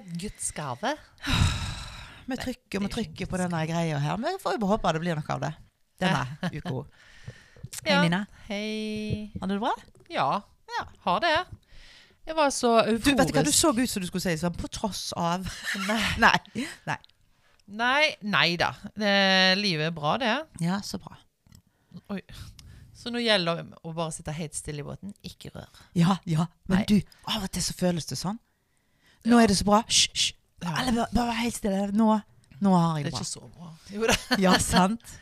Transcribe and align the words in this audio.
et 0.00 0.08
Guds 0.20 0.50
gave. 0.56 0.94
Vi 2.26 2.36
trykker, 2.40 2.82
er 2.82 2.90
trykker 2.90 3.28
på 3.30 3.38
denne 3.38 3.60
greia 3.68 3.98
her. 4.02 4.16
Vi 4.22 4.32
får 4.42 4.56
jo 4.56 4.62
bare 4.64 4.72
håpe 4.74 4.92
det 4.96 5.02
blir 5.04 5.18
noe 5.18 5.34
av 5.36 5.44
det 5.44 5.52
denne 6.02 6.24
uka. 6.58 6.72
Hei, 7.84 7.92
Ja. 7.92 8.00
Nina. 8.02 8.20
Hei. 8.48 9.30
Har 9.40 9.48
du 9.50 9.54
det 9.56 9.60
bra? 9.62 9.72
Ja, 10.10 10.28
Ja. 10.70 10.84
har 11.06 11.20
det. 11.22 11.34
Jeg 12.26 12.34
var 12.34 12.48
så 12.50 12.70
Du, 12.82 12.90
euforisk. 12.96 13.18
vet 13.20 13.28
du 13.28 13.32
hva, 13.38 13.44
du 13.46 13.52
så 13.54 13.70
ut 13.76 13.90
som 13.90 14.02
du 14.02 14.06
skulle 14.08 14.24
si 14.24 14.34
sånn 14.40 14.56
på 14.58 14.68
tross 14.74 15.12
av. 15.16 15.46
Nei. 16.18 16.32
Nei. 16.88 16.96
Nei, 17.66 18.02
nei 18.22 18.56
da. 18.58 18.72
Det, 18.94 19.12
livet 19.58 19.88
er 19.88 19.94
bra, 19.94 20.16
det. 20.22 20.34
Ja, 20.62 20.80
så 20.86 20.98
bra. 21.02 21.16
Oi. 22.14 22.20
Så 22.96 23.10
nå 23.14 23.20
gjelder 23.22 23.60
det 23.62 23.78
å 23.86 23.92
bare 23.94 24.14
sitte 24.14 24.34
helt 24.34 24.54
stille 24.58 24.82
i 24.82 24.86
båten. 24.86 25.14
Ikke 25.26 25.50
rør. 25.54 25.68
Ja, 25.98 26.16
ja. 26.26 26.46
Men 26.70 26.82
Nei. 26.82 26.86
du, 26.90 26.96
av 27.30 27.44
og 27.46 27.50
til 27.54 27.62
så 27.62 27.74
føles 27.78 28.06
det 28.10 28.18
sånn. 28.18 28.38
Nå 29.26 29.38
er 29.42 29.50
det 29.50 29.58
så 29.58 29.66
bra. 29.68 29.82
Hysj, 29.88 30.08
hysj. 30.14 30.32
Alle 30.66 30.92
bare, 30.96 31.08
bare 31.12 31.30
vær 31.30 31.40
helt 31.42 31.58
stille. 31.58 31.86
Nå, 31.94 32.08
nå 32.64 32.74
har 32.74 32.96
Det 32.96 33.02
jeg 33.02 33.06
er 33.06 33.10
det 33.10 33.14
er 33.14 33.20
ikke 33.20 33.30
så 33.30 33.46
bra. 33.46 33.70
Jo, 33.92 34.10
da. 34.10 34.18
Ja, 34.46 34.58
sant? 34.62 35.16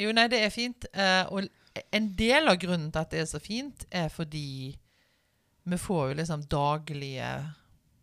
jo 0.00 0.12
nei, 0.16 0.26
det 0.32 0.40
er 0.44 0.52
fint. 0.54 0.86
Uh, 0.96 1.24
og 1.34 1.82
en 1.92 2.12
del 2.18 2.48
av 2.50 2.58
grunnen 2.62 2.90
til 2.92 3.02
at 3.02 3.12
det 3.12 3.24
er 3.24 3.30
så 3.30 3.40
fint, 3.42 3.84
er 3.90 4.08
fordi 4.12 4.76
vi 5.70 5.78
får 5.78 6.10
jo 6.10 6.20
liksom 6.22 6.46
daglige 6.50 7.30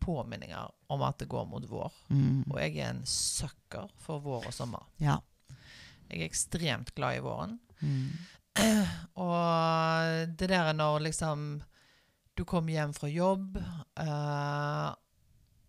påminninger 0.04 0.70
om 0.94 1.02
at 1.04 1.18
det 1.20 1.28
går 1.28 1.48
mot 1.50 1.64
vår. 1.68 1.92
Mm. 2.08 2.46
Og 2.48 2.60
jeg 2.62 2.78
er 2.78 2.92
en 2.94 3.02
sucker 3.08 3.90
for 4.00 4.22
vår 4.24 4.46
og 4.48 4.54
sommer. 4.54 4.86
Ja. 5.02 5.18
Jeg 6.08 6.22
er 6.22 6.30
ekstremt 6.30 6.94
glad 6.96 7.18
i 7.18 7.24
våren. 7.24 7.58
Mm. 7.80 8.12
Og 9.26 10.38
det 10.38 10.48
der 10.50 10.72
når 10.74 11.04
liksom 11.10 11.60
du 12.38 12.44
kommer 12.48 12.72
hjem 12.72 12.94
fra 12.94 13.10
jobb, 13.10 13.58
eh, 13.98 14.88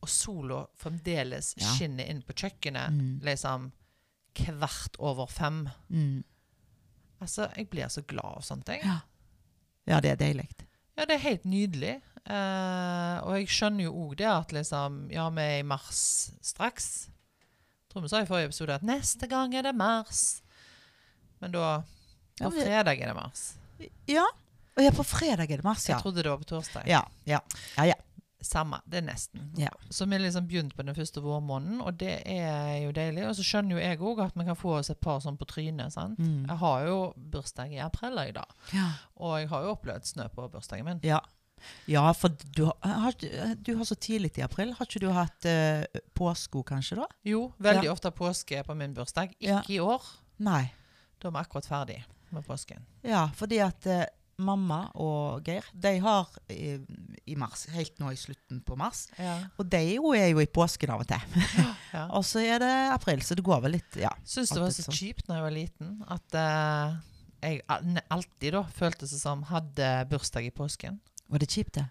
og 0.02 0.10
sola 0.10 0.66
fremdeles 0.80 1.54
Ja. 1.58 1.68
skinner 1.76 2.06
inn 2.10 2.22
på 2.24 2.34
kjøkkenet, 2.34 2.92
Mm. 2.92 3.20
liksom 3.22 3.72
kvart 4.36 4.96
over 5.00 5.26
fem. 5.28 5.70
Mm. 5.90 6.24
Altså, 7.22 7.50
jeg 7.58 7.70
blir 7.70 7.88
så 7.92 8.02
glad 8.08 8.26
av 8.38 8.42
sånne 8.42 8.64
ting. 8.64 8.82
Ja. 8.84 9.00
ja, 9.88 10.00
det 10.00 10.12
er 10.12 10.16
deilig. 10.16 10.48
Ja, 10.98 11.06
det 11.06 11.16
er 11.16 11.24
helt 11.30 11.44
nydelig. 11.46 12.02
Eh, 12.30 13.20
og 13.24 13.34
jeg 13.40 13.48
skjønner 13.48 13.84
jo 13.84 13.94
òg 13.94 14.16
det 14.18 14.28
at 14.28 14.52
liksom 14.52 15.12
Ja, 15.12 15.30
vi 15.30 15.42
er 15.42 15.60
i 15.60 15.64
mars 15.64 16.32
straks. 16.42 17.10
Tror 17.90 18.02
vi 18.04 18.08
sa 18.12 18.20
i 18.22 18.26
forrige 18.30 18.52
episode 18.52 18.76
at 18.76 18.84
neste 18.84 19.28
gang 19.28 19.54
er 19.56 19.64
det 19.64 19.76
mars. 19.76 20.42
Men 21.42 21.52
da 21.52 21.82
På 22.40 22.52
fredag 22.52 23.00
er 23.02 23.08
det 23.08 23.16
mars. 23.16 23.54
Ja. 24.08 24.26
Og 24.78 24.84
ja, 24.84 24.92
på 24.92 25.04
fredag 25.04 25.50
er 25.52 25.58
det 25.58 25.64
mars, 25.64 25.88
ja. 25.90 25.96
Jeg 25.96 26.04
trodde 26.04 26.24
det 26.24 26.30
var 26.32 26.38
på 26.38 26.46
torsdag. 26.46 26.86
Ja, 26.88 27.02
ja. 27.26 27.40
ja, 27.78 27.84
ja. 27.84 27.94
Samme. 28.42 28.80
Det 28.88 29.02
er 29.02 29.04
nesten. 29.04 29.50
Ja. 29.60 29.72
Så 29.92 30.06
vi 30.08 30.18
liksom 30.18 30.48
begynt 30.48 30.76
på 30.76 30.84
den 30.88 30.96
første 30.96 31.22
vårmåneden, 31.22 31.82
og 31.84 31.98
det 32.00 32.22
er 32.26 32.78
jo 32.86 32.94
deilig. 32.96 33.26
Og 33.28 33.36
så 33.36 33.44
skjønner 33.44 33.76
jo 33.76 33.82
jeg 33.82 34.00
òg 34.00 34.22
at 34.24 34.38
vi 34.40 34.46
kan 34.48 34.60
få 34.60 34.78
oss 34.78 34.92
et 34.94 35.02
par 35.04 35.20
sånn 35.24 35.38
på 35.40 35.48
trynet. 35.50 35.92
sant? 35.94 36.20
Mm. 36.20 36.46
Jeg 36.48 36.58
har 36.62 36.86
jo 36.88 37.02
bursdag 37.34 37.74
i 37.76 37.82
april 37.84 38.16
i 38.24 38.32
dag, 38.36 38.56
ja. 38.76 38.88
og 39.20 39.36
jeg 39.42 39.52
har 39.52 39.66
jo 39.66 39.76
opplevd 39.76 40.08
snø 40.08 40.30
på 40.36 40.48
bursdagen 40.54 40.88
min. 40.88 41.04
Ja. 41.04 41.20
Ja, 41.92 42.06
for 42.16 42.32
du 42.56 42.66
har, 42.70 42.94
har, 43.04 43.16
du 43.56 43.74
har 43.76 43.84
så 43.84 43.96
tidlig 43.96 44.32
i 44.40 44.46
april. 44.46 44.72
Har 44.78 44.88
ikke 44.88 45.02
du 45.04 45.10
hatt 45.12 45.48
uh, 45.50 46.02
påsko, 46.16 46.64
kanskje, 46.64 47.02
da? 47.02 47.10
Jo, 47.28 47.50
veldig 47.60 47.92
ofte 47.92 48.14
påske 48.16 48.64
på 48.64 48.76
min 48.80 48.96
bursdag. 48.96 49.36
Ikke 49.40 49.76
i 49.76 49.82
år. 49.84 50.06
Nei. 50.46 50.70
Da 51.20 51.28
er 51.28 51.36
vi 51.36 51.44
akkurat 51.44 51.68
ferdig 51.68 52.00
med 52.32 52.46
påsken. 52.48 52.86
Ja, 53.04 53.26
fordi 53.36 53.60
at 53.64 53.86
eh, 53.90 54.06
mamma 54.40 54.80
og 54.96 55.44
Geir, 55.48 55.66
de 55.74 55.92
har 56.04 56.30
i, 56.50 56.78
i 57.28 57.36
mars, 57.40 57.66
helt 57.74 58.00
nå 58.00 58.12
i 58.14 58.18
slutten 58.20 58.62
på 58.66 58.78
mars. 58.80 59.06
Ja. 59.20 59.36
Og 59.60 59.68
de 59.70 59.82
jo 59.98 60.14
er 60.18 60.30
jo 60.32 60.40
i 60.44 60.48
påsken 60.48 60.94
av 60.96 61.04
og 61.06 61.10
til. 61.12 61.40
Ja. 61.90 62.04
Og 62.14 62.22
så 62.28 62.38
er 62.46 62.60
det 62.62 62.74
april, 62.94 63.22
så 63.26 63.34
det 63.34 63.42
går 63.48 63.64
vel 63.64 63.72
litt, 63.80 63.96
ja. 63.98 64.12
Syns 64.24 64.52
det 64.54 64.60
var 64.62 64.70
så 64.76 64.84
sånn. 64.86 64.94
kjipt 64.94 65.26
da 65.26 65.40
jeg 65.40 65.46
var 65.48 65.54
liten, 65.56 65.96
at 66.14 66.36
uh, 66.38 67.00
jeg 67.42 67.64
alltid 68.14 68.54
da 68.54 68.62
følte 68.78 69.08
seg 69.10 69.18
som 69.24 69.42
hadde 69.50 69.88
bursdag 70.12 70.46
i 70.46 70.52
påsken. 70.54 71.00
Var 71.34 71.42
det 71.42 71.48
kjipt, 71.50 71.80
det? 71.80 71.88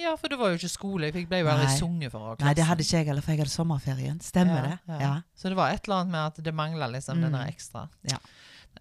Ja, 0.00 0.14
for 0.16 0.32
det 0.32 0.38
var 0.40 0.48
jo 0.54 0.56
ikke 0.56 0.70
skole. 0.72 1.10
Jeg 1.12 1.26
ble 1.28 1.42
jo 1.42 1.50
aldri 1.52 1.68
sunget 1.76 2.14
for 2.14 2.30
Klassen. 2.32 2.46
Nei, 2.48 2.54
det 2.56 2.64
hadde 2.64 2.80
ikke 2.86 2.96
jeg 3.02 3.10
heller, 3.10 3.20
for 3.26 3.34
jeg 3.36 3.42
hadde 3.42 3.52
sommerferien. 3.52 4.22
Stemmer 4.24 4.64
det? 4.70 4.78
Ja, 4.88 5.00
Ja. 5.04 5.12
Så 5.36 5.52
det 5.52 5.58
var 5.60 5.74
et 5.76 5.84
eller 5.84 6.00
annet 6.00 6.14
med 6.16 6.22
at 6.32 6.40
det 6.48 6.54
mangla 6.56 6.88
liksom 6.94 7.20
Mm. 7.20 7.26
denne 7.28 7.42
ekstra 7.52 7.84
Ja. 8.08 8.16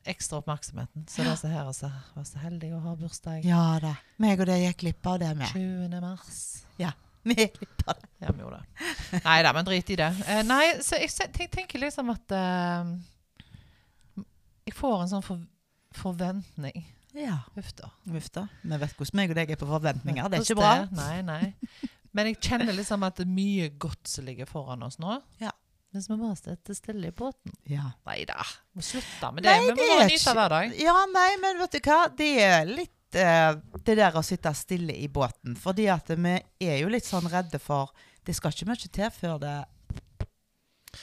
Ekstra 0.03 0.39
oppmerksomheten. 0.41 1.06
Så 1.09 1.23
disse 1.25 1.50
her 1.51 1.67
altså, 1.67 1.91
var 2.16 2.25
så 2.28 2.41
heldig 2.41 2.72
å 2.75 2.81
ha 2.84 2.95
bursdag 2.97 3.45
Ja 3.45 3.63
da. 3.84 3.95
Meg 4.22 4.41
og 4.41 4.50
det 4.50 4.57
gikk 4.63 4.81
glipp 4.85 5.09
av 5.12 5.19
det 5.22 5.31
med. 5.38 5.53
20. 5.53 6.01
mars. 6.01 6.41
Ja. 6.81 6.94
Vi 7.28 7.38
gikk 7.38 7.59
glipp 7.59 7.84
av 7.85 8.00
det. 8.01 8.09
Ja, 8.23 8.31
vi 8.34 8.41
gjorde 8.41 8.57
det. 8.61 9.22
Nei 9.22 9.35
da, 9.45 9.51
men 9.53 9.66
drit 9.67 9.90
i 9.94 9.97
det. 10.00 10.07
Uh, 10.25 10.40
nei, 10.47 10.63
så 10.81 10.97
jeg 10.97 11.29
tenk, 11.35 11.51
tenker 11.53 11.81
liksom 11.84 12.09
at 12.09 12.34
uh, 12.34 12.90
Jeg 14.66 14.73
får 14.73 15.03
en 15.03 15.11
sånn 15.11 15.25
for, 15.25 15.44
forventning. 16.00 16.81
Ja. 17.13 17.44
Huff 17.53 17.75
da. 17.78 17.91
Uff 18.09 18.31
da. 18.34 18.47
Vi 18.63 18.73
vet 18.81 18.97
hvordan 18.97 19.19
meg 19.19 19.34
og 19.34 19.38
deg 19.38 19.53
er 19.53 19.61
på 19.61 19.69
forventninger. 19.69 20.31
Det 20.31 20.40
er 20.40 20.47
ikke 20.47 20.61
bra. 20.63 20.73
Nei, 20.97 21.22
nei. 21.28 21.90
Men 22.16 22.31
jeg 22.31 22.41
kjenner 22.44 22.73
liksom 22.75 23.06
at 23.07 23.19
det 23.19 23.28
er 23.28 23.35
mye 23.38 23.69
godt 23.79 24.09
som 24.09 24.25
ligger 24.25 24.50
foran 24.50 24.81
oss 24.88 24.97
nå. 25.01 25.19
Ja. 25.44 25.53
Hvis 25.91 26.07
vi 26.07 26.16
bare 26.16 26.38
sitter 26.40 26.75
stille 26.78 27.09
i 27.09 27.12
båten. 27.12 27.52
Ja. 27.68 27.90
Nei 28.07 28.22
da, 28.29 28.40
vi 28.78 28.84
slutte 28.85 29.31
med 29.35 29.44
det. 29.44 29.52
Nei, 29.52 29.59
vi 29.66 29.72
må 29.72 29.75
det 29.75 29.88
bare 29.90 30.07
nyte 30.07 30.35
hver 30.38 30.53
dag. 30.53 30.75
ja, 30.79 30.94
nei, 31.12 31.29
men 31.41 31.59
vet 31.59 31.75
du 31.75 31.79
hva? 31.90 31.97
Det 32.16 32.29
er 32.46 32.69
litt 32.69 33.18
uh, 33.19 33.57
det 33.84 33.97
der 34.00 34.16
å 34.16 34.24
sitte 34.24 34.53
stille 34.56 34.96
i 34.96 35.09
båten. 35.12 35.57
Fordi 35.59 35.90
at 35.91 36.13
vi 36.16 36.38
er 36.63 36.78
jo 36.79 36.94
litt 36.94 37.07
sånn 37.07 37.28
redde 37.31 37.59
for 37.59 37.91
Det 38.24 38.35
skal 38.38 38.53
ikke 38.53 38.69
mye 38.69 38.88
til 38.88 39.12
før 39.12 39.38
det 39.41 39.57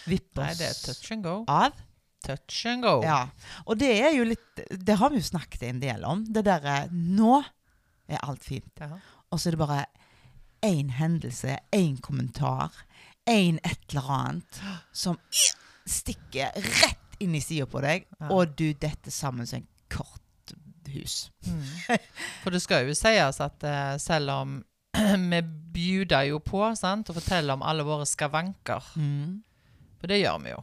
vipper 0.09 0.45
oss 0.45 0.49
Nei, 0.49 0.57
det 0.61 0.71
er 0.71 0.81
touch 0.87 1.13
and 1.13 1.25
go. 1.25 1.37
av. 1.49 1.85
Touch 2.25 2.65
and 2.71 2.83
go. 2.87 2.97
Ja. 3.05 3.21
Og 3.67 3.79
det 3.81 3.93
er 4.01 4.17
jo 4.17 4.25
litt 4.27 4.65
Det 4.73 4.97
har 5.01 5.13
vi 5.13 5.21
jo 5.21 5.29
snakket 5.29 5.69
en 5.69 5.85
del 5.85 6.05
om. 6.09 6.25
Det 6.25 6.47
derre 6.49 6.87
Nå 6.93 7.43
er 8.09 8.25
alt 8.25 8.45
fint. 8.45 8.73
Ja. 8.81 8.97
Og 9.29 9.41
så 9.41 9.51
er 9.51 9.59
det 9.59 9.61
bare 9.67 9.83
én 10.65 10.89
hendelse, 10.97 11.59
én 11.77 12.01
kommentar, 12.03 12.73
én 13.29 13.59
et 13.65 13.81
eller 13.93 14.09
annet 14.15 14.61
som 14.93 15.19
stikker 15.89 16.55
rett 16.57 17.19
inn 17.23 17.35
i 17.35 17.41
sida 17.43 17.67
på 17.67 17.81
deg, 17.83 18.07
Ja. 18.21 18.29
og 18.31 18.55
du 18.57 18.73
detter 18.73 19.11
sammen 19.15 19.47
som 19.47 19.59
en 19.63 19.69
korthus. 19.91 21.31
Mm. 21.47 21.99
For 22.45 22.55
det 22.55 22.61
skal 22.63 22.87
jo 22.89 22.95
sies 22.97 23.41
at 23.45 23.65
uh, 23.67 23.97
selv 24.01 24.31
om 24.35 24.57
vi 25.33 25.41
bjuder 25.79 26.29
jo 26.31 26.39
på 26.43 26.63
sant, 26.79 27.11
og 27.11 27.19
forteller 27.21 27.55
om 27.59 27.63
alle 27.67 27.85
våre 27.87 28.07
skavanker, 28.09 28.83
Mm. 28.97 29.43
for 30.01 30.07
det 30.11 30.21
gjør 30.23 30.43
vi 30.45 30.51
jo. 30.55 30.63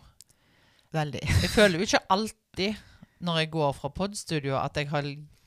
Veldig. 0.96 1.22
Jeg 1.44 1.50
føler 1.52 1.80
jo 1.80 1.88
ikke 1.90 2.06
alltid 2.10 2.76
når 3.26 3.38
jeg 3.42 3.50
går 3.52 3.72
fra 3.74 3.90
podstudio 3.96 4.56
at 4.60 4.76
jeg 4.78 4.90
har 4.92 5.06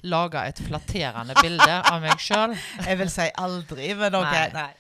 laga 0.09 0.43
et 0.49 0.59
flatterende 0.65 1.35
bilde 1.41 1.75
av 1.89 2.01
meg 2.03 2.21
sjøl. 2.21 2.55
Jeg 2.89 2.99
vil 3.01 3.11
si 3.13 3.27
aldri, 3.39 3.91
men 3.97 4.15
OK. 4.19 4.35
Nei. 4.35 4.49
Nei. 4.57 4.71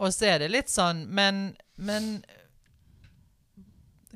Og 0.00 0.12
så 0.16 0.30
er 0.32 0.38
det 0.40 0.46
litt 0.54 0.70
sånn 0.72 1.02
Men, 1.12 1.50
men 1.76 2.22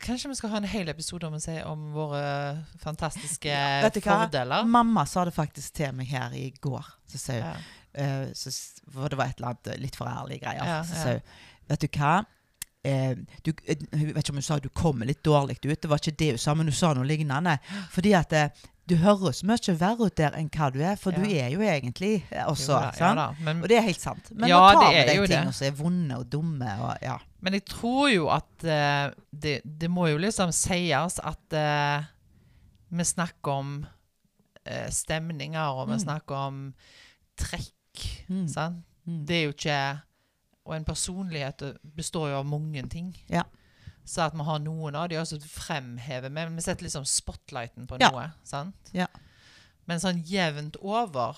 Kanskje 0.03 0.29
vi 0.29 0.35
skal 0.37 0.51
ha 0.53 0.59
en 0.61 0.69
hel 0.69 0.91
episode 0.93 1.25
om 1.25 1.39
å 1.39 1.41
si 1.41 1.55
om 1.65 1.87
våre 1.95 2.21
fantastiske 2.83 3.49
hva? 3.49 3.89
fordeler? 4.05 4.67
Mamma 4.69 5.07
sa 5.09 5.25
det 5.25 5.33
faktisk 5.33 5.79
til 5.79 5.95
meg 5.97 6.11
her 6.13 6.35
i 6.37 6.51
går. 6.61 6.85
Så 7.09 7.21
sa 7.23 7.33
hun 7.39 7.41
Ja. 7.47 7.55
uh, 7.97 8.27
så, 8.37 8.53
For 8.93 9.09
det 9.09 9.17
var 9.17 9.33
et 9.33 9.41
eller 9.41 9.55
annet 9.55 9.71
eh, 9.73 9.79
litt 9.81 9.97
for 9.97 10.11
ærlige 10.11 10.45
greier. 10.45 10.69
Ja, 10.69 10.83
så 10.85 10.99
ja. 10.99 11.03
sa 11.03 11.15
hun 11.17 11.23
Vet 11.67 11.81
du 11.81 11.89
hva? 11.97 12.13
Eh, 12.87 13.17
du, 13.43 13.51
eh, 13.65 13.81
jeg 13.91 14.13
vet 14.15 14.21
ikke 14.21 14.35
om 14.37 14.39
hun 14.43 14.47
sa 14.47 14.59
du 14.63 14.69
kommer 14.69 15.09
litt 15.09 15.25
dårlig 15.25 15.57
ut. 15.65 15.81
Det 15.81 15.89
var 15.91 15.99
ikke 15.99 16.19
det 16.21 16.29
hun 16.37 16.39
sa, 16.45 16.55
men 16.55 16.69
hun 16.71 16.77
sa 16.77 16.93
noe 16.95 17.09
lignende. 17.09 17.57
Fordi 17.91 18.13
at 18.15 18.37
eh, 18.37 18.67
du 18.87 18.95
høres 19.03 19.41
mye 19.47 19.73
verre 19.81 20.07
ut 20.07 20.15
der 20.19 20.35
enn 20.39 20.49
hva 20.55 20.69
du 20.71 20.79
er, 20.81 20.95
for 21.01 21.11
du 21.11 21.25
er 21.27 21.49
jo 21.51 21.61
egentlig 21.67 22.21
eh, 22.31 22.45
også. 22.47 22.73
Jo 22.73 22.79
da, 22.79 22.91
ja 23.01 23.09
da, 23.19 23.25
men, 23.43 23.63
Og 23.65 23.69
det 23.71 23.79
er 23.81 23.87
helt 23.89 24.01
sant. 24.03 24.29
Men 24.31 24.49
Ja, 24.49 24.61
nå 24.73 24.81
tar 24.81 24.93
vi 24.95 25.01
de 25.09 25.27
tingene 25.27 25.55
som 25.57 25.67
er 25.67 25.75
vonde 25.79 26.19
og 26.21 26.29
dumme. 26.31 26.71
Og, 26.87 26.93
ja. 27.03 27.17
men 27.43 27.57
jeg 27.59 27.65
tror 27.67 28.09
jo 28.13 28.29
at 28.31 28.67
uh, 28.67 29.11
det, 29.33 29.57
det 29.65 29.91
må 29.91 30.07
jo 30.13 30.21
liksom 30.23 30.53
sies 30.55 31.19
at 31.19 31.59
uh, 31.59 32.07
vi 32.95 33.05
snakker 33.05 33.51
om 33.59 33.73
uh, 33.85 34.89
stemninger, 34.95 35.67
og 35.67 35.89
vi 35.91 35.97
Mm. 35.99 36.05
snakker 36.07 36.35
om 36.47 36.63
trekk. 37.39 38.07
Mm. 38.31 38.47
Sant? 38.49 38.85
Mm. 39.07 39.21
Det 39.27 39.37
er 39.37 39.45
jo 39.45 39.55
ikke 39.55 40.01
Og 40.67 40.75
en 40.77 40.85
personlighet 40.85 41.63
består 41.97 42.31
jo 42.33 42.39
av 42.41 42.47
mange 42.47 42.83
ting. 42.91 43.13
Ja. 43.31 43.43
Så 44.07 44.23
at 44.29 44.35
vi 44.39 44.45
har 44.47 44.61
noen 44.63 44.95
av 44.95 45.09
de 45.11 45.17
også 45.19 45.41
fremhever 45.43 46.31
vi. 46.31 46.45
Vi 46.55 46.63
setter 46.63 46.87
liksom 46.87 47.05
spotlighten 47.11 47.89
på 47.91 47.99
Ja. 48.01 48.11
noe. 48.15 48.29
sant? 48.47 48.91
Ja. 48.95 49.09
Men 49.87 49.99
sånn 50.03 50.23
jevnt 50.27 50.77
over 50.83 51.37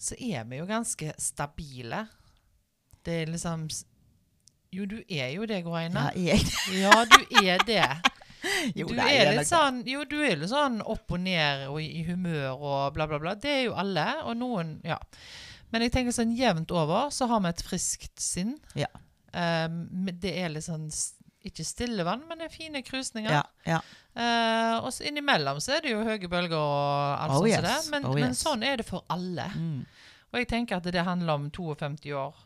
så 0.00 0.16
er 0.18 0.44
vi 0.48 0.56
jo 0.58 0.66
ganske 0.66 1.12
stabile. 1.20 2.06
Det 3.04 3.22
er 3.22 3.26
liksom 3.32 3.68
Jo, 4.72 4.86
du 4.86 5.02
er 5.08 5.28
jo 5.34 5.44
det, 5.46 5.62
Goreine. 5.64 6.10
Ja, 6.16 6.32
jeg, 6.32 6.40
Ja, 6.80 7.04
du 7.04 7.44
er 7.44 7.58
det. 7.68 7.84
jo, 8.74 8.86
Du 8.88 8.96
er 8.98 9.36
litt 9.36 9.46
sånn 9.46 9.82
Jo, 9.86 10.04
du 10.08 10.16
er 10.24 10.36
litt 10.40 10.50
sånn 10.50 10.80
opp 10.80 11.12
og 11.12 11.20
ned 11.20 11.68
og 11.68 11.76
i, 11.82 12.02
humør 12.08 12.56
og 12.56 12.94
bla, 12.94 13.06
bla, 13.06 13.18
bla. 13.18 13.34
Det 13.34 13.50
er 13.50 13.62
jo 13.66 13.74
alle. 13.74 14.06
Og 14.24 14.36
noen 14.40 14.80
Ja. 14.84 14.96
Men 15.70 15.82
jeg 15.82 15.92
tenker 15.92 16.12
sånn 16.12 16.34
jevnt 16.36 16.70
over 16.72 17.10
så 17.10 17.28
har 17.28 17.40
vi 17.40 17.48
et 17.52 17.62
friskt 17.64 18.20
sinn. 18.20 18.56
Ja. 18.74 18.88
Um, 19.32 20.08
det 20.20 20.34
er 20.42 20.50
litt 20.52 20.64
sånn 20.66 20.90
ikke 21.48 21.64
stille 21.66 22.04
vann, 22.06 22.22
men 22.28 22.38
det 22.38 22.46
er 22.48 22.54
fine 22.54 22.82
krusninger. 22.86 23.32
Ja, 23.32 23.42
ja. 23.66 23.80
Eh, 24.12 24.76
og 24.84 24.92
innimellom 25.08 25.60
så 25.64 25.78
er 25.78 25.84
det 25.86 25.92
jo 25.94 26.02
høye 26.04 26.28
bølger 26.28 26.58
og 26.58 27.18
alt 27.24 27.32
Oh, 27.32 27.42
sånt 27.42 27.50
yes. 27.52 27.64
det. 27.66 27.90
Men, 27.94 28.06
Oh, 28.10 28.14
men 28.14 28.30
yes. 28.34 28.42
sånn 28.44 28.62
er 28.66 28.76
det 28.82 28.86
for 28.88 29.04
alle. 29.12 29.46
Mm. 29.56 29.84
Og 30.32 30.38
jeg 30.40 30.48
tenker 30.48 30.76
at 30.80 30.88
det 30.92 31.04
handler 31.04 31.34
om 31.40 31.50
52 31.52 32.12
år. 32.16 32.36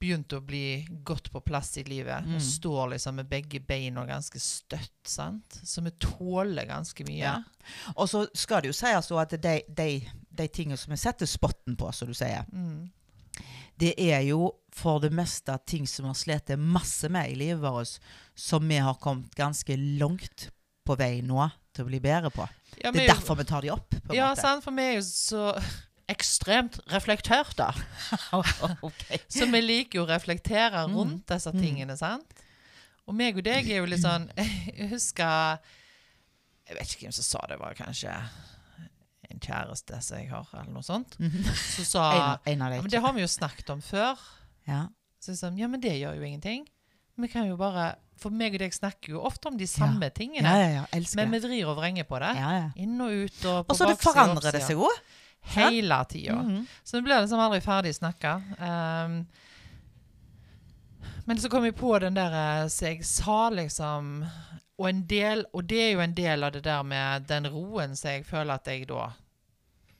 Begynte 0.00 0.38
å 0.38 0.44
bli 0.44 0.86
godt 1.04 1.26
på 1.32 1.42
plass 1.44 1.74
i 1.76 1.82
livet. 1.84 2.24
Mm. 2.24 2.38
Og 2.38 2.44
står 2.44 2.92
liksom 2.94 3.18
med 3.20 3.28
begge 3.28 3.60
beina 3.60 4.06
ganske 4.08 4.40
støtt. 4.40 4.94
sant? 5.04 5.58
Så 5.64 5.82
vi 5.84 5.90
tåler 6.00 6.64
ganske 6.70 7.04
mye. 7.04 7.20
Ja. 7.20 7.34
Og 7.96 8.08
så 8.08 8.22
skal 8.32 8.62
det 8.64 8.70
jo 8.72 8.78
sies 8.78 9.10
at 9.12 9.34
de, 9.44 9.58
de, 9.68 9.88
de 10.40 10.48
tingene 10.48 10.78
som 10.80 10.94
vi 10.94 11.00
setter 11.02 11.28
spotten 11.28 11.76
på, 11.76 11.92
som 11.92 12.08
du 12.08 12.14
sier, 12.16 12.46
Mm. 12.52 12.88
Det 13.80 13.94
er 13.98 14.20
jo 14.28 14.52
for 14.76 15.00
det 15.02 15.10
meste 15.16 15.56
ting 15.66 15.86
som 15.88 16.04
vi 16.04 16.12
har 16.12 16.18
slitt 16.20 16.52
masse 16.60 17.08
med 17.10 17.32
i 17.32 17.34
livet 17.40 17.62
vårt, 17.64 17.96
som 18.38 18.66
vi 18.68 18.76
har 18.78 18.94
kommet 19.02 19.34
ganske 19.34 19.74
langt 19.98 20.48
på 20.86 20.96
vei 21.00 21.20
nå 21.26 21.48
til 21.74 21.84
å 21.84 21.88
bli 21.90 22.00
bedre 22.02 22.30
på. 22.34 22.46
Ja, 22.82 22.90
Det 22.92 23.02
er 23.02 23.06
jo- 23.08 23.14
derfor 23.14 23.36
vi 23.36 23.44
tar 23.44 23.62
de 23.62 23.70
opp. 23.70 23.90
på 23.90 24.14
Ja, 24.14 24.30
måte. 24.30 24.40
sant, 24.40 24.64
for 24.64 24.70
vi 24.72 24.82
er 24.82 24.94
jo 24.94 25.02
så 25.06 25.62
ekstremt 26.08 26.78
reflekterte. 26.90 27.68
okay. 28.82 29.18
Så 29.28 29.46
vi 29.50 29.60
liker 29.62 30.00
jo 30.00 30.06
å 30.06 30.08
reflektere 30.10 30.86
Mm. 30.88 30.94
rundt 30.96 31.26
disse 31.26 31.52
Mm. 31.52 31.60
tingene, 31.60 31.96
sant? 31.98 32.26
Og 33.06 33.14
meg 33.14 33.36
og 33.36 33.44
deg 33.44 33.68
er 33.70 33.78
jo 33.80 33.86
litt 33.86 34.00
sånn 34.02 34.28
Jeg 34.76 34.88
husker 34.90 35.58
Jeg 36.68 36.76
vet 36.78 36.88
ikke 36.94 37.06
hvem 37.08 37.12
som 37.12 37.24
sa 37.24 37.46
det, 37.48 37.58
var 37.58 37.74
kanskje 37.74 38.12
en 39.40 39.46
kjæreste 39.46 40.00
som 40.04 40.20
jeg 40.20 40.28
har, 40.30 40.48
eller 40.52 40.74
noe 40.74 40.84
sånt. 40.84 41.16
Så 41.16 41.80
Som 41.80 41.88
sa 41.88 42.04
En, 42.12 42.42
en 42.52 42.62
av 42.66 42.74
ja, 42.74 42.82
men 42.82 42.92
Det 42.92 43.00
har 43.00 43.16
vi 43.16 43.24
jo 43.24 43.30
snakket 43.30 43.72
om 43.72 43.80
før. 43.82 44.20
Ja. 44.68 44.84
Så 45.20 45.32
jeg 45.32 45.40
sa 45.40 45.50
ja, 45.56 45.68
men 45.68 45.80
det 45.80 45.96
gjør 45.96 46.20
jo 46.20 46.28
ingenting. 46.28 46.68
Vi 47.20 47.28
kan 47.28 47.48
jo 47.48 47.56
bare 47.60 47.94
For 48.20 48.32
meg 48.32 48.54
og 48.56 48.62
deg 48.62 48.72
snakker 48.72 49.14
jo 49.14 49.22
ofte 49.24 49.48
om 49.48 49.56
de 49.56 49.66
samme 49.68 50.08
ja, 50.08 50.12
tingene. 50.12 50.44
ja, 50.48 50.84
ja. 50.92 51.02
Men 51.16 51.32
vi 51.32 51.40
vrir 51.40 51.70
og 51.72 51.78
vrenger 51.80 52.04
på 52.04 52.20
det. 52.20 52.34
Ja, 52.36 52.50
ja. 52.52 52.68
Inn 52.76 53.00
og 53.00 53.12
ut 53.12 53.44
og 53.48 53.64
på 53.64 53.72
Og 53.72 53.78
så 53.78 53.88
det 53.88 53.96
baksida 53.96 54.10
og 54.10 54.16
forandrer 54.16 54.56
det 54.56 54.64
seg 54.66 54.80
òg. 54.80 54.98
Hele 55.54 56.04
tida. 56.04 56.36
Mhm. 56.36 56.66
Så 56.84 56.98
vi 56.98 57.06
blir 57.06 57.22
liksom 57.22 57.40
aldri 57.40 57.62
ferdig 57.64 57.94
snakka. 57.96 58.34
Um, 58.60 59.22
men 61.24 61.40
så 61.40 61.48
kom 61.48 61.64
jeg 61.64 61.76
på 61.78 61.94
den 62.02 62.16
der 62.16 62.34
eh, 62.34 62.68
som 62.68 62.88
jeg 62.88 63.04
sa, 63.06 63.48
liksom 63.54 64.24
og, 64.80 64.88
en 64.88 65.02
del, 65.06 65.44
og 65.52 65.64
det 65.68 65.80
er 65.80 65.90
jo 65.92 66.00
en 66.00 66.14
del 66.16 66.44
av 66.44 66.52
det 66.52 66.64
der 66.64 66.82
med 66.82 67.26
den 67.28 67.48
roen 67.52 67.96
som 67.96 68.10
jeg 68.10 68.24
føler 68.26 68.56
at 68.56 68.66
jeg 68.66 68.88
da 68.88 69.10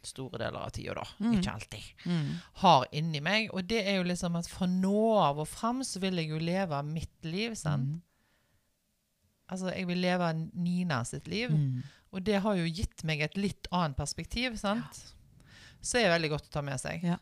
Store 0.07 0.39
deler 0.41 0.61
av 0.63 0.71
tida, 0.73 0.95
da. 0.97 1.05
Mm. 1.21 1.33
Ikke 1.37 1.53
alltid. 1.53 1.89
Mm. 2.09 2.29
Har 2.63 2.87
inni 2.97 3.21
meg. 3.21 3.51
Og 3.53 3.67
det 3.69 3.83
er 3.85 3.99
jo 3.99 4.07
liksom 4.09 4.39
at 4.41 4.49
fra 4.49 4.69
nå 4.71 5.03
av 5.21 5.43
og 5.43 5.49
fram 5.49 5.83
så 5.85 6.01
vil 6.03 6.21
jeg 6.23 6.31
jo 6.33 6.39
leve 6.41 6.81
mitt 6.87 7.27
liv. 7.29 7.55
sant? 7.59 7.99
Mm. 7.99 8.03
Altså, 9.51 9.73
jeg 9.75 9.89
vil 9.91 9.99
leve 10.01 10.33
Nina 10.55 11.03
sitt 11.05 11.29
liv. 11.29 11.51
Mm. 11.51 11.83
Og 12.15 12.23
det 12.27 12.41
har 12.43 12.59
jo 12.59 12.65
gitt 12.71 13.05
meg 13.07 13.21
et 13.23 13.37
litt 13.39 13.69
annet 13.75 13.99
perspektiv, 13.99 14.57
sant? 14.59 15.03
Så 15.81 15.99
er 15.99 16.09
det 16.09 16.15
veldig 16.17 16.31
godt 16.33 16.49
å 16.51 16.55
ta 16.59 16.63
med 16.65 16.81
seg. 16.83 17.05
Ja. 17.07 17.19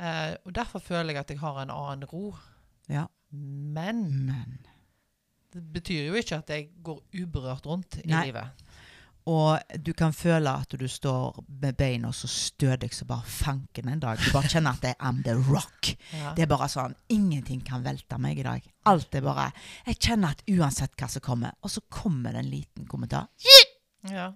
Uh, 0.00 0.34
og 0.48 0.54
derfor 0.56 0.80
føler 0.80 1.12
jeg 1.12 1.20
at 1.22 1.32
jeg 1.34 1.40
har 1.42 1.62
en 1.62 1.72
annen 1.72 2.08
ro. 2.10 2.32
Ja. 2.90 3.06
Men 3.32 4.04
Men 4.26 4.58
det 5.52 5.62
betyr 5.74 6.06
jo 6.08 6.16
ikke 6.16 6.38
at 6.40 6.50
jeg 6.52 6.70
går 6.84 7.00
uberørt 7.22 7.66
rundt 7.68 7.98
i 8.00 8.08
Nei. 8.08 8.26
livet. 8.30 8.62
Og 9.30 9.76
du 9.78 9.92
kan 9.94 10.14
føle 10.16 10.50
at 10.50 10.74
du 10.78 10.86
står 10.90 11.44
med 11.62 11.76
beina 11.78 12.10
så 12.16 12.26
stødig 12.30 12.90
som 12.94 13.10
bare 13.12 13.26
fanken 13.28 13.88
en 13.88 14.00
dag. 14.02 14.18
Du 14.18 14.32
bare 14.34 14.50
kjenner 14.50 14.74
at 14.74 14.82
det 14.82 14.94
er 14.96 15.04
I'm 15.06 15.20
the 15.22 15.36
rock. 15.46 15.92
Ja. 16.10 16.32
Det 16.34 16.42
er 16.42 16.50
bare 16.50 16.68
sånn 16.72 16.96
Ingenting 17.12 17.60
kan 17.66 17.84
velte 17.86 18.18
meg 18.18 18.40
i 18.42 18.46
dag. 18.46 18.66
Alt 18.90 19.14
er 19.14 19.22
bare 19.22 19.50
Jeg 19.86 20.00
kjenner 20.00 20.34
at 20.34 20.42
uansett 20.50 20.96
hva 20.98 21.06
som 21.08 21.22
kommer 21.22 21.54
Og 21.62 21.70
så 21.70 21.84
kommer 21.86 22.34
det 22.34 22.42
en 22.42 22.50
liten 22.50 22.88
kommentar. 22.90 23.28
Ja. 24.10 24.32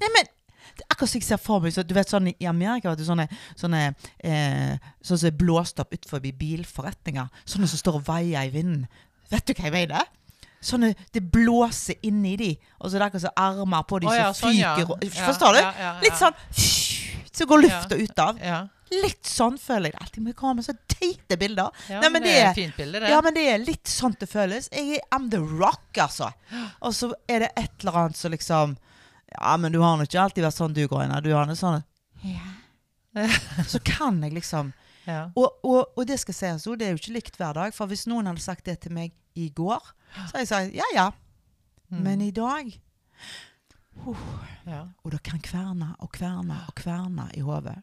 Nei, 0.00 0.08
men 0.14 0.32
det 0.76 0.82
er 0.82 0.90
akkurat 0.90 1.10
som 1.12 1.20
jeg 1.20 1.26
ser 1.28 1.40
for 1.40 1.62
meg 1.62 1.74
så, 1.76 1.84
Du 1.84 1.94
vet 1.96 2.10
sånn 2.10 2.30
i 2.32 2.48
Amerika 2.48 2.90
vet 2.90 3.00
du, 3.00 3.06
sånne, 3.06 3.28
sånne 3.56 3.82
eh, 4.24 4.76
Sånn 5.04 5.20
som 5.20 5.28
er 5.28 5.36
blåst 5.38 5.80
opp 5.82 5.92
utenfor 5.92 6.24
bilforretninger. 6.24 7.28
Sånne 7.44 7.68
som 7.70 7.80
står 7.80 8.00
og 8.00 8.08
vaier 8.08 8.48
i 8.48 8.54
vinden. 8.54 8.86
Vet 9.30 9.46
du 9.46 9.54
hva 9.56 9.68
jeg 9.68 9.74
mener? 9.74 10.08
Sånne, 10.66 10.94
Det 11.14 11.20
blåser 11.32 11.94
inni 12.08 12.32
de, 12.40 12.48
og 12.80 12.90
så 12.90 12.96
er 12.96 13.04
det 13.04 13.06
akkurat 13.10 13.22
som 13.28 13.36
armer 13.38 13.84
på 13.86 14.00
de 14.02 14.08
oh, 14.10 14.14
ja, 14.16 14.30
sånn, 14.34 14.56
fyker. 14.56 14.96
Ja, 15.06 15.26
Forstår 15.28 15.58
du? 15.58 15.60
Litt 16.06 16.18
sånn 16.18 16.34
Så 17.36 17.46
går 17.46 17.62
lufta 17.66 17.98
ut 18.00 18.18
av. 18.24 18.40
Litt 18.90 19.26
sånn 19.26 19.56
føler 19.58 19.90
jeg 19.90 19.96
det. 19.96 20.02
Alltid 20.04 20.22
med 20.24 20.36
kamera 20.36 20.40
komme 20.40 20.54
med 20.62 20.66
så 20.66 20.74
teite 20.88 21.36
bilder. 21.40 21.70
ja 21.90 22.00
Nei, 22.00 22.10
men 22.14 22.22
det 22.22 22.32
er 22.38 22.48
er- 22.48 22.54
fint 22.54 22.76
bilde, 22.78 23.00
det. 23.02 23.10
Ja, 23.10 23.20
men 23.20 23.34
det 23.34 23.44
er 23.50 23.58
litt 23.58 23.90
sånn 23.90 24.14
det 24.18 24.28
føles. 24.30 24.68
Jeg 24.72 24.98
er 25.00 25.16
I'm 25.16 25.28
the 25.30 25.40
rock, 25.42 25.82
altså. 25.98 26.30
Og 26.80 26.94
så 26.94 27.12
er 27.28 27.40
det 27.44 27.50
et 27.56 27.72
eller 27.82 27.98
annet 28.04 28.16
som 28.16 28.30
liksom 28.34 28.76
Ja, 29.40 29.56
men 29.58 29.72
du 29.72 29.80
har 29.82 29.96
nå 29.98 30.06
ikke 30.06 30.22
alltid 30.22 30.44
vært 30.46 30.54
sånn 30.56 30.72
du, 30.74 30.86
Groina. 30.88 31.20
Du 31.20 31.32
har 31.34 31.46
nå 31.46 31.56
sånn 31.58 31.82
Ja. 32.24 32.54
Så 33.66 33.78
kan 33.84 34.22
jeg 34.22 34.32
liksom 34.36 34.72
Ja. 35.06 35.28
og, 35.38 35.60
og, 35.62 35.92
og 35.94 36.08
det 36.08 36.18
skal 36.18 36.34
sies 36.34 36.66
jo, 36.66 36.74
det 36.74 36.88
er 36.88 36.94
jo 36.94 37.00
ikke 37.00 37.14
likt 37.14 37.36
hver 37.38 37.54
dag. 37.54 37.74
For 37.74 37.86
hvis 37.86 38.06
noen 38.10 38.26
hadde 38.26 38.42
sagt 38.42 38.66
det 38.66 38.80
til 38.82 38.94
meg 38.96 39.14
i 39.38 39.48
går, 39.54 39.92
så 40.16 40.26
hadde 40.32 40.44
jeg 40.44 40.52
sagt 40.52 40.74
ja 40.74 40.88
ja. 40.94 41.10
Mm. 41.88 42.00
Men 42.02 42.24
i 42.26 42.32
dag 42.34 42.72
ja. 44.66 44.82
Og 45.04 45.12
det 45.14 45.22
kan 45.24 45.40
kverne 45.42 45.94
og 46.02 46.10
kverne 46.12 46.58
og 46.68 46.74
kverne 46.78 47.28
i 47.34 47.44
hodet. 47.46 47.78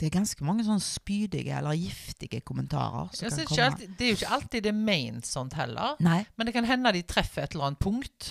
Det 0.00 0.08
er 0.08 0.14
ganske 0.14 0.44
mange 0.48 0.64
sånn 0.64 0.80
spydige 0.80 1.52
eller 1.58 1.76
giftige 1.76 2.40
kommentarer 2.40 3.10
som 3.12 3.28
kan 3.28 3.50
komme. 3.50 3.64
alltid, 3.66 3.90
det 3.98 4.06
er 4.06 4.08
jo 4.14 4.16
ikke 4.16 4.36
alltid 4.36 4.64
det 4.64 4.70
er 4.70 4.78
ment 4.78 5.28
sånt 5.28 5.56
heller. 5.58 5.98
Nei. 6.00 6.22
Men 6.36 6.48
det 6.48 6.54
kan 6.56 6.68
hende 6.68 6.94
de 6.96 7.02
treffer 7.04 7.44
et 7.44 7.56
eller 7.56 7.68
annet 7.68 7.82
punkt 7.84 8.30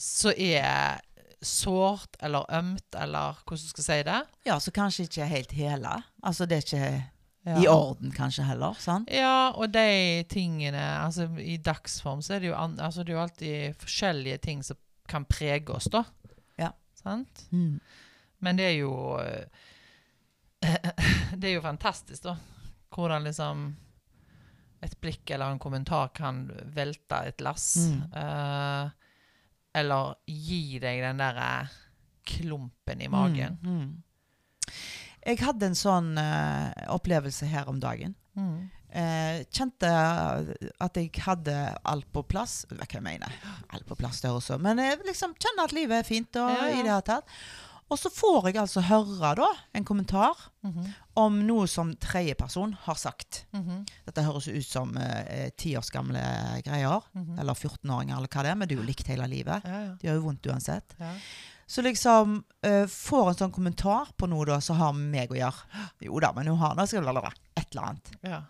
som 0.00 0.36
er 0.36 1.02
sårt 1.42 2.16
eller 2.20 2.44
ømt, 2.52 2.94
eller 3.00 3.38
hvordan 3.46 3.62
du 3.64 3.70
skal 3.72 3.84
si 3.86 4.02
det. 4.06 4.18
Ja, 4.46 4.58
så 4.60 4.70
kanskje 4.76 5.06
ikke 5.08 5.26
helt 5.30 5.52
hele. 5.56 5.94
Altså 6.22 6.46
det 6.46 6.58
er 6.58 6.66
ikke 6.66 6.90
Ja. 7.46 7.56
i 7.62 7.66
orden 7.72 8.10
kanskje 8.12 8.44
heller, 8.44 8.74
sant? 8.78 9.08
Ja, 9.10 9.50
og 9.56 9.72
de 9.72 10.24
tingene 10.28 10.82
altså 11.00 11.24
I 11.40 11.56
dagsform 11.56 12.20
så 12.22 12.34
er 12.36 12.40
det 12.40 12.50
jo, 12.50 12.54
an, 12.54 12.74
altså, 12.80 13.00
det 13.02 13.14
er 13.14 13.16
jo 13.16 13.22
alltid 13.22 13.74
forskjellige 13.80 14.38
ting 14.44 14.62
som 14.62 14.76
kan 15.08 15.24
prege 15.24 15.70
oss, 15.72 15.88
da. 15.90 16.04
Ja. 16.58 16.72
Sant? 16.94 17.46
Mm. 17.50 17.80
Men 18.40 18.56
det 18.60 18.66
er 18.66 18.76
jo 18.82 18.92
eh, 19.18 19.46
Det 21.40 21.48
er 21.48 21.54
jo 21.56 21.62
fantastisk, 21.64 22.22
da. 22.28 22.36
Hvordan 22.92 23.24
liksom 23.24 23.70
et 24.82 24.94
blikk 25.00 25.30
eller 25.30 25.52
en 25.52 25.58
kommentar 25.60 26.08
kan 26.16 26.46
velte 26.74 27.18
et 27.28 27.40
lass. 27.44 27.74
Mm. 27.76 28.02
Eh, 28.16 28.90
eller 29.76 30.16
gi 30.26 30.80
deg 30.82 31.02
den 31.04 31.20
derre 31.22 31.68
klumpen 32.26 33.00
i 33.02 33.08
magen. 33.10 33.58
Mm. 33.62 33.78
Mm. 33.80 34.74
Jeg 35.26 35.40
hadde 35.44 35.68
en 35.70 35.76
sånn 35.78 36.12
uh, 36.18 36.70
opplevelse 36.94 37.48
her 37.50 37.68
om 37.70 37.80
dagen. 37.82 38.14
Mm. 38.38 38.68
Uh, 38.90 39.42
kjente 39.54 39.86
at 40.82 40.96
jeg 40.98 41.12
hadde 41.22 41.56
alt 41.86 42.08
på 42.14 42.24
plass. 42.26 42.64
Hva 42.72 42.88
jeg 42.90 43.04
mener 43.04 43.34
Alt 43.70 43.86
på 43.86 43.98
plass 43.98 44.22
der 44.24 44.34
også. 44.34 44.58
Men 44.62 44.80
jeg 44.82 45.02
liksom 45.06 45.36
kjenner 45.38 45.68
at 45.68 45.76
livet 45.76 46.00
er 46.00 46.08
fint. 46.08 46.40
Og, 46.40 46.50
Ja, 46.50 46.70
ja. 46.70 46.72
i 46.72 46.80
det 46.82 46.90
hele 46.90 47.02
tatt. 47.06 47.36
Og 47.90 47.98
så 47.98 48.10
får 48.14 48.44
jeg 48.50 48.56
altså 48.62 48.80
høre 48.86 49.34
da 49.40 49.48
en 49.74 49.84
kommentar 49.84 50.36
Mhm. 50.62 50.84
om 51.16 51.38
noe 51.46 51.66
som 51.66 51.94
tredjeperson 51.96 52.74
har 52.84 52.94
sagt. 52.94 53.44
Mhm. 53.52 53.86
Dette 54.06 54.22
høres 54.22 54.46
ut 54.48 54.64
som 54.66 54.96
ti 55.56 55.76
års 55.76 55.90
gamle 55.90 56.20
greier. 56.64 57.02
-hmm. 57.14 57.38
Eller 57.40 57.54
14-åringer, 57.54 58.16
eller 58.16 58.28
hva 58.28 58.42
det 58.42 58.50
er. 58.50 58.54
Men 58.54 58.68
det 58.68 58.74
er 58.78 58.80
jo 58.82 58.86
likt 58.86 59.06
hele 59.06 59.26
livet. 59.26 59.62
Ja, 59.64 59.80
ja. 59.80 59.94
Det 60.00 60.02
gjør 60.08 60.14
jo 60.14 60.22
vondt 60.28 60.46
uansett. 60.46 60.94
ja. 61.00 61.14
Så 61.66 61.82
liksom 61.82 62.44
eh, 62.62 62.86
får 62.86 63.28
en 63.28 63.34
sånn 63.34 63.52
kommentar 63.52 64.08
på 64.18 64.26
noe 64.28 64.44
da 64.44 64.58
som 64.60 64.76
har 64.76 64.92
med 64.92 65.10
meg 65.10 65.30
å 65.30 65.34
gjøre. 65.38 65.90
Jo 66.00 66.18
da, 66.20 66.32
men 66.32 66.46
hun 66.46 66.58
har 66.58 66.74
nå 66.74 66.82
et 66.82 66.92
eller 67.72 67.82
annet. 67.82 68.10
ja. 68.22 68.42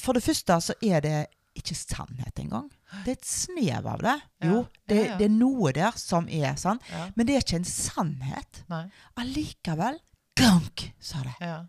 For 0.00 0.12
det 0.14 0.22
første 0.24 0.56
så 0.60 0.72
er 0.82 1.00
det 1.00 1.26
ikke 1.54 1.76
sannhet 1.78 2.40
engang. 2.42 2.66
Det 3.04 3.12
er 3.14 3.18
et 3.18 3.28
snev 3.28 3.86
av 3.86 4.02
det. 4.02 4.14
Ja, 4.42 4.48
Jo, 4.50 4.62
det, 4.90 4.98
det 5.20 5.28
er 5.28 5.34
noe 5.34 5.70
der 5.76 5.94
som 6.00 6.26
er 6.28 6.56
sant. 6.60 6.82
ja. 6.90 7.06
Men 7.14 7.26
det 7.28 7.36
er 7.36 7.44
ikke 7.46 7.60
en 7.62 7.68
sannhet. 7.68 8.62
Nei. 8.72 8.84
Allikevel 9.22 10.00
gunk, 10.38 10.88
sa 10.98 11.22
det. 11.22 11.34
Ja. 11.40 11.60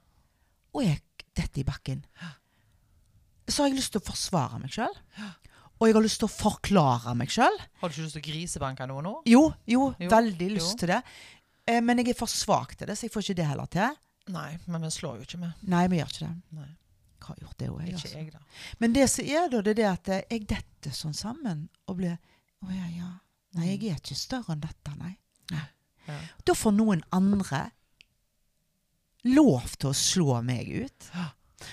Og 0.75 0.84
jeg 0.84 1.01
detter 1.38 1.62
i 1.62 1.68
bakken. 1.68 2.01
Så 3.48 3.62
har 3.63 3.70
jeg 3.70 3.77
lyst 3.77 3.94
til 3.94 4.01
å 4.01 4.08
forsvare 4.08 4.58
meg 4.63 4.74
sjøl. 4.74 4.96
Og 5.75 5.89
jeg 5.89 5.96
har 5.98 6.06
lyst 6.06 6.22
til 6.24 6.30
å 6.30 6.34
forklare 6.34 7.13
meg 7.20 7.30
sjøl. 7.34 7.58
Har 7.82 7.92
du 7.92 7.94
ikke 7.94 8.06
lyst 8.08 8.15
til 8.18 8.24
å 8.24 8.27
grisebanke 8.30 8.88
noe 8.89 9.04
nå? 9.06 9.13
Jo, 9.30 9.44
jo, 9.70 9.89
Jo, 10.01 10.10
veldig 10.10 10.48
lyst 10.56 10.74
jo. 10.74 10.80
til 10.82 10.94
det. 10.96 11.01
Eh, 11.68 11.82
men 11.84 12.00
jeg 12.01 12.13
er 12.13 12.18
for 12.18 12.32
svak 12.32 12.74
til 12.80 12.88
det, 12.89 12.96
så 12.98 13.06
jeg 13.06 13.13
får 13.13 13.25
ikke 13.27 13.38
det 13.42 13.48
heller 13.51 13.70
til. 13.74 13.96
Nei, 14.34 14.56
men 14.65 14.82
vi 14.88 14.89
slår 14.96 15.20
jo 15.20 15.27
ikke 15.27 15.42
med. 15.44 15.54
Nei, 15.70 15.84
vi 15.92 16.00
gjør 16.00 16.13
ikke 16.13 16.25
det. 16.25 16.34
Nei, 16.58 16.70
Jeg 17.15 17.27
har 17.27 17.38
gjort 17.41 17.57
det 17.57 17.69
òg, 17.72 17.77
jeg. 17.81 17.93
Altså. 17.98 18.10
jeg, 18.17 18.31
da. 18.34 18.41
Men 18.84 18.95
det 18.95 19.05
som 19.10 19.25
er 19.25 19.48
da, 19.50 19.62
det 19.65 19.72
er 19.74 19.79
det 19.79 19.88
at 19.89 20.10
eh, 20.13 20.25
jeg 20.36 20.48
detter 20.51 20.93
sånn 20.93 21.15
sammen 21.17 21.67
og 21.89 21.98
blir 22.01 22.17
Å 22.65 22.74
ja, 22.74 22.89
ja. 22.93 23.12
Nei, 23.55 23.72
jeg 23.72 23.93
er 23.93 23.98
ikke 24.01 24.17
større 24.17 24.55
enn 24.55 24.62
dette, 24.63 24.93
nei. 25.00 25.15
Ja. 25.53 25.63
Da 26.45 26.53
får 26.57 26.74
noen 26.75 27.01
andre 27.15 27.63
lov 29.25 29.74
til 29.79 29.89
å 29.89 29.98
slå 29.98 30.38
meg 30.45 30.69
ut. 30.69 31.07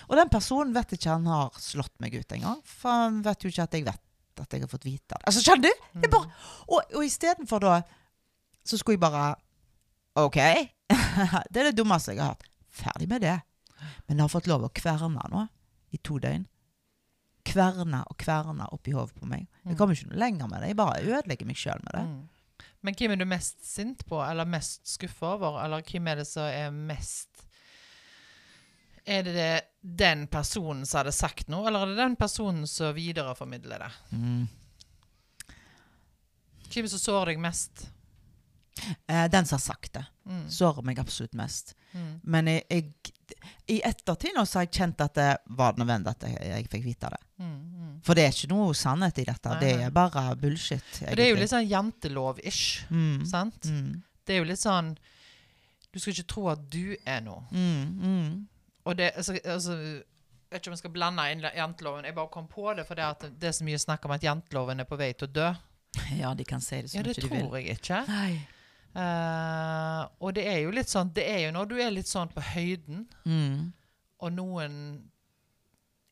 Og 0.09 0.17
den 0.17 0.31
personen 0.33 0.73
vet 0.77 0.95
ikke 0.97 1.17
han 1.17 1.29
har 1.29 1.53
slått 1.61 1.95
meg 2.01 2.15
ut 2.17 2.37
engang. 2.37 2.61
For 2.65 3.03
han 3.05 3.21
vet 3.27 3.45
jo 3.45 3.53
ikke 3.53 3.67
at 3.67 3.77
jeg 3.77 3.87
vet 3.89 4.43
at 4.43 4.55
jeg 4.57 4.65
har 4.65 4.71
fått 4.71 4.87
vite 4.89 5.13
det. 5.13 5.21
Altså, 5.29 5.43
skjønner 5.45 5.69
du? 5.69 5.89
Er 6.01 6.13
bare, 6.13 6.31
og 6.73 6.95
og 6.97 7.05
istedenfor 7.05 7.63
da 7.63 7.75
så 8.65 8.79
skulle 8.79 8.97
jeg 8.97 9.03
bare 9.03 9.35
OK. 10.23 10.39
det 11.53 11.61
er 11.61 11.69
det 11.71 11.77
dummeste 11.77 12.15
jeg 12.15 12.23
har 12.23 12.33
hørt. 12.35 12.49
Ferdig 12.73 13.09
med 13.11 13.25
det. 13.27 13.37
Men 14.07 14.17
det 14.17 14.25
har 14.25 14.33
fått 14.33 14.47
lov 14.51 14.65
å 14.67 14.73
kverne 14.75 15.29
nå 15.33 15.47
i 15.93 15.99
to 15.99 16.19
døgn. 16.23 16.47
Kverne 17.45 18.05
og 18.07 18.17
kverne 18.23 18.69
oppi 18.73 18.93
hodet 18.95 19.17
på 19.19 19.27
meg. 19.27 19.49
Jeg 19.67 19.77
kommer 19.77 19.97
ikke 19.99 20.13
noe 20.13 20.21
lenger 20.23 20.49
med 20.49 20.63
det. 20.63 20.69
Jeg 20.73 20.79
bare 20.79 21.03
ødelegger 21.03 21.49
meg 21.49 21.59
sjøl 21.59 21.83
med 21.87 21.97
det. 21.99 22.05
Mm. 22.07 22.69
Men 22.83 22.95
hvem 22.99 23.13
er 23.15 23.17
du 23.21 23.27
mest 23.31 23.65
sint 23.67 24.05
på, 24.07 24.19
eller 24.23 24.47
mest 24.47 24.87
skuffa 24.91 25.35
over? 25.37 25.61
Eller 25.65 25.83
hvem 25.87 26.09
er 26.11 26.23
det 26.23 26.27
som 26.27 26.47
er 26.47 26.71
mest 26.71 27.29
Er 29.07 29.23
det, 29.27 29.33
det 29.35 29.63
den 29.83 30.29
personen 30.31 30.87
som 30.87 31.01
hadde 31.01 31.13
sagt 31.15 31.49
noe, 31.51 31.67
eller 31.67 31.83
er 31.83 31.91
det 31.91 31.99
den 31.99 32.15
personen 32.17 32.67
som 32.71 32.95
videreformidler 32.95 33.83
det? 33.83 33.91
Mm. 34.15 34.45
Hvem 36.73 36.89
som 36.89 37.03
sårer 37.03 37.33
deg 37.33 37.43
mest? 37.43 37.89
Eh, 39.11 39.27
den 39.31 39.47
som 39.47 39.57
har 39.59 39.65
sagt 39.67 39.93
det, 39.99 40.05
Mm. 40.25 40.49
sårer 40.49 40.83
meg 40.87 40.99
absolutt 40.99 41.35
mest. 41.35 41.75
Mm. 41.93 42.21
Men 42.23 42.47
jeg, 42.47 42.65
jeg, 42.71 42.93
i 43.71 43.81
ettertid 43.85 44.37
nå 44.37 44.45
så 44.49 44.61
har 44.61 44.67
jeg 44.67 44.75
kjent 44.79 45.03
at 45.05 45.15
det 45.19 45.31
var 45.59 45.79
nødvendig 45.81 46.13
at 46.13 46.27
jeg, 46.29 46.39
jeg 46.51 46.69
fikk 46.73 46.85
vite 46.87 47.11
det. 47.15 47.21
Mm. 47.43 47.57
Mm. 47.57 47.97
For 48.07 48.19
det 48.19 48.27
er 48.27 48.37
ikke 48.37 48.51
noe 48.53 48.77
sannhet 48.77 49.19
i 49.23 49.27
dette. 49.29 49.55
Nei, 49.55 49.59
Det 49.63 49.73
er 49.87 49.95
bare 49.95 50.25
bullshit. 50.39 50.85
Egentlig. 50.99 51.17
det 51.17 51.25
er 51.25 51.31
jo 51.31 51.41
litt 51.41 51.53
sånn 51.53 51.69
jantelov-ish, 51.71 52.63
mm. 52.91 53.19
sant? 53.31 53.69
Mm. 53.71 53.93
Det 54.27 54.37
er 54.37 54.43
jo 54.43 54.49
litt 54.53 54.63
sånn 54.63 54.95
Du 55.93 55.99
skal 56.01 56.15
ikke 56.15 56.29
tro 56.31 56.47
at 56.53 56.63
du 56.73 56.95
er 57.05 57.21
noe. 57.25 57.43
Mm. 57.51 57.83
Mm. 58.01 58.33
Og 58.89 58.97
det 58.99 59.13
altså, 59.17 59.37
altså, 59.45 59.77
Jeg 59.77 60.55
vet 60.55 60.63
ikke 60.63 60.71
om 60.71 60.77
jeg 60.77 60.83
skal 60.83 60.95
blande 60.95 61.27
inn 61.33 61.45
janteloven. 61.57 62.07
Jeg 62.09 62.17
bare 62.17 62.33
kom 62.33 62.49
på 62.49 62.73
det, 62.77 62.87
for 62.89 62.99
det, 62.99 63.05
at 63.05 63.29
det 63.41 63.51
er 63.51 63.55
så 63.57 63.67
mye 63.67 63.81
snakk 63.81 64.09
om 64.09 64.17
at 64.17 64.25
janteloven 64.25 64.81
er 64.81 64.89
på 64.89 64.99
vei 65.01 65.13
til 65.17 65.31
å 65.31 65.37
dø. 65.41 65.53
Ja, 66.23 66.33
de 66.35 66.45
kan 66.49 66.61
si 66.65 66.81
det 66.81 66.91
som 66.91 66.99
Ja, 66.99 67.05
det 67.07 67.17
ikke 67.17 67.29
de 67.29 67.35
vil. 67.35 67.47
tror 67.47 67.57
jeg 67.59 67.79
ikke. 67.79 68.03
Nei. 68.09 68.33
Eh, 68.95 70.01
og 70.21 70.35
det 70.37 70.45
er 70.47 70.59
jo 70.67 70.71
litt 70.77 70.91
sånn 70.93 71.13
Det 71.17 71.25
er 71.25 71.39
jo 71.47 71.53
når 71.57 71.69
du 71.71 71.79
er 71.81 71.91
litt 71.95 72.11
sånn 72.11 72.29
på 72.29 72.43
høyden, 72.45 73.07
Mm. 73.25 73.73
og 74.21 74.33
noen 74.37 74.75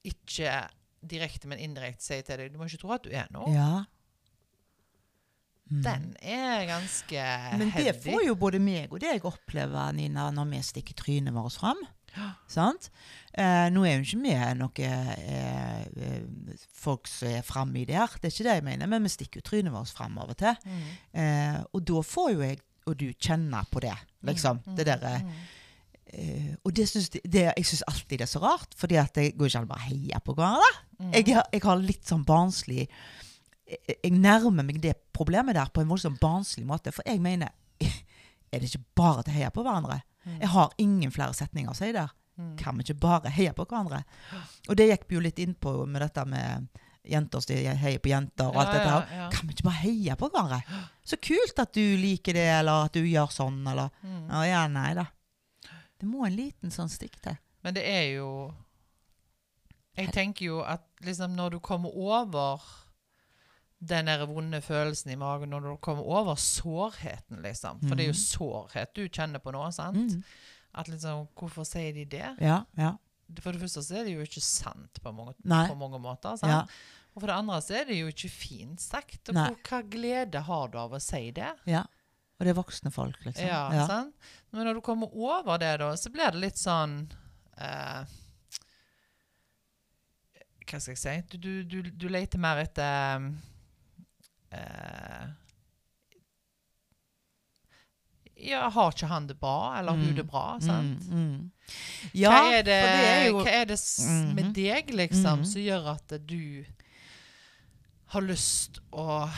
ikke 0.05 0.69
direkte, 1.05 1.47
men 1.49 1.59
indirekte 1.61 2.03
sier 2.03 2.23
til 2.25 2.37
deg 2.41 2.53
Du 2.53 2.59
må 2.59 2.65
ikke 2.69 2.81
tro 2.81 2.93
at 2.97 3.03
du 3.05 3.11
er 3.13 3.27
noe. 3.33 3.53
Ja. 3.53 3.85
Mm. 5.71 5.83
Den 5.85 6.07
er 6.27 6.65
ganske 6.67 7.25
Men 7.59 7.69
det 7.71 7.75
heldig. 7.95 8.01
får 8.03 8.25
jo 8.27 8.35
både 8.35 8.59
meg 8.59 8.91
og 8.93 8.99
deg 9.05 9.23
oppleve, 9.29 9.85
Nina, 9.95 10.31
når 10.35 10.49
vi 10.51 10.63
stikker 10.67 10.97
trynet 10.99 11.33
vårt 11.37 11.55
fram. 11.61 11.79
Eh, 13.33 13.69
nå 13.71 13.85
er 13.87 14.01
jo 14.01 14.03
ikke 14.03 14.23
vi 14.25 14.33
noe 14.59 14.87
eh, 14.91 16.25
folk 16.75 17.07
som 17.07 17.29
er 17.31 17.45
framme 17.47 17.79
i 17.79 17.85
der, 17.87 18.11
det 18.19 18.27
er 18.27 18.35
ikke 18.35 18.47
det 18.49 18.55
jeg 18.59 18.65
mener, 18.67 18.89
men 18.91 19.05
vi 19.07 19.13
stikker 19.15 19.39
jo 19.39 19.47
trynet 19.47 19.71
vårt 19.73 19.93
fram 19.95 20.19
av 20.19 20.33
og 20.33 20.37
til. 20.41 20.57
Mm. 20.67 20.89
Eh, 21.15 21.61
og 21.73 21.85
da 21.87 22.03
får 22.03 22.33
jo 22.35 22.41
jeg 22.43 22.59
og 22.87 22.97
du 23.01 23.09
kjenner 23.13 23.65
på 23.71 23.81
det, 23.85 23.95
liksom. 24.27 24.61
Mm, 24.67 24.77
Det 24.77 24.87
derre 24.87 25.15
mm. 25.23 25.33
eh, 26.07 26.51
og 26.65 26.73
det 26.77 26.89
synes, 26.89 27.09
det, 27.11 27.45
jeg 27.57 27.67
syns 27.67 27.83
alltid 27.89 28.19
det 28.19 28.27
er 28.27 28.31
så 28.33 28.43
rart, 28.43 28.75
fordi 28.77 28.97
at 29.01 29.15
det 29.15 29.33
går 29.39 29.47
ikke 29.51 29.59
an 29.63 29.69
å 29.69 29.73
bare 29.75 29.89
heie 29.89 30.21
på 30.25 30.35
hverandre. 30.35 30.71
Mm. 30.99 31.11
Jeg, 31.15 31.35
har- 31.35 31.49
jeg 31.53 31.63
har 31.65 31.77
litt 31.85 32.07
sånn 32.09 32.25
barnslig 32.29 32.87
jeg, 33.71 33.97
jeg 34.03 34.13
nærmer 34.19 34.65
meg 34.67 34.81
det 34.83 34.97
problemet 35.15 35.55
der 35.55 35.69
på 35.71 35.81
en 35.85 35.89
voldsomt 35.93 36.19
barnslig 36.21 36.67
måte. 36.67 36.91
For 36.93 37.07
jeg 37.07 37.21
mener 37.23 37.53
Er 38.53 38.59
det 38.59 38.67
ikke 38.73 38.83
bare 38.99 39.23
til 39.23 39.31
å 39.31 39.37
heie 39.37 39.51
på 39.55 39.63
hverandre? 39.63 40.01
Mm. 40.27 40.39
Jeg 40.41 40.49
har 40.51 40.73
ingen 40.83 41.13
flere 41.15 41.35
setninger 41.39 41.71
å 41.71 41.77
si 41.79 41.93
der. 41.95 42.09
Mm. 42.35 42.57
Kan 42.59 42.77
vi 42.77 42.83
ikke 42.83 42.97
bare 43.01 43.31
heie 43.31 43.53
på 43.55 43.63
hverandre? 43.71 44.01
Og 44.69 44.75
det 44.77 44.89
gikk 44.91 45.05
vi 45.07 45.15
jo 45.15 45.23
litt 45.23 45.39
inn 45.39 45.55
på 45.55 45.87
med 45.87 46.03
dette 46.03 46.25
med 46.27 46.67
jenter 47.09 47.41
som 47.41 47.57
heier 47.81 47.99
på 48.03 48.11
jenter 48.13 48.51
og 48.51 48.59
alt 48.61 48.73
dette 48.75 48.89
her. 48.91 49.31
Kan 49.33 49.49
vi 49.49 49.55
ikke 49.57 49.67
bare 49.69 49.83
heie 49.85 50.17
på 50.21 50.29
hverandre? 50.29 50.61
Så 51.11 51.17
kult 51.17 51.59
at 51.59 51.73
du 51.75 51.97
liker 51.99 52.37
det, 52.37 52.47
eller 52.61 52.87
at 52.87 52.95
du 52.95 53.01
gjør 53.03 53.33
sånn, 53.35 53.63
eller 53.67 53.91
Mm. 54.03 54.29
Ja, 54.47 54.67
nei 54.69 54.93
da. 54.95 55.07
Det 56.01 56.07
må 56.09 56.25
en 56.27 56.37
liten 56.37 56.71
sånn 56.73 56.89
stikk 56.89 57.19
til. 57.25 57.37
Men 57.63 57.75
det 57.77 57.85
er 57.85 58.07
jo 58.17 58.29
Jeg 59.99 60.13
tenker 60.15 60.45
jo 60.47 60.61
at 60.63 60.85
liksom 61.05 61.35
når 61.37 61.51
du 61.51 61.59
kommer 61.61 61.91
over 61.93 62.63
den 63.81 64.07
der 64.07 64.23
vonde 64.29 64.61
følelsen 64.61 65.11
i 65.13 65.17
magen, 65.17 65.51
når 65.51 65.61
du 65.61 65.77
kommer 65.81 66.05
over 66.05 66.35
sårheten, 66.41 67.43
liksom 67.43 67.81
For 67.89 67.97
det 67.97 68.05
er 68.07 68.13
jo 68.13 68.17
sårhet 68.21 68.95
du 68.95 69.09
kjenner 69.09 69.41
på 69.41 69.53
nå, 69.53 69.65
sant? 69.73 70.15
Mm. 70.15 70.23
At 70.75 70.89
liksom 70.89 71.27
Hvorfor 71.37 71.65
sier 71.69 71.93
de 71.97 72.05
det? 72.05 72.35
Ja, 72.41 72.63
ja. 72.79 72.95
For 73.39 73.53
det 73.55 73.61
første 73.63 73.83
så 73.87 74.01
er 74.01 74.09
det 74.09 74.17
jo 74.17 74.25
ikke 74.27 74.43
sant 74.43 74.99
på 75.05 75.13
mange, 75.15 75.37
på 75.45 75.77
mange 75.79 76.01
måter. 76.03 76.35
Sant? 76.41 76.51
Ja, 76.51 77.07
Og 77.15 77.23
for 77.23 77.31
det 77.31 77.37
andre 77.39 77.61
så 77.63 77.77
er 77.81 77.89
det 77.91 77.97
jo 78.01 78.11
ikke 78.11 78.31
fint 78.33 78.83
sagt. 78.83 79.21
Og 79.31 79.35
hvor, 79.39 79.57
hva 79.71 79.81
glede 79.87 80.43
har 80.51 80.69
du 80.73 80.79
av 80.83 80.97
å 80.99 81.01
si 81.03 81.31
det? 81.37 81.53
ja. 81.71 81.87
Og 82.41 82.47
det 82.47 82.55
er 82.55 82.57
voksne 82.57 82.89
folk, 82.89 83.19
liksom. 83.27 83.45
Ja, 83.45 83.85
sant? 83.85 84.15
Men 84.49 84.65
når 84.65 84.79
du 84.79 84.81
kommer 84.81 85.11
over 85.13 85.59
det, 85.61 85.75
da, 85.83 85.91
så 86.01 86.09
blir 86.09 86.31
det 86.33 86.41
litt 86.41 86.57
sånn 86.57 86.95
eh, 87.61 88.07
Hva 90.65 90.81
skal 90.81 90.95
jeg 90.95 91.03
si? 91.03 91.13
Du, 91.35 91.37
du, 91.37 91.53
du, 91.83 91.91
du 92.01 92.07
leter 92.09 92.41
mer 92.41 92.63
etter 92.63 93.27
eh, 94.57 95.27
Ja, 98.43 98.69
har 98.71 98.91
ikke 98.93 99.07
han 99.09 99.27
det 99.27 99.39
bra, 99.41 99.79
eller 99.79 99.93
hun 99.93 100.11
Mm. 100.11 100.17
det 100.17 100.27
bra? 100.27 100.59
sant? 100.61 101.03
Mm, 101.09 101.19
mm. 101.35 101.51
Ja, 102.15 102.31
hva 102.31 102.53
er 102.59 102.63
det, 102.63 102.81
for 102.83 102.97
det 102.97 103.09
er 103.11 103.27
jo 103.29 103.39
hva 103.45 103.53
er 103.61 103.65
det 103.67 103.79
s 103.79 103.99
med 104.35 104.55
deg, 104.55 104.87
liksom, 104.91 105.39
Mhm. 105.41 105.47
som 105.47 105.61
gjør 105.63 105.87
at 105.95 106.27
du 106.27 106.65
har 108.07 108.23
lyst 108.23 108.81
å 108.93 109.31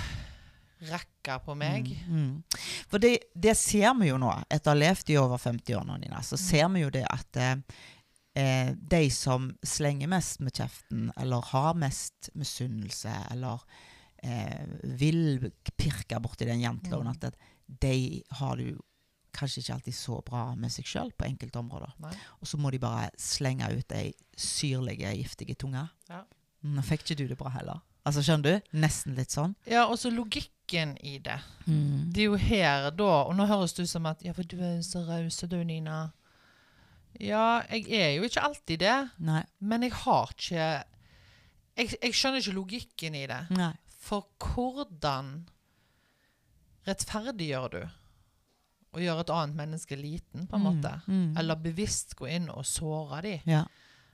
rekke 0.89 1.39
på 1.45 1.55
meg? 1.59 1.91
Mm, 2.09 2.15
mm. 2.17 2.59
For 2.91 2.99
det, 3.03 3.19
det 3.39 3.57
ser 3.57 3.95
vi 4.01 4.09
jo 4.09 4.19
nå, 4.19 4.33
etter 4.51 4.73
å 4.73 4.75
ha 4.75 4.81
levd 4.81 5.11
i 5.11 5.19
over 5.21 5.39
50 5.39 5.77
år 5.79 5.85
nå, 5.89 5.99
Nina, 6.03 6.23
så 6.25 6.39
ser 6.41 6.69
vi 6.75 6.81
jo 6.85 6.91
det 6.91 7.05
at 7.11 7.37
eh, 7.37 7.57
eh, 8.35 8.73
de 8.75 9.03
som 9.11 9.51
slenger 9.65 10.09
mest 10.09 10.41
med 10.41 10.53
kjeften, 10.57 11.11
eller 11.21 11.45
har 11.53 11.75
mest 11.79 12.31
misunnelse, 12.35 13.13
eller 13.31 13.61
eh, 14.23 14.65
vil 14.85 15.51
pirke 15.77 16.21
borti 16.23 16.47
den 16.49 16.61
janteloven, 16.65 17.13
Mm. 17.13 17.27
at 17.27 17.35
de 17.81 18.23
har 18.39 18.57
det 18.57 18.73
jo 18.73 18.81
kanskje 19.33 19.63
ikke 19.63 19.75
alltid 19.79 19.97
så 19.97 20.19
bra 20.27 20.43
med 20.59 20.73
seg 20.75 20.87
sjøl 20.89 21.13
på 21.17 21.27
enkelte 21.29 21.61
områder. 21.63 21.95
Nei. 22.05 22.13
Og 22.41 22.49
så 22.51 22.59
må 22.61 22.71
de 22.75 22.81
bare 22.83 23.09
slenge 23.21 23.69
ut 23.73 23.95
ei 23.97 24.11
syrlige, 24.39 25.13
giftige 25.19 25.57
tunge. 25.59 25.87
Ja. 26.11 26.23
Nå 26.63 26.85
fikk 26.87 27.07
ikke 27.07 27.19
du 27.23 27.27
det 27.33 27.39
bra 27.41 27.51
heller. 27.57 27.81
Altså, 28.07 28.23
skjønner 28.27 28.59
du? 28.63 28.71
Nesten 28.83 29.15
litt 29.15 29.31
sånn. 29.35 29.53
Ja, 29.71 29.85
og 29.87 29.95
så 30.01 30.11
logikken 30.11 30.97
i 31.07 31.19
det. 31.23 31.39
Det 31.67 32.25
er 32.25 32.29
jo 32.33 32.39
her 32.41 32.89
da 32.97 33.11
Og 33.29 33.35
nå 33.39 33.45
høres 33.47 33.75
det 33.77 33.85
ut 33.87 33.91
som 33.93 34.07
at 34.11 34.23
Ja, 34.27 34.33
for 34.35 34.43
du 34.49 34.57
er 34.59 34.81
så 34.87 35.05
raus, 35.07 35.39
du, 35.47 35.57
Nina. 35.65 36.13
Ja, 37.21 37.63
jeg 37.71 37.87
er 37.93 38.15
jo 38.17 38.25
ikke 38.27 38.43
alltid 38.43 38.81
det, 38.83 38.97
Nei. 39.23 39.43
men 39.61 39.85
jeg 39.85 39.93
har 40.03 40.33
ikke 40.33 40.67
Jeg, 41.77 41.93
jeg 42.03 42.15
skjønner 42.17 42.41
ikke 42.43 42.57
logikken 42.57 43.15
i 43.21 43.27
det. 43.31 43.41
Nei. 43.55 43.73
For 44.03 44.27
hvordan 44.43 45.45
rettferdiggjør 46.89 47.69
du 47.77 47.83
å 48.93 49.01
gjøre 49.01 49.25
et 49.25 49.33
annet 49.33 49.59
menneske 49.59 49.97
liten, 49.97 50.47
på 50.49 50.59
en 50.59 50.67
måte? 50.67 50.93
Mm, 51.07 51.15
mm. 51.15 51.31
Eller 51.41 51.61
bevisst 51.63 52.17
gå 52.19 52.29
inn 52.29 52.51
og 52.53 52.67
såre 52.69 53.23
dem? 53.25 53.47
Ja. 53.49 53.65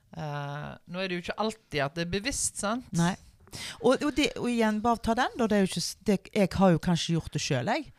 Uh, 0.09 0.73
nå 0.89 1.01
er 1.01 1.09
det 1.09 1.19
jo 1.19 1.23
ikke 1.27 1.39
alltid 1.43 1.83
at 1.85 1.97
det 1.97 2.05
er 2.07 2.13
bevisst, 2.13 2.61
sant? 2.63 2.87
Nei. 2.97 3.13
Og, 3.81 3.97
og, 3.97 4.11
det, 4.17 4.31
og 4.37 4.49
igjen, 4.49 4.81
bare 4.83 5.01
ta 5.03 5.15
den, 5.17 5.35
da. 5.39 5.47
Er 5.53 5.67
jeg 5.69 6.49
har 6.55 6.73
jo 6.73 6.81
kanskje 6.81 7.15
gjort 7.17 7.33
det 7.33 7.41
sjøl, 7.43 7.71
jeg. 7.73 7.89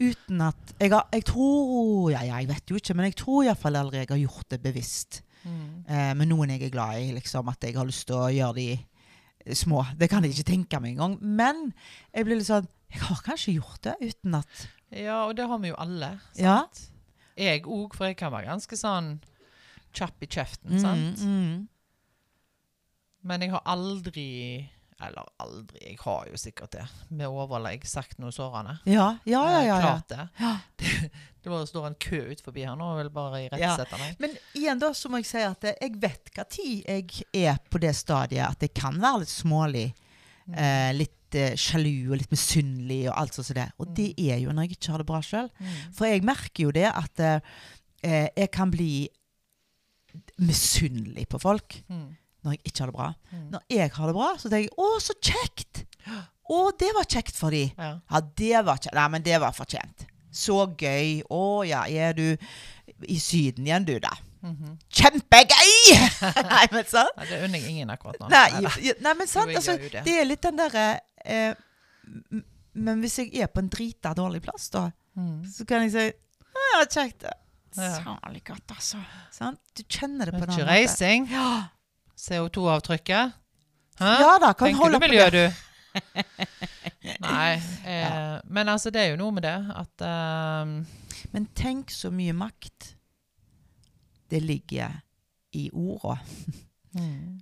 Uten 0.00 0.44
at 0.44 0.74
jeg, 0.80 0.92
har, 0.94 1.08
jeg 1.12 1.26
tror 1.28 2.12
ja, 2.14 2.22
ja, 2.24 2.38
jeg 2.40 2.48
vet 2.48 2.72
jo 2.72 2.78
ikke, 2.80 2.94
men 2.96 3.10
jeg 3.10 3.18
tror 3.20 3.42
iallfall 3.44 3.76
aldri 3.76 4.00
jeg 4.00 4.08
har 4.08 4.22
gjort 4.22 4.54
det 4.54 4.60
bevisst. 4.64 5.20
Mm. 5.44 5.84
Uh, 5.88 6.12
med 6.20 6.30
noen 6.30 6.54
jeg 6.54 6.68
er 6.68 6.74
glad 6.74 7.00
i, 7.00 7.10
liksom. 7.16 7.50
At 7.52 7.64
jeg 7.64 7.76
har 7.76 7.88
lyst 7.88 8.06
til 8.08 8.20
å 8.20 8.30
gjøre 8.32 8.56
de 8.60 8.68
eh, 8.76 9.56
små. 9.56 9.84
Det 10.00 10.08
kan 10.12 10.24
jeg 10.24 10.36
ikke 10.36 10.52
tenke 10.52 10.80
meg 10.80 10.96
engang. 10.96 11.18
Men 11.20 11.66
jeg 12.14 12.28
blir 12.28 12.40
litt 12.40 12.48
sånn 12.48 12.68
Jeg 12.90 13.04
har 13.06 13.20
kanskje 13.22 13.54
gjort 13.54 13.84
det 13.86 13.92
uten 14.02 14.40
at 14.40 14.64
Ja, 14.90 15.24
og 15.28 15.36
det 15.38 15.46
har 15.46 15.58
vi 15.62 15.70
jo 15.70 15.76
alle. 15.78 16.14
Sant? 16.34 16.40
Ja. 16.42 16.56
Jeg 17.40 17.62
òg, 17.64 17.94
for 17.96 18.10
jeg 18.10 18.16
kan 18.20 18.32
være 18.34 18.50
ganske 18.50 18.76
sånn 18.76 19.14
kjapp 19.96 20.22
i 20.22 20.28
kjeften. 20.30 20.74
mm, 20.76 20.82
sant? 20.82 21.22
mm. 21.24 21.68
Men 23.22 23.42
jeg 23.44 23.50
har 23.52 23.60
aldri 23.68 24.26
Eller 25.00 25.24
aldri, 25.40 25.78
jeg 25.80 25.96
har 26.02 26.26
jo 26.28 26.36
sikkert 26.36 26.74
det. 26.74 26.82
Med 27.08 27.28
overlegg 27.32 27.86
sagt 27.88 28.18
noe 28.20 28.32
sårende. 28.36 28.74
Ja, 28.84 29.14
ja, 29.24 29.40
ja. 29.40 29.44
ja, 29.48 29.60
Eh, 29.60 29.66
ja. 29.70 29.78
Klart 29.80 30.08
det. 30.12 30.28
Ja. 30.40 30.54
Det, 31.40 31.48
det 31.48 31.68
står 31.70 31.86
en 31.88 31.94
kø 31.96 32.18
ut 32.34 32.40
forbi 32.44 32.66
her 32.68 32.74
nå 32.76 32.84
og 32.92 32.98
vil 32.98 33.08
bare 33.14 33.38
irettesette 33.46 33.96
meg. 33.96 34.18
Men 34.20 34.34
igjen 34.58 34.76
da 34.82 34.90
så 34.92 35.08
må 35.08 35.22
jeg 35.22 35.28
si 35.30 35.40
at 35.40 35.64
eh, 35.70 35.78
jeg 35.80 35.94
vet 36.02 36.28
hva 36.36 36.44
tid 36.52 36.82
jeg 36.84 37.24
er 37.48 37.56
på 37.72 37.80
det 37.80 37.94
stadiet 37.96 38.44
at 38.44 38.60
jeg 38.66 38.74
kan 38.76 38.98
være 39.00 39.22
litt 39.22 39.32
smålig. 39.32 39.86
Mm. 40.44 40.58
Eh, 40.60 40.90
litt 40.98 41.16
eh, 41.38 41.56
sjalu 41.58 42.10
og 42.12 42.18
litt 42.20 42.30
misunnelig 42.32 43.02
og 43.10 43.16
alt 43.20 43.34
sånt 43.36 43.46
som 43.50 43.58
det. 43.58 43.68
Og 43.78 43.90
det 43.96 44.08
er 44.18 44.38
jo 44.42 44.52
når 44.54 44.66
jeg 44.68 44.76
ikke 44.78 44.92
har 44.94 45.02
det 45.04 45.08
bra 45.10 45.20
sjøl. 45.24 45.50
Mm. 45.60 45.76
For 45.96 46.06
jeg 46.10 46.24
merker 46.26 46.66
jo 46.66 46.70
det 46.74 46.86
at 46.90 47.20
eh, 47.26 47.40
eh, 48.02 48.28
jeg 48.36 48.50
kan 48.54 48.70
bli 48.70 49.08
misunnelig 50.42 51.28
på 51.30 51.38
folk 51.38 51.82
Mm. 51.88 52.16
når 52.42 52.50
jeg 52.56 52.60
ikke 52.64 52.80
har 52.80 52.86
det 52.90 52.94
bra. 52.96 53.12
Mm. 53.32 53.46
Når 53.52 53.60
jeg 53.70 53.90
har 53.94 54.06
det 54.06 54.14
bra, 54.14 54.30
så 54.38 54.48
tenker 54.48 54.68
jeg 54.68 54.76
'Å, 54.78 55.00
så 55.00 55.14
kjekt!' 55.22 55.84
Å, 56.50 56.72
det 56.78 56.88
var 56.96 57.04
kjekt 57.06 57.36
for 57.36 57.50
de. 57.50 57.70
Ja. 57.78 58.00
Ja, 58.10 58.20
det 58.20 58.64
var 58.66 58.76
kjekt. 58.78 58.94
Nei, 58.94 59.08
men 59.08 59.22
det 59.22 59.40
var 59.40 59.52
fortjent. 59.52 60.06
Så 60.32 60.66
gøy. 60.76 61.22
Å 61.30 61.62
ja, 61.66 61.84
er 61.86 62.12
du 62.12 62.36
i 63.06 63.18
Syden 63.18 63.66
igjen, 63.66 63.84
du, 63.86 63.98
da? 64.00 64.10
Mhm. 64.42 64.78
Kjempegøy! 64.90 65.70
Nei, 66.50 66.66
men 66.72 66.84
sant? 66.88 67.12
Nei, 67.16 67.26
det 67.28 67.38
unner 67.44 67.58
jeg 67.60 67.70
ingen 67.70 67.90
akkurat 67.90 68.18
nå. 68.18 68.28
Nei, 68.32 68.94
nei 69.04 69.14
men 69.14 69.28
sant, 69.28 69.52
altså, 69.54 69.76
det. 69.76 70.02
det 70.04 70.14
er 70.16 70.24
litt 70.24 70.42
den 70.42 70.56
derre 70.56 71.00
eh, 71.24 71.54
Men 72.74 73.00
hvis 73.02 73.18
jeg 73.18 73.34
er 73.42 73.46
på 73.50 73.58
en 73.60 73.68
drita 73.68 74.12
dårlig 74.14 74.42
plass, 74.42 74.68
da, 74.70 74.90
Mm. 75.16 75.42
så 75.50 75.64
kan 75.66 75.82
jeg 75.82 75.90
si 75.92 76.04
Ja, 76.54 76.84
kjekt. 76.86 77.24
Særlig 77.74 78.44
godt, 78.46 78.70
altså. 78.70 78.98
Sånn? 79.34 79.56
Du 79.76 79.82
kjenner 79.84 80.26
det 80.26 80.32
på 80.34 80.42
en 80.42 80.48
måten. 80.48 80.60
måte. 80.62 80.66
reising. 80.70 81.26
Ja. 81.30 81.68
CO2-avtrykket. 82.16 83.32
Ja 84.00 84.38
da, 84.40 84.52
kan 84.54 84.68
Tenker 84.68 84.78
holde 84.82 84.98
du 85.00 85.06
på 85.06 85.10
det. 85.12 85.30
du? 85.32 85.54
Nei. 87.20 87.60
Eh, 87.90 88.40
Men 88.44 88.68
altså, 88.68 88.90
det 88.90 89.00
er 89.02 89.10
jo 89.10 89.16
noe 89.20 89.32
med 89.34 89.42
det 89.42 89.56
at 89.76 90.04
um... 90.06 90.86
Men 91.32 91.46
tenk 91.54 91.90
så 91.90 92.10
mye 92.10 92.32
makt 92.32 92.94
det 94.30 94.40
ligger 94.42 95.00
i 95.58 95.68
orda. 95.74 96.16
mm. 96.94 97.40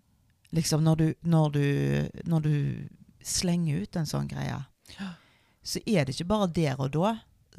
Liksom 0.56 0.80
når 0.82 0.94
du, 0.96 1.14
når 1.22 1.50
du, 1.52 1.64
når 2.24 2.40
du 2.40 2.54
slenger 3.28 3.82
ut 3.84 3.96
en 4.00 4.08
sånn 4.08 4.28
greie, 4.30 4.58
så 5.68 5.80
er 5.86 6.04
det 6.08 6.14
ikke 6.16 6.28
bare 6.32 6.48
der 6.56 6.80
og 6.80 6.90
da. 6.94 7.14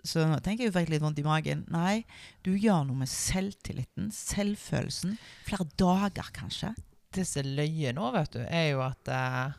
Så 0.08 0.24
nå 0.26 0.38
tenker 0.40 0.64
jeg 0.64 0.72
jo 0.72 0.76
faktisk 0.78 0.94
litt 0.94 1.04
vondt 1.04 1.20
i 1.20 1.26
magen. 1.28 1.66
Nei, 1.74 2.06
du 2.46 2.54
gjør 2.56 2.86
noe 2.88 3.02
med 3.02 3.10
selvtilliten, 3.12 4.12
selvfølelsen. 4.16 5.18
Flere 5.50 5.66
dager, 5.78 6.30
kanskje. 6.34 6.72
Det 7.12 7.26
som 7.28 7.42
er 7.44 7.50
løye 7.58 7.92
nå, 7.98 8.12
vet 8.16 8.32
du, 8.38 8.40
er 8.48 8.70
jo 8.72 8.80
at 8.86 9.12
uh, 9.12 9.52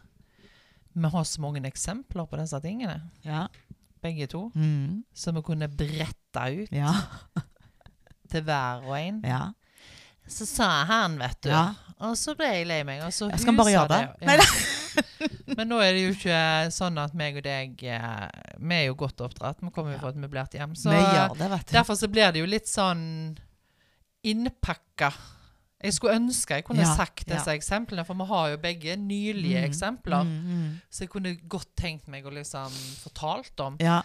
vi 0.97 1.11
har 1.13 1.27
så 1.29 1.43
mange 1.45 1.61
eksempler 1.69 2.27
på 2.31 2.41
disse 2.41 2.61
tingene, 2.65 3.01
Ja. 3.27 3.49
begge 4.01 4.27
to, 4.33 4.47
Mm. 4.57 5.05
som 5.13 5.35
vi 5.37 5.43
kunne 5.43 5.69
bretta 5.69 6.49
ut 6.51 6.73
Ja. 6.73 6.95
til 8.31 8.43
hver 8.47 8.87
og 8.89 8.97
en. 8.99 9.21
ja. 9.25 9.51
Så 10.31 10.47
sa 10.47 10.85
han, 10.87 11.19
vet 11.19 11.41
du. 11.43 11.49
Ja. 11.51 11.75
Og 12.07 12.15
så 12.17 12.37
ble 12.39 12.47
jeg 12.47 12.67
lei 12.71 12.83
meg. 12.87 13.01
Og 13.03 13.11
så 13.13 13.29
Jeg 13.33 13.41
skal 13.43 13.57
bare 13.59 13.73
gjøre 13.75 13.89
det. 13.89 14.01
Ja. 14.23 15.29
Men 15.57 15.69
nå 15.69 15.79
er 15.83 15.93
det 15.97 16.03
jo 16.05 16.13
ikke 16.15 16.41
sånn 16.75 16.99
at 17.03 17.15
meg 17.19 17.37
og 17.41 17.43
deg 17.47 17.83
eh, 17.83 18.29
Vi 18.61 18.75
er 18.77 18.85
jo 18.89 18.95
godt 18.95 19.21
oppdratt. 19.25 19.61
Vi 19.65 19.71
kommer 19.75 19.93
jo 19.93 19.99
Ja. 19.99 20.01
fra 20.05 20.13
et 20.15 20.21
møblert 20.23 20.53
hjem. 20.57 20.75
Så 20.79 20.91
derfor 21.73 21.95
så 21.99 22.09
blir 22.13 22.33
det 22.33 22.41
jo 22.43 22.47
litt 22.47 22.69
sånn 22.71 23.37
innpakka. 24.23 25.13
Jeg 25.81 25.95
skulle 25.97 26.19
ønske 26.21 26.59
jeg 26.59 26.65
kunne 26.69 26.85
Ja, 26.85 26.95
sagt 26.95 27.23
ja. 27.27 27.37
disse 27.39 27.55
eksemplene, 27.57 28.05
for 28.05 28.15
vi 28.19 28.27
har 28.29 28.51
jo 28.51 28.57
begge 28.61 28.97
nylige 29.01 29.63
Mm, 29.63 29.69
eksempler. 29.71 30.25
Mm, 30.25 30.43
mm. 30.45 30.81
Så 30.91 31.01
jeg 31.07 31.11
kunne 31.11 31.35
godt 31.49 31.71
tenkt 31.77 32.07
meg 32.09 32.25
å 32.29 32.31
liksom 32.35 32.69
fortalt 33.01 33.59
om. 33.65 33.77
Ja. 33.81 34.03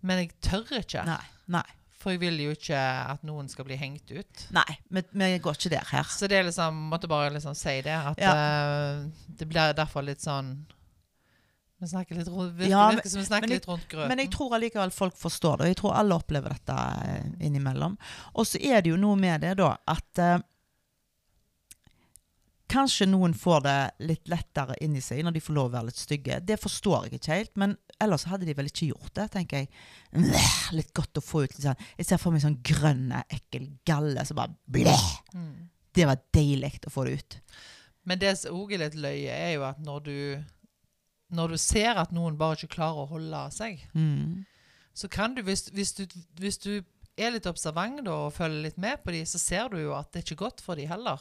Men 0.00 0.18
jeg 0.22 0.40
tør 0.40 0.64
ikke. 0.78 1.04
Nei. 1.04 1.24
Nei. 1.48 1.64
For 1.98 2.12
jeg 2.14 2.20
vil 2.20 2.38
jo 2.38 2.50
ikke 2.54 2.78
at 3.10 3.24
noen 3.26 3.48
skal 3.50 3.64
bli 3.66 3.74
hengt 3.76 4.08
ut. 4.14 4.44
Nei, 4.54 4.78
vi, 4.88 5.38
går 5.42 5.54
ikke 5.58 5.70
der 5.70 5.84
her. 5.90 6.04
Så 6.04 6.28
det 6.30 6.38
er 6.38 6.44
liksom, 6.44 6.74
måtte 6.92 7.08
bare 7.10 7.32
liksom 7.34 7.56
si 7.58 7.80
det. 7.82 7.90
At 7.98 8.18
Ja. 8.18 8.34
eh, 8.36 9.04
det 9.28 9.48
blir 9.48 9.74
derfor 9.74 10.02
litt 10.06 10.20
sånn 10.22 10.66
Vi 11.78 11.86
snakker 11.86 12.16
litt 12.18 12.26
rundt, 12.28 12.56
virker, 12.58 12.70
Ja, 12.72 12.86
men, 12.90 13.04
som 13.06 13.20
vi 13.20 13.26
snakker 13.28 13.48
jeg- 13.48 13.60
litt 13.60 13.68
rundt 13.70 13.88
grøten. 13.88 14.08
Men 14.08 14.18
jeg 14.18 14.30
tror 14.34 14.54
allikevel 14.56 14.90
folk 14.90 15.14
forstår 15.16 15.58
det. 15.58 15.66
Jeg 15.68 15.76
tror 15.76 15.94
alle 15.94 16.16
opplever 16.18 16.50
dette 16.56 16.74
eh, 16.74 17.28
innimellom. 17.46 17.94
Og 18.34 18.46
så 18.50 18.58
er 18.60 18.82
det 18.82 18.90
jo 18.90 18.96
noe 18.98 19.14
med 19.16 19.40
det, 19.46 19.56
da, 19.60 19.76
at 19.86 20.18
eh, 20.18 20.38
Kanskje 22.68 23.06
noen 23.08 23.32
får 23.32 23.62
det 23.64 23.76
litt 24.04 24.26
lettere 24.28 24.74
inni 24.84 25.00
seg 25.00 25.22
når 25.24 25.38
de 25.38 25.40
får 25.40 25.54
lov 25.56 25.70
å 25.70 25.72
være 25.78 25.88
litt 25.88 26.00
stygge. 26.02 26.36
Det 26.44 26.58
forstår 26.60 27.06
jeg 27.06 27.16
ikke 27.16 27.32
helt, 27.38 27.54
men 27.56 27.70
ellers 28.04 28.26
hadde 28.28 28.44
de 28.44 28.52
vel 28.58 28.68
ikke 28.68 28.90
gjort 28.90 29.14
det, 29.16 29.24
tenker 29.32 29.62
jeg. 29.62 29.70
Bleh, 30.12 30.58
Litt 30.76 30.92
godt 30.92 31.16
å 31.16 31.22
få 31.24 31.46
ut 31.46 31.54
litt 31.54 31.64
sånn 31.64 31.80
Jeg 31.96 32.06
ser 32.10 32.20
for 32.20 32.34
meg 32.34 32.42
sånn 32.44 32.58
grønn, 32.60 33.06
ekkel 33.32 33.70
galle 33.88 34.20
som 34.28 34.36
bare 34.36 34.52
bleh. 34.68 35.06
Mm. 35.32 35.70
Det 35.96 36.04
var 36.10 36.20
deilig 36.36 36.74
å 36.84 36.92
få 36.92 37.06
det 37.08 37.16
ut. 37.22 37.38
Men 38.04 38.20
det 38.20 38.34
som 38.42 38.60
òg 38.60 38.74
er 38.76 38.84
litt 38.84 39.00
løye, 39.00 39.32
er 39.32 39.54
jo 39.56 39.64
at 39.64 39.80
når 39.80 40.04
du 40.04 40.44
Når 41.30 41.48
du 41.52 41.56
ser 41.60 41.98
at 42.00 42.12
noen 42.16 42.38
bare 42.40 42.56
ikke 42.56 42.74
klarer 42.78 43.04
å 43.04 43.08
holde 43.10 43.40
seg, 43.52 43.82
Mm. 43.94 44.44
så 44.94 45.08
kan 45.12 45.34
du 45.34 45.42
hvis, 45.42 45.68
hvis 45.74 45.92
du 45.92 46.06
hvis 46.40 46.58
du 46.58 46.70
er 47.18 47.30
litt 47.34 47.46
observant 47.46 48.00
da, 48.04 48.12
og 48.28 48.32
følger 48.32 48.62
litt 48.62 48.78
med 48.78 49.02
på 49.04 49.12
dem, 49.12 49.26
så 49.26 49.38
ser 49.38 49.68
du 49.68 49.76
jo 49.82 49.92
at 49.94 50.12
det 50.12 50.22
er 50.22 50.26
ikke 50.26 50.44
godt 50.46 50.60
for 50.64 50.74
dem 50.78 50.88
heller. 50.88 51.18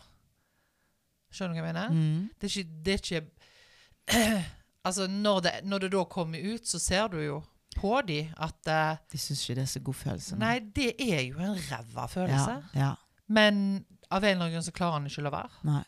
Skjønner 1.33 1.55
du 1.57 1.59
hva 1.59 1.65
jeg 1.65 1.73
mener? 1.73 1.89
Mm. 1.91 2.29
Det 2.39 2.47
er 2.47 2.53
ikke, 2.53 2.81
det 2.85 2.93
er 2.93 3.01
ikke 3.03 4.43
Altså, 4.87 5.07
når 5.11 5.39
det, 5.43 5.51
når 5.67 5.79
det 5.83 5.89
da 5.91 6.03
kommer 6.07 6.39
ut, 6.53 6.67
så 6.69 6.79
ser 6.79 7.09
du 7.11 7.17
jo 7.19 7.41
på 7.75 7.89
dem 8.07 8.29
at 8.39 8.69
uh, 8.71 8.95
De 9.11 9.17
syns 9.19 9.41
ikke 9.43 9.55
det 9.59 9.63
er 9.65 9.71
så 9.73 9.79
god 9.83 9.97
følelse. 9.99 10.37
Nei, 10.39 10.53
det 10.75 10.93
er 11.03 11.21
jo 11.27 11.41
en 11.43 11.57
ræva 11.67 12.05
følelse. 12.07 12.55
Ja, 12.73 12.79
ja. 12.79 12.93
Men 13.27 13.83
av 14.09 14.23
en 14.23 14.29
eller 14.31 14.45
annen 14.45 14.53
grunn 14.55 14.63
så 14.65 14.71
klarer 14.71 14.95
han 15.01 15.09
ikke 15.09 15.19
å 15.21 15.27
la 15.27 15.33
være. 15.35 15.51
Nei. 15.67 15.81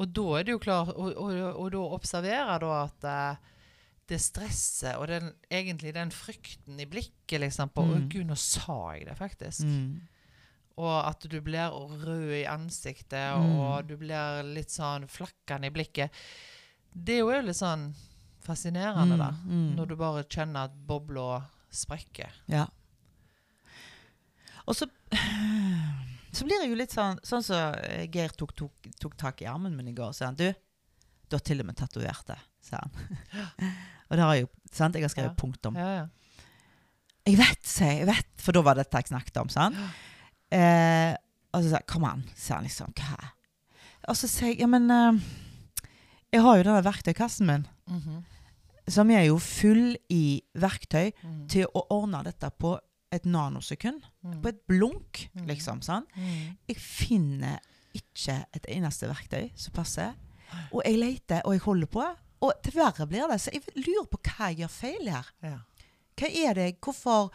Og 0.00 0.12
da 0.16 0.26
er 0.38 0.46
det 0.48 0.54
jo 0.54 0.60
klart 0.62 0.94
Og, 0.96 1.10
og, 1.20 1.34
og 1.60 1.66
da 1.74 1.80
observerer 1.98 2.62
da 2.62 2.70
at 2.86 3.04
eh, 3.10 3.48
det 4.10 4.18
stresset 4.24 4.96
og 4.98 5.06
den, 5.06 5.28
egentlig 5.52 5.92
den 5.94 6.10
frykten 6.10 6.80
i 6.82 6.86
blikket 6.90 7.38
liksom 7.44 7.68
på 7.70 7.84
Mm. 7.86 8.08
gud, 8.10 8.24
nå 8.26 8.34
sa 8.36 8.78
jeg 8.96 9.04
det 9.06 9.14
faktisk. 9.20 9.62
Mm. 9.62 10.00
Og 10.82 10.96
at 11.06 11.26
du 11.30 11.36
blir 11.44 11.70
rød 11.70 12.32
i 12.40 12.44
ansiktet, 12.50 13.36
Mm. 13.38 13.52
og 13.60 13.86
du 13.86 13.94
blir 14.00 14.42
litt 14.50 14.72
sånn 14.74 15.06
flakkende 15.06 15.68
i 15.70 15.70
blikket. 15.70 16.10
Det 16.92 17.20
er 17.20 17.22
jo 17.22 17.30
litt 17.46 17.60
sånn 17.60 17.92
fascinerende, 18.42 19.16
da. 19.20 19.30
Mm. 19.46 19.76
Når 19.76 19.86
du 19.92 19.96
bare 20.00 20.24
kjenner 20.24 20.64
at 20.64 20.74
bobla 20.88 21.44
sprekker. 21.70 22.32
Ja. 22.48 22.66
Og 24.66 24.74
så 24.74 24.86
Så 26.32 26.44
blir 26.46 26.60
jeg 26.62 26.70
jo 26.70 26.76
litt 26.78 26.92
sånn 26.94 27.18
Sånn 27.26 27.42
som 27.42 27.74
eh, 27.82 28.04
Geir 28.12 28.30
tok, 28.38 28.52
tok, 28.54 28.88
tok 29.02 29.16
tak 29.18 29.42
i 29.42 29.48
armen 29.50 29.74
min 29.76 29.88
i 29.90 29.94
går, 29.96 30.12
sa 30.14 30.26
han. 30.30 30.36
Du, 30.38 30.46
du 31.28 31.36
har 31.36 31.42
til 31.46 31.60
og 31.60 31.66
med 31.66 31.76
tatovert 31.76 32.26
det, 32.30 32.38
sa 32.62 32.78
han. 32.82 32.90
og 34.10 34.16
det 34.16 34.22
har 34.24 34.34
jeg 34.36 34.44
jo 34.46 34.50
sant? 34.72 34.94
Jeg 34.94 35.02
har 35.08 35.12
skrevet 35.14 35.32
Ja. 35.34 35.40
punktum. 35.42 35.76
Ja, 35.78 35.90
ja. 36.00 36.06
Jeg 37.26 37.36
vet, 37.38 37.66
sier 37.66 37.92
jeg. 38.00 38.06
vet, 38.08 38.30
For 38.40 38.52
da 38.56 38.62
var 38.64 38.74
det 38.78 38.86
dette 38.86 39.02
jeg 39.02 39.10
snakket 39.12 39.42
om, 39.42 39.48
sant? 39.52 39.76
Eh, 40.50 41.12
og 41.54 41.62
så 41.62 41.68
sa 41.70 41.78
jeg, 41.78 41.86
kom 41.86 42.02
an, 42.08 42.24
sa 42.34 42.56
han 42.56 42.64
liksom. 42.66 42.90
Hva? 42.98 43.28
Og 44.10 44.16
så 44.18 44.26
sier 44.26 44.48
jeg, 44.50 44.56
ja, 44.64 44.66
men 44.66 44.88
eh, 44.90 45.20
Jeg 46.34 46.42
har 46.42 46.56
jo 46.58 46.64
denne 46.66 46.82
verktøykassen 46.82 47.46
min, 47.46 47.66
Mhm. 47.86 48.24
som 48.90 49.10
er 49.14 49.28
jo 49.28 49.36
full 49.38 49.96
i 50.10 50.42
verktøy 50.58 51.12
Mhm. 51.22 51.46
til 51.48 51.66
å 51.74 51.84
ordne 51.94 52.24
dette 52.26 52.50
på 52.58 52.72
et 53.12 53.24
nanosekund. 53.26 54.02
Mm. 54.22 54.40
På 54.42 54.48
et 54.48 54.60
blunk, 54.68 55.28
Mm. 55.34 55.46
liksom. 55.46 55.80
Sånn. 55.82 56.06
Mm. 56.16 56.56
Jeg 56.68 56.76
finner 56.76 57.58
ikke 57.94 58.44
et 58.54 58.66
eneste 58.68 59.08
verktøy 59.10 59.50
som 59.56 59.72
passer. 59.72 60.14
Og 60.72 60.82
jeg 60.84 60.98
leter, 60.98 61.42
og 61.44 61.52
jeg 61.52 61.60
holder 61.60 61.86
på. 61.86 62.04
Og 62.42 62.52
til 62.62 62.72
verre 62.74 63.06
blir 63.06 63.28
det. 63.30 63.40
Så 63.40 63.50
jeg 63.52 63.62
lurer 63.76 64.06
på 64.10 64.18
hva 64.22 64.48
jeg 64.50 64.58
gjør 64.62 64.70
feil 64.70 65.08
her. 65.10 65.26
Ja. 65.42 65.58
Hva 66.20 66.28
er 66.48 66.54
det? 66.54 66.80
Hvorfor 66.80 67.30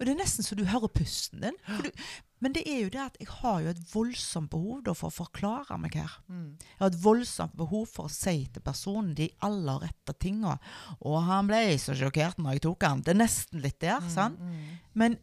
Og 0.00 0.06
det 0.06 0.08
er 0.08 0.18
nesten 0.22 0.42
så 0.44 0.54
du 0.56 0.64
hører 0.64 0.88
pusten 0.88 1.40
din. 1.42 1.56
For 1.66 1.82
du, 1.82 1.90
men 2.40 2.54
det 2.56 2.62
er 2.68 2.78
jo 2.84 2.90
det 2.92 3.00
at 3.02 3.16
jeg 3.20 3.28
har 3.42 3.58
jo 3.64 3.72
et 3.74 3.80
voldsomt 3.92 4.50
behov 4.52 4.82
da 4.86 4.94
for 4.96 5.10
å 5.10 5.16
forklare 5.20 5.76
meg 5.80 5.98
her. 6.00 6.12
Mm. 6.32 6.54
Jeg 6.60 6.78
har 6.80 6.92
et 6.92 7.00
voldsomt 7.02 7.56
behov 7.58 7.84
for 7.92 8.08
å 8.08 8.12
si 8.12 8.46
til 8.48 8.64
personen 8.64 9.10
de 9.18 9.26
aller 9.44 9.82
rette 9.84 10.14
tinga. 10.24 10.54
Og 11.04 11.18
han 11.26 11.50
ble 11.50 11.60
så 11.82 11.96
sjokkert 11.98 12.40
når 12.40 12.56
jeg 12.56 12.64
tok 12.64 12.86
han. 12.88 13.02
Det 13.04 13.12
er 13.12 13.20
nesten 13.20 13.60
litt 13.60 13.76
der. 13.84 14.00
sant? 14.08 14.40
Mm. 14.40 14.78
Men 14.96 15.18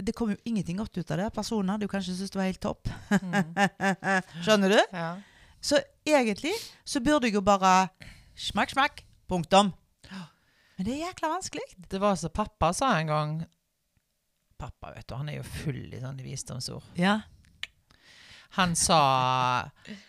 det 0.00 0.14
kom 0.16 0.30
jo 0.32 0.38
ingenting 0.48 0.78
godt 0.78 0.94
ut 0.96 1.10
av 1.10 1.18
det. 1.24 1.28
Personen 1.34 1.74
hadde 1.74 1.88
jo 1.88 1.92
kanskje 1.92 2.14
syntes 2.14 2.30
det 2.32 2.40
var 2.40 2.48
helt 2.52 2.62
topp. 2.62 2.88
Mhm. 3.18 3.52
Skjønner 4.46 4.76
du? 4.76 4.80
Ja. 4.94 5.10
Så 5.60 5.82
egentlig 6.08 6.54
så 6.88 7.02
burde 7.04 7.28
jeg 7.28 7.36
jo 7.36 7.42
bare 7.44 7.90
smakk, 8.38 8.72
smakk, 8.72 9.02
punktum. 9.28 9.74
Men 10.80 10.86
det 10.86 10.94
er 10.94 11.02
jækla 11.10 11.28
vanskelig. 11.34 11.66
Det 11.92 11.98
var 12.00 12.14
som 12.16 12.32
pappa 12.32 12.70
sa 12.72 12.94
en 12.96 13.10
gang 13.10 13.32
Pappa, 14.60 14.92
vet 14.94 15.08
du, 15.08 15.16
han 15.16 15.30
er 15.32 15.40
jo 15.40 15.46
full 15.46 15.82
i 15.88 16.00
sånne 16.02 16.24
visdomsord. 16.24 16.84
Ja. 17.00 17.20
Han 18.58 18.74
sa 18.76 19.00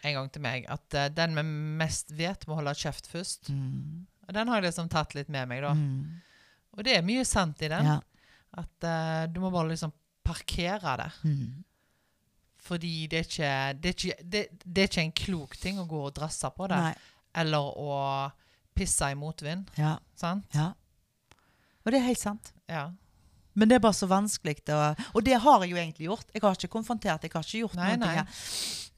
en 0.01 0.15
gang 0.17 0.29
til 0.33 0.43
meg 0.43 0.65
at 0.71 0.97
uh, 0.97 1.07
den 1.13 1.35
med 1.37 1.49
mest 1.81 2.11
vet, 2.17 2.47
må 2.49 2.57
holde 2.57 2.73
kjeft 2.77 3.09
først. 3.11 3.51
Mm. 3.53 4.07
Og 4.27 4.35
den 4.37 4.49
har 4.51 4.61
jeg 4.61 4.71
liksom 4.71 4.89
tatt 4.91 5.13
litt 5.17 5.29
med 5.33 5.49
meg, 5.51 5.61
da. 5.63 5.73
Mm. 5.77 6.21
Og 6.77 6.87
det 6.87 6.95
er 6.97 7.05
mye 7.05 7.25
sant 7.27 7.61
i 7.61 7.69
den. 7.71 7.91
ja. 7.95 7.99
At 8.59 8.83
uh, 8.83 9.31
du 9.31 9.37
må 9.39 9.47
bare 9.53 9.69
liksom 9.69 9.93
parkere 10.27 10.97
det. 10.99 11.11
Mm. 11.23 11.61
Fordi 12.61 13.07
det 13.09 13.21
er 13.21 13.27
ikke 13.29 13.53
det 13.79 13.89
er 13.89 13.95
ikke, 13.95 14.25
det, 14.33 14.41
det 14.65 14.83
er 14.83 14.89
ikke 14.89 15.05
en 15.05 15.15
klok 15.17 15.55
ting 15.61 15.79
å 15.79 15.87
gå 15.89 16.01
og 16.09 16.13
drasse 16.17 16.51
på 16.57 16.67
det. 16.67 16.81
Nei. 16.83 16.93
Eller 17.41 17.79
å 17.79 17.95
pisse 18.75 19.07
i 19.11 19.15
motvind. 19.17 19.71
Ja. 19.79 19.95
Sant? 20.19 20.49
ja. 20.57 20.73
Og 21.81 21.93
det 21.93 22.01
er 22.01 22.09
helt 22.11 22.21
sant. 22.21 22.51
Ja. 22.69 22.89
Men 23.53 23.67
det 23.67 23.75
er 23.75 23.79
bare 23.83 23.93
så 23.93 24.07
vanskelig. 24.07 24.61
å- 24.69 24.95
Og 25.15 25.23
det 25.23 25.33
har 25.41 25.61
jeg 25.61 25.69
jo 25.71 25.77
egentlig 25.77 26.07
gjort. 26.07 26.25
Jeg 26.33 26.41
har 26.41 26.55
ikke 26.55 26.69
konfrontert, 26.71 27.21
jeg 27.23 27.31
har 27.33 27.43
ikke 27.43 27.59
gjort 27.67 27.75
Nei, 27.75 27.95
noe. 27.95 28.07
nei. 28.15 28.23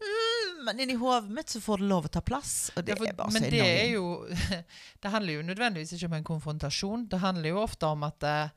Mm, 0.03 0.65
men 0.65 0.79
inni 0.79 0.93
hodet 0.99 1.29
mitt 1.31 1.47
så 1.49 1.59
får 1.61 1.77
det 1.79 1.87
lov 1.89 2.05
å 2.05 2.11
ta 2.11 2.21
plass. 2.21 2.69
Og 2.75 2.83
det 2.85 2.89
Ja, 2.89 2.95
for- 2.95 3.07
er 3.07 3.13
bare 3.13 3.31
men 3.31 3.43
så 3.43 3.49
det 3.49 3.61
er 3.61 3.91
jo 3.93 4.25
Det 5.01 5.11
handler 5.11 5.33
jo 5.33 5.41
nødvendigvis 5.43 5.93
ikke 5.93 6.05
om 6.05 6.13
en 6.13 6.23
konfrontasjon. 6.23 7.07
Det 7.09 7.19
handler 7.19 7.49
jo 7.49 7.61
ofte 7.63 7.83
om 7.87 8.03
at 8.03 8.23
uh, 8.23 8.49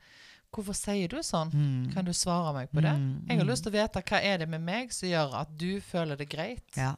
Hvorfor 0.53 0.73
sier 0.73 1.09
du 1.09 1.17
sånn? 1.17 1.51
Mm. 1.51 1.93
Kan 1.93 2.05
du 2.05 2.13
svare 2.13 2.53
meg 2.53 2.69
på 2.71 2.79
det? 2.81 2.93
Mm, 2.95 3.27
Jeg 3.27 3.37
har 3.37 3.45
mm. 3.45 3.49
lyst 3.51 3.63
til 3.63 3.71
å 3.73 3.75
vite 3.83 4.01
hva 4.01 4.21
er 4.23 4.37
det 4.37 4.47
med 4.49 4.61
meg 4.63 4.93
som 4.95 5.09
gjør 5.09 5.33
at 5.41 5.57
du 5.57 5.81
føler 5.81 6.15
det 6.17 6.29
greit 6.29 6.63
Ja. 6.77 6.95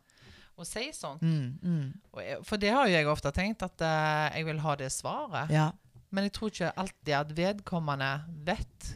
å 0.58 0.66
si 0.66 0.92
sånn. 0.94 1.18
Mm, 1.20 1.60
mm. 1.60 1.94
Jeg- 2.22 2.46
For 2.46 2.58
det 2.58 2.70
har 2.72 2.86
jo 2.88 2.94
jeg 2.94 3.06
ofte 3.08 3.32
tenkt, 3.34 3.64
at 3.64 3.82
uh, 3.82 4.30
jeg 4.38 4.46
vil 4.46 4.60
ha 4.60 4.76
det 4.76 4.92
svaret. 4.92 5.50
ja. 5.50 5.72
Men 6.12 6.26
jeg 6.26 6.34
tror 6.34 6.50
ikke 6.54 6.72
alltid 6.82 7.14
at 7.14 7.36
vedkommende 7.38 8.10
vet. 8.48 8.90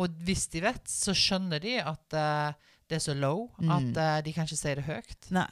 Og 0.00 0.12
hvis 0.24 0.46
de 0.52 0.62
vet, 0.64 0.84
så 0.88 1.12
skjønner 1.16 1.60
de 1.60 1.74
at 1.80 2.16
uh, 2.16 2.52
det 2.88 2.98
er 2.98 3.04
så 3.04 3.14
low 3.16 3.48
Mm. 3.62 3.70
at 3.72 3.96
eh, 4.02 4.20
de 4.26 4.32
kan 4.34 4.44
ikke 4.48 4.56
si 4.58 4.72
det 4.76 4.84
høyt. 4.84 5.28
Nei. 5.32 5.48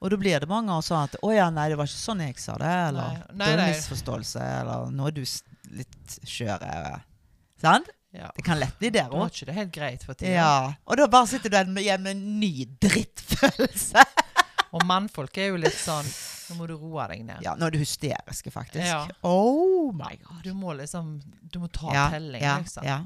Og 0.00 0.10
da 0.12 0.16
blir 0.16 0.40
det 0.40 0.48
mange 0.48 0.72
som 0.82 0.96
sier 0.96 1.02
at 1.10 1.16
'Å 1.20 1.30
ja, 1.34 1.50
nei, 1.52 1.68
det 1.68 1.76
var 1.76 1.84
ikke 1.88 2.00
sånn 2.00 2.20
jeg 2.24 2.38
sa 2.40 2.54
det', 2.56 2.88
eller 2.88 3.08
Nei. 3.34 3.46
'Det 3.46 3.48
er 3.52 3.58
en 3.58 3.74
misforståelse', 3.74 4.44
eller 4.60 4.90
'Nå 4.96 5.06
er 5.08 5.10
du 5.10 5.24
litt 5.76 6.14
skjør'. 6.24 6.62
eh». 6.62 7.00
Sant? 7.60 7.90
Ja. 8.12 8.30
Det 8.36 8.42
kan 8.44 8.58
lett 8.58 8.78
bli 8.78 8.88
der 8.90 9.10
Da 9.10 9.16
var 9.18 9.28
ikke 9.28 9.46
det 9.46 9.54
helt 9.54 9.72
greit 9.72 10.02
for 10.02 10.14
tida. 10.14 10.30
Ja. 10.32 10.72
Og 10.86 10.96
da 10.96 11.06
bare 11.06 11.26
sitter 11.26 11.50
du 11.50 11.56
igjen 11.80 12.02
med 12.02 12.16
en 12.16 12.40
ny 12.40 12.64
drittfølelse. 12.80 14.02
Og 14.72 14.84
mannfolk 14.86 15.36
er 15.38 15.48
jo 15.52 15.56
litt 15.56 15.76
sånn 15.76 16.06
Nå 16.50 16.58
må 16.58 16.66
du 16.68 16.74
roe 16.76 17.06
deg 17.12 17.22
ned. 17.26 17.40
Ja, 17.46 17.54
nå 17.58 17.68
er 17.68 17.74
du 17.74 17.78
hysteriske, 17.80 18.50
faktisk. 18.54 18.84
Ja. 18.84 19.04
Oh 19.26 19.90
my 19.94 20.16
god. 20.24 20.42
Du 20.44 20.52
må 20.58 20.74
liksom 20.78 21.16
Du 21.42 21.60
må 21.62 21.68
ta 21.72 21.92
Ja, 21.94 22.08
telling, 22.12 22.42
ja, 22.42 22.58
liksom. 22.62 22.84
ja. 22.86 23.00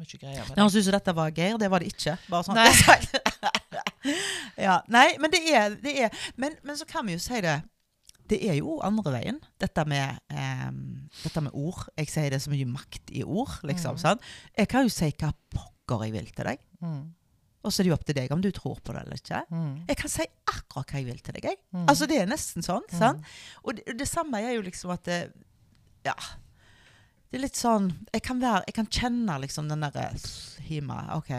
Mye 0.00 0.18
greier 0.18 0.40
med 0.42 0.48
Det 0.50 0.56
det. 0.58 0.64
høres 0.74 0.88
dette 0.96 1.12
var 1.14 1.30
Geir. 1.36 1.58
Det 1.60 1.68
var 1.70 1.84
det 1.84 1.92
ikke. 1.92 2.16
Bare 2.32 2.42
sånn. 2.48 2.58
Nei. 2.58 3.44
ja, 4.66 4.80
nei, 4.90 5.06
men 5.22 5.30
det 5.32 5.40
er, 5.54 5.76
det 5.84 5.94
er 6.06 6.24
men, 6.40 6.56
men 6.66 6.76
så 6.78 6.86
kan 6.88 7.06
vi 7.06 7.14
jo 7.16 7.22
si 7.22 7.38
det 7.44 7.60
Det 8.30 8.38
er 8.48 8.56
jo 8.58 8.78
andre 8.84 9.12
veien. 9.18 9.38
Dette 9.60 9.84
med, 9.84 10.16
um, 10.32 10.78
dette 11.22 11.42
med 11.44 11.52
ord. 11.60 11.82
Jeg 12.00 12.08
sier 12.08 12.30
det 12.32 12.38
er 12.40 12.44
så 12.46 12.52
mye 12.54 12.66
makt 12.70 13.12
i 13.12 13.20
ord, 13.22 13.58
liksom. 13.68 13.98
Mm. 13.98 14.00
Sånn. 14.00 14.22
Jeg 14.56 14.70
kan 14.72 14.86
jo 14.86 14.92
si 14.94 15.10
hva 15.20 15.28
pokker 15.52 16.06
jeg 16.06 16.14
vil 16.14 16.30
til 16.32 16.48
deg. 16.48 16.62
Mm. 16.80 17.02
Og 17.64 17.72
så 17.72 17.80
er 17.80 17.86
det 17.86 17.92
jo 17.92 17.96
opp 17.96 18.06
til 18.06 18.16
deg 18.18 18.32
om 18.34 18.44
du 18.44 18.50
tror 18.54 18.78
på 18.84 18.92
det 18.94 19.02
eller 19.06 19.20
ikke. 19.20 19.40
Mm. 19.48 19.74
Jeg 19.88 19.98
kan 20.00 20.12
si 20.12 20.26
akkurat 20.52 20.92
hva 20.92 21.00
jeg 21.00 21.08
vil 21.08 21.20
til 21.24 21.36
deg. 21.38 21.50
Jeg. 21.50 21.60
Mm. 21.72 21.84
Altså 21.88 22.08
Det 22.10 22.20
er 22.20 22.30
nesten 22.30 22.66
sånn. 22.66 22.86
Mm. 22.90 22.96
sant? 23.00 23.34
Og 23.64 23.78
det, 23.78 23.96
det 24.00 24.08
samme 24.10 24.40
er 24.44 24.56
jo 24.58 24.64
liksom 24.66 24.94
at 24.94 25.04
det, 25.08 25.20
Ja. 26.04 26.16
Det 27.30 27.40
er 27.40 27.46
litt 27.48 27.58
sånn 27.58 27.88
Jeg 28.12 28.22
kan, 28.22 28.38
være, 28.38 28.62
jeg 28.68 28.76
kan 28.76 28.90
kjenne 28.92 29.38
liksom 29.42 29.70
den 29.72 29.82
derre 29.82 30.10
Hima, 30.68 31.00
OK, 31.16 31.32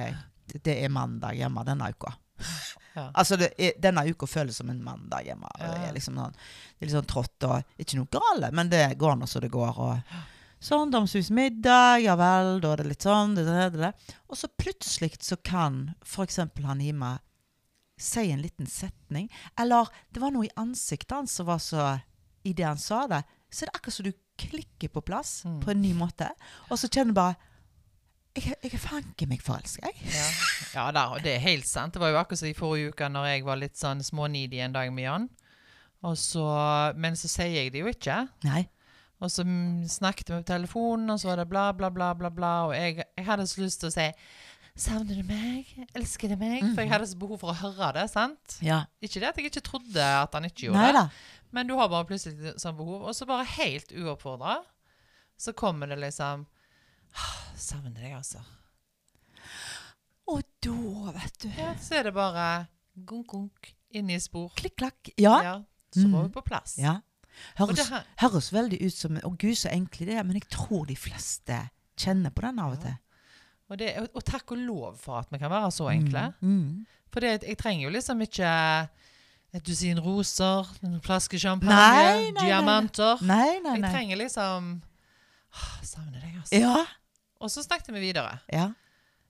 det, 0.55 0.73
er 0.75 0.91
mandag 0.93 1.37
hjemme 1.37 1.63
denne 1.65 1.89
uka. 1.93 2.11
Ja. 2.95 3.09
Altså 3.13 3.37
det 3.39 3.53
er, 3.59 3.73
Denne 3.81 4.05
uka 4.07 4.27
føles 4.29 4.57
som 4.59 4.69
en 4.71 4.81
mandag 4.83 5.25
hjemme. 5.27 5.49
Ja. 5.59 5.71
Det 5.71 5.89
er 5.89 5.95
liksom 5.97 6.19
sånn, 6.19 6.35
det 6.35 6.83
er 6.85 6.89
litt 6.89 6.97
sånn 6.97 7.09
trått 7.11 7.47
og 7.47 7.81
ikke 7.81 7.99
noe 7.99 8.11
galt, 8.13 8.47
men 8.55 8.71
det 8.71 8.85
går 9.01 9.17
nå 9.19 9.27
så 9.29 9.41
det 9.43 9.51
går. 9.53 9.81
og 9.83 10.21
Sånn, 10.65 10.89
damshus 10.93 11.27
middag, 11.35 11.99
ja 12.01 12.15
vel, 12.17 12.55
da 12.63 12.71
er 12.73 12.81
det 12.81 12.87
litt 12.89 13.05
sånn, 13.05 13.35
det, 13.37 13.43
det, 13.45 13.67
det. 13.77 13.91
Og 14.31 14.39
så 14.39 14.49
plutselig 14.57 15.11
så 15.21 15.37
kan 15.45 15.91
f.eks. 16.01 16.39
han 16.65 16.81
Hima 16.81 17.11
si 18.01 18.23
en 18.33 18.41
liten 18.41 18.65
setning. 18.67 19.27
Eller 19.61 19.91
det 20.11 20.23
var 20.23 20.33
noe 20.33 20.47
i 20.47 20.53
ansiktet 20.59 21.13
hans 21.15 21.35
som 21.37 21.45
var 21.51 21.61
så 21.63 21.99
I 22.45 22.53
det 22.57 22.65
han 22.65 22.77
sa 22.81 23.03
det, 23.09 23.21
så 23.49 23.63
er 23.63 23.69
det 23.71 23.77
akkurat 23.77 23.95
som 23.99 24.05
du 24.09 24.13
klikker 24.41 24.89
på 24.91 25.01
plass 25.05 25.43
Mm. 25.45 25.59
på 25.63 25.71
en 25.71 25.81
ny 25.81 25.93
måte. 25.95 26.27
Og 26.69 26.77
så 26.81 26.89
kjenner 26.89 27.13
du 27.13 27.19
bare 27.19 27.35
Jeg, 28.35 28.49
er- 28.51 28.57
jeg 28.67 28.73
er 28.73 28.81
fanken 28.83 29.29
meg 29.31 29.41
forelska, 29.41 29.87
jeg. 29.87 29.95
Ja, 30.11 30.25
ja 30.73 30.91
da, 30.91 31.03
det 31.23 31.35
er 31.37 31.39
helt 31.39 31.65
sant. 31.69 31.93
Det 31.95 32.01
var 32.01 32.09
jo 32.11 32.17
akkurat 32.19 32.41
som 32.41 32.49
i 32.49 32.53
forrige 32.57 32.89
uke 32.91 33.07
når 33.07 33.25
jeg 33.29 33.45
var 33.47 33.55
litt 33.61 33.77
sånn 33.79 34.01
smånidig 34.03 34.59
en 34.59 34.73
dag 34.75 34.91
med 34.91 35.05
Jan. 35.05 35.29
Og 36.03 36.17
så, 36.19 36.43
men 36.99 37.15
så 37.15 37.29
sier 37.31 37.53
jeg 37.55 37.71
det 37.71 37.79
jo 37.79 37.87
ikke. 37.87 38.17
Nei. 38.43 38.65
Og 39.23 39.31
så 39.31 39.45
mm, 39.47 39.85
snakket 39.87 40.29
vi 40.33 40.39
på 40.41 40.47
telefonen, 40.49 41.09
og 41.09 41.19
så 41.21 41.29
var 41.31 41.37
det 41.41 41.47
bla, 41.49 41.69
bla, 41.73 41.89
bla, 41.89 42.09
bla, 42.13 42.29
bla. 42.29 42.53
Og 42.67 42.73
jeg, 42.75 43.05
jeg 43.17 43.25
hadde 43.25 43.45
så 43.47 43.61
lyst 43.63 43.79
til 43.83 43.89
å 43.91 43.95
si 43.95 44.09
Savner 44.75 45.15
du 45.15 45.23
meg? 45.23 45.69
Elsker 45.95 46.33
du 46.33 46.35
meg? 46.35 46.65
For 46.75 46.81
jeg 46.83 46.91
hadde 46.91 47.07
så 47.07 47.15
behov 47.15 47.37
for 47.39 47.53
å 47.53 47.55
høre 47.55 47.93
det. 47.95 48.09
sant? 48.11 48.57
Ja. 48.59 48.81
Ikke 48.99 49.21
det 49.23 49.29
at 49.29 49.37
jeg 49.39 49.47
ikke 49.47 49.61
trodde 49.63 50.03
at 50.03 50.33
han 50.35 50.43
ikke 50.49 50.65
gjorde 50.67 50.81
Neida. 50.83 51.03
det, 51.07 51.45
men 51.55 51.69
du 51.69 51.77
har 51.79 51.87
bare 51.93 52.03
plutselig 52.09 52.57
sånn 52.59 52.75
behov. 52.75 53.05
Og 53.07 53.15
så 53.15 53.23
bare 53.29 53.45
helt 53.53 53.93
uoppfordra, 53.95 54.57
så 55.39 55.53
kommer 55.55 55.87
det 55.87 56.01
liksom 56.03 56.43
«Ah, 57.15 57.37
Savner 57.55 57.95
deg, 57.95 58.17
altså. 58.17 58.43
Og 60.27 60.41
da, 60.65 60.75
vet 61.15 61.39
du 61.45 61.49
Ja, 61.55 61.71
så 61.79 61.99
er 62.01 62.09
det 62.09 62.13
bare 62.17 62.45
gunk, 63.07 63.27
gunk, 63.31 63.71
inn 63.95 64.09
i 64.11 64.19
spor. 64.19 64.49
Klikk, 64.57 64.75
klakk. 64.81 65.11
Ja. 65.21 65.35
Ja, 65.45 65.55
så 65.95 66.07
var 66.09 66.25
Mm. 66.25 66.27
vi 66.27 66.33
på 66.35 66.43
plass. 66.51 66.75
ja. 66.79 66.97
Høres, 67.57 67.77
det 67.79 67.85
her, 67.89 68.03
høres 68.23 68.51
veldig 68.53 68.79
ut 68.85 68.93
som 68.95 69.17
Å 69.23 69.31
gud, 69.37 69.55
så 69.57 69.71
enkelt 69.73 70.09
det 70.09 70.17
er. 70.17 70.23
Men 70.27 70.39
jeg 70.39 70.47
tror 70.53 70.85
de 70.89 70.95
fleste 70.99 71.57
kjenner 71.99 72.33
på 72.35 72.43
den 72.45 72.59
av 72.59 72.75
og 72.75 72.81
til. 72.83 72.95
og, 73.69 73.77
det, 73.81 73.93
og, 74.01 74.07
og 74.13 74.25
takk 74.27 74.51
og 74.55 74.61
lov 74.61 74.97
for 75.01 75.19
at 75.23 75.31
vi 75.33 75.39
kan 75.41 75.51
være 75.51 75.71
så 75.71 75.89
enkle. 75.93 76.27
Mm. 76.41 76.55
Mm. 76.59 76.85
For 77.13 77.23
det, 77.23 77.35
jeg 77.47 77.57
trenger 77.57 77.87
jo 77.87 77.93
liksom 77.95 78.21
ikke 78.25 78.49
et 79.55 79.63
dusin 79.63 79.99
roser, 80.03 80.67
en 80.83 80.97
flaske 81.03 81.39
champagne, 81.39 81.75
Nei, 81.75 82.31
nei, 82.35 82.43
diamanter. 82.49 83.21
Nei, 83.23 83.59
nei, 83.63 83.77
Jeg 83.79 83.91
trenger 83.93 84.19
liksom 84.19 84.73
«Åh, 85.55 85.69
Savner 85.87 86.19
deg, 86.19 86.33
altså. 86.41 86.59
Ja. 86.59 86.81
Og 87.39 87.51
så 87.53 87.63
snakket 87.63 87.93
vi 87.95 88.01
videre. 88.09 88.39
ja. 88.51 88.73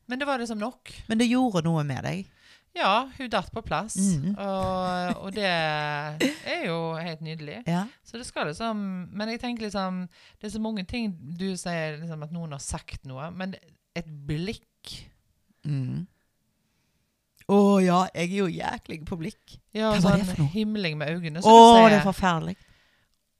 Men 0.07 0.19
det 0.21 0.27
var 0.29 0.37
liksom 0.37 0.59
nok. 0.61 0.91
Men 1.09 1.17
det 1.17 1.25
gjorde 1.31 1.63
noe 1.65 1.81
med 1.85 2.03
deg. 2.05 2.27
Ja, 2.75 3.09
hun 3.17 3.29
datt 3.31 3.51
på 3.55 3.61
plass. 3.63 3.95
Mm. 3.95 4.33
Og, 4.35 5.21
og 5.23 5.35
det 5.35 5.47
er 5.47 6.65
jo 6.67 6.79
helt 6.99 7.21
nydelig. 7.25 7.61
Ja. 7.75 7.85
Så 8.03 8.19
det 8.19 8.27
skal 8.27 8.49
liksom 8.49 8.77
Men 9.15 9.31
jeg 9.31 9.39
tenker 9.41 9.65
liksom 9.65 10.03
Det 10.39 10.47
er 10.47 10.53
så 10.53 10.61
mange 10.61 10.83
ting 10.87 11.13
Du 11.39 11.47
sier 11.57 11.97
liksom 12.01 12.23
at 12.23 12.33
noen 12.35 12.53
har 12.55 12.61
sagt 12.63 13.07
noe, 13.07 13.31
men 13.33 13.55
et 13.95 14.07
blikk 14.27 14.65
Mm. 15.65 16.05
Å 17.49 17.57
ja, 17.83 17.99
jeg 18.13 18.29
er 18.29 18.37
jo 18.39 18.47
jæklig 18.49 18.99
på 19.05 19.17
blikk. 19.17 19.57
Ja, 19.75 19.91
Hva 19.93 19.97
var 19.97 20.03
sånn 20.03 20.21
det 20.21 20.27
for 20.31 20.41
noe? 20.41 20.51
himling 20.53 20.97
med 20.97 21.11
øynene, 21.13 21.41
Å, 21.41 21.51
oh, 21.51 21.83
det 21.89 21.99
er 21.99 22.05
forferdelig. 22.05 22.55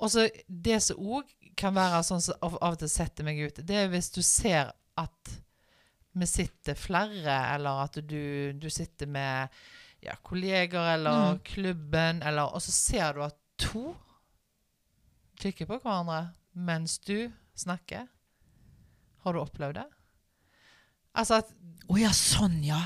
Og 0.01 0.11
så 0.13 0.27
det 0.45 0.81
som 0.83 0.99
òg 0.99 1.29
kan 1.57 1.73
være 1.73 2.01
sånn 2.05 2.21
som 2.21 2.37
av, 2.43 2.57
av 2.59 2.75
og 2.75 2.81
til 2.81 2.91
setter 2.91 3.25
meg 3.25 3.39
ut, 3.41 3.61
det 3.65 3.77
er 3.83 3.89
hvis 3.93 4.11
du 4.13 4.21
ser 4.25 4.73
at 4.99 5.35
vi 6.15 6.27
sitter 6.29 6.77
flere, 6.79 7.35
eller 7.55 7.83
at 7.85 7.97
du, 8.07 8.53
du 8.55 8.69
sitter 8.71 9.07
med 9.11 9.49
ja, 10.05 10.15
kolleger 10.23 10.93
eller 10.93 11.33
Mm. 11.35 11.39
klubben, 11.43 12.21
eller, 12.23 12.53
og 12.55 12.61
så 12.61 12.71
ser 12.71 13.13
du 13.17 13.23
at 13.25 13.35
to 13.57 13.95
kikker 15.41 15.67
på 15.67 15.79
hverandre 15.83 16.21
mens 16.55 16.97
du 17.03 17.31
snakker. 17.57 18.05
Har 19.25 19.33
du 19.33 19.39
opplevd 19.41 19.75
det? 19.81 19.87
Altså 21.15 21.39
at, 21.41 21.49
Å 21.89 21.97
ja, 21.99 22.11
sånn 22.15 22.61
ja. 22.65 22.79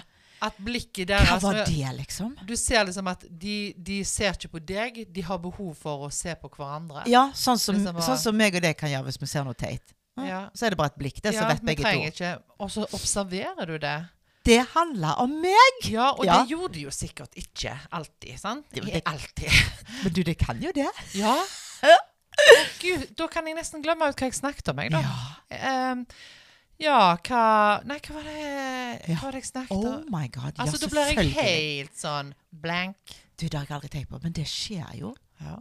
at 0.45 0.57
blikket 0.63 1.07
deres 1.09 1.29
Hva 1.29 1.39
var 1.43 1.59
det, 1.67 1.91
liksom? 1.97 2.33
Du 2.47 2.55
ser 2.57 2.85
liksom 2.87 3.07
at 3.11 3.25
de, 3.29 3.73
de 3.77 4.01
ser 4.07 4.33
ikke 4.37 4.51
på 4.55 4.61
deg, 4.63 4.99
de 5.11 5.21
har 5.25 5.39
behov 5.43 5.73
for 5.77 6.07
å 6.07 6.11
se 6.13 6.33
på 6.39 6.49
hverandre. 6.55 7.03
Ja, 7.11 7.27
sånn 7.35 7.59
som, 7.61 7.75
Liksom 7.77 8.01
sånn 8.05 8.21
som 8.21 8.37
meg 8.37 8.55
og 8.55 8.63
deg 8.65 8.77
kan 8.79 8.89
gjøre 8.91 9.09
hvis 9.09 9.19
vi 9.21 9.29
ser 9.31 9.43
noe 9.47 9.57
teit. 9.57 9.93
Ja. 10.25 10.29
Ja. 10.29 10.49
Så 10.55 10.65
er 10.65 10.69
det 10.69 10.77
bare 10.77 10.91
et 10.93 10.99
blikk. 10.99 11.21
Det 11.23 11.33
så 11.35 11.47
vet 11.47 11.61
begge 11.65 11.83
to. 11.83 12.05
ikke 12.11 12.31
Og 12.59 12.71
så 12.71 12.85
observerer 12.93 13.65
du 13.67 13.77
det. 13.77 13.97
Det 14.45 14.59
handler 14.73 15.19
om 15.19 15.29
meg! 15.43 15.79
Ja, 15.91 16.11
og 16.11 16.25
det 16.25 16.49
gjorde 16.49 16.73
det 16.73 16.81
jo 16.83 16.89
sikkert 16.91 17.35
ikke 17.35 17.73
alltid. 17.91 18.39
sant? 18.39 18.65
Det- 18.73 18.83
det- 18.85 19.01
alltid. 19.05 19.51
Men 20.03 20.13
du, 20.13 20.23
det 20.23 20.37
kan 20.37 20.59
jo 20.61 20.71
det. 20.75 20.87
Ja. 21.15 21.35
Oh, 22.39 22.65
Gud, 22.79 23.01
da 23.19 23.25
kan 23.27 23.45
jeg 23.47 23.55
nesten 23.57 23.81
glemme 23.83 24.07
ut 24.07 24.15
hva 24.15 24.27
jeg 24.29 24.33
snakket 24.37 24.69
om, 24.71 24.77
jeg, 24.79 24.91
da. 24.93 24.99
Ja. 25.51 25.91
Um, 25.91 26.05
ja, 26.79 27.17
hva 27.27 27.83
Nei, 27.83 27.97
hva 27.99 28.13
var 28.15 28.23
det, 28.23 29.01
hva 29.09 29.17
var 29.25 29.31
det 29.35 29.41
jeg 29.41 29.49
snakket 29.49 29.71
om? 29.75 29.83
Oh 29.83 30.05
my 30.07 30.29
god. 30.31 30.53
Ja, 30.55 30.63
Altså, 30.63 30.79
da 30.79 30.87
blir 30.87 31.09
jeg 31.11 31.33
helt 31.35 31.97
sånn 31.99 32.33
blank. 32.49 32.95
Du, 33.35 33.47
det 33.49 33.57
har 33.59 33.65
jeg 33.67 33.75
aldri 33.75 33.89
tenkt 33.89 34.09
på, 34.13 34.21
men 34.23 34.31
det 34.31 34.45
skjer 34.47 34.87
jo. 35.01 35.11
Ja. 35.41 35.57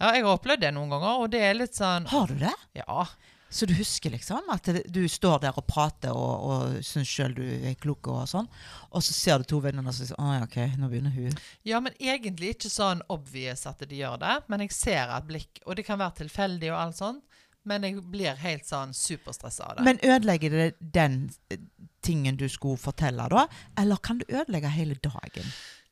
Ja, 0.00 0.10
jeg 0.16 0.24
har 0.24 0.32
opplevd 0.34 0.64
det 0.66 0.72
noen 0.74 0.90
ganger, 0.90 1.22
og 1.22 1.30
det 1.32 1.44
er 1.46 1.54
litt 1.56 1.76
sånn 1.76 2.08
Har 2.10 2.30
du 2.30 2.34
det? 2.40 2.54
Ja. 2.80 3.06
Så 3.54 3.68
du 3.70 3.74
husker 3.78 4.10
liksom 4.10 4.48
at 4.50 4.66
du 4.90 5.04
står 5.08 5.44
der 5.44 5.58
og 5.60 5.66
prater 5.70 6.10
og, 6.10 6.46
og 6.48 6.78
syns 6.82 7.06
sjøl 7.06 7.36
du 7.36 7.44
er 7.44 7.76
klok 7.78 8.08
og 8.10 8.24
sånn, 8.26 8.48
og 8.90 9.04
så 9.06 9.14
ser 9.14 9.38
du 9.38 9.46
to 9.52 9.60
venner 9.62 9.86
og 9.86 9.94
så 9.94 10.08
sier 10.08 10.18
Å 10.18 10.32
ja, 10.34 10.48
OK, 10.48 10.58
nå 10.80 10.90
begynner 10.90 11.14
hun. 11.14 11.38
Ja, 11.62 11.78
men 11.84 11.94
egentlig 12.02 12.56
ikke 12.56 12.72
sånn 12.72 13.04
obvious 13.14 13.62
at 13.70 13.86
de 13.86 14.00
gjør 14.00 14.18
det. 14.24 14.34
Men 14.50 14.66
jeg 14.66 14.74
ser 14.74 15.14
et 15.14 15.30
blikk, 15.30 15.62
og 15.62 15.78
det 15.78 15.86
kan 15.86 16.02
være 16.02 16.24
tilfeldig 16.24 16.72
og 16.72 16.80
alt 16.80 16.98
sånt, 16.98 17.40
Men 17.64 17.86
jeg 17.86 18.02
blir 18.12 18.36
helt 18.42 18.66
sånn 18.68 18.90
superstressa 18.92 19.70
av 19.70 19.78
det. 19.78 19.84
Men 19.86 20.02
ødelegger 20.02 20.52
det 20.52 20.66
den 20.92 21.14
eh, 21.48 21.62
tingen 22.04 22.36
du 22.36 22.44
skulle 22.52 22.76
fortelle, 22.76 23.24
da? 23.32 23.46
Eller 23.80 24.02
kan 24.04 24.18
du 24.18 24.26
ødelegge 24.28 24.68
hele 24.68 24.98
dagen? 25.00 25.46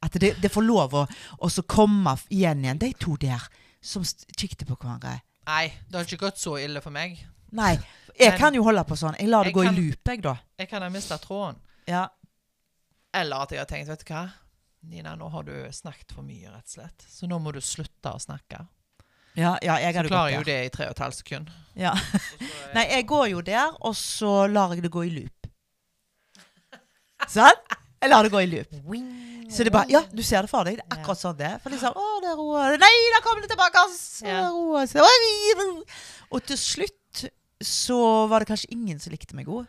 At 0.04 0.18
det, 0.20 0.34
det 0.42 0.50
får 0.52 0.66
lov 0.66 0.98
å 0.98 1.48
komme 1.70 2.18
igjen 2.28 2.66
igjen, 2.66 2.82
de 2.82 2.90
to 3.00 3.16
der 3.22 3.46
som 3.82 4.04
kikket 4.06 4.64
på 4.68 4.76
hverandre. 4.78 5.18
Nei, 5.48 5.66
det 5.90 5.98
har 5.98 6.06
ikke 6.06 6.22
gått 6.28 6.38
så 6.40 6.54
ille 6.62 6.80
for 6.84 6.94
meg. 6.94 7.18
Nei. 7.52 7.74
Jeg 8.18 8.30
Men- 8.30 8.38
kan 8.38 8.54
jo 8.54 8.62
holde 8.62 8.84
på 8.86 8.96
sånn. 8.96 9.16
Jeg 9.18 9.28
lar 9.28 9.44
det 9.44 9.50
Jeg 9.52 9.54
gå 9.56 9.64
kan- 9.64 9.74
i 9.76 9.80
loop, 9.80 10.08
jeg, 10.08 10.22
da. 10.22 10.36
Jeg 10.58 10.68
kan 10.70 10.82
ha 10.82 10.88
mista 10.88 11.18
tråden. 11.18 11.58
Ja. 11.88 12.08
Eller 13.12 13.42
at 13.42 13.50
jeg 13.50 13.58
har 13.58 13.66
tenkt, 13.66 13.88
vet 13.88 14.04
du 14.06 14.12
hva 14.14 14.32
Nina, 14.84 15.14
nå 15.14 15.28
har 15.30 15.42
du 15.44 15.52
snakket 15.70 16.10
for 16.12 16.22
mye, 16.22 16.48
rett 16.50 16.64
og 16.64 16.68
slett. 16.74 17.04
Så 17.08 17.28
nå 17.28 17.38
må 17.40 17.52
du 17.52 17.60
slutte 17.60 18.10
å 18.10 18.18
snakke. 18.18 18.66
Ja, 19.36 19.56
ja, 19.62 19.76
jeg 19.78 19.94
Så 19.94 20.08
klarer 20.08 20.30
jeg 20.30 20.38
jo 20.38 20.44
det 20.44 20.56
i 20.66 20.68
tre 20.70 20.86
og 20.86 20.90
et 20.90 20.98
halvt 20.98 21.14
sekund. 21.22 21.50
Ja. 21.76 21.92
Nei, 22.74 22.86
jeg 22.90 23.06
går 23.06 23.30
jo 23.30 23.40
der, 23.42 23.70
og 23.80 23.94
så 23.94 24.50
lar 24.52 24.74
jeg 24.74 24.82
det 24.82 24.90
gå 24.90 25.06
i 25.06 25.10
loop. 25.10 25.46
Sant? 27.28 27.58
Jeg 28.02 28.10
lar 28.10 28.24
det 28.26 28.32
gå 28.32 28.42
i 28.42 28.46
loop. 28.50 28.72
Så 29.52 29.64
det 29.66 29.68
er 29.72 29.76
bare 29.76 29.92
Ja, 29.92 30.00
du 30.08 30.22
ser 30.24 30.46
det 30.46 30.50
for 30.50 30.64
deg. 30.64 30.78
Det 30.80 30.86
er 30.86 30.96
akkurat 30.96 31.20
sånn 31.20 31.36
det 31.38 31.48
er. 31.50 31.58
For 31.62 31.74
liksom 31.74 31.96
Å, 31.98 32.08
det 32.24 32.32
roer 32.38 32.78
Nei, 32.80 32.92
da 33.14 33.20
kommer 33.24 33.44
det 33.44 33.50
tilbake! 33.52 33.84
Ja. 34.24 34.46
Det. 34.48 35.04
Oi! 35.04 35.84
Og 36.32 36.44
til 36.48 36.58
slutt 36.60 37.26
så 37.62 37.98
var 38.30 38.42
det 38.42 38.48
kanskje 38.50 38.72
ingen 38.74 38.98
som 39.02 39.12
likte 39.14 39.36
meg 39.38 39.46
god. 39.46 39.68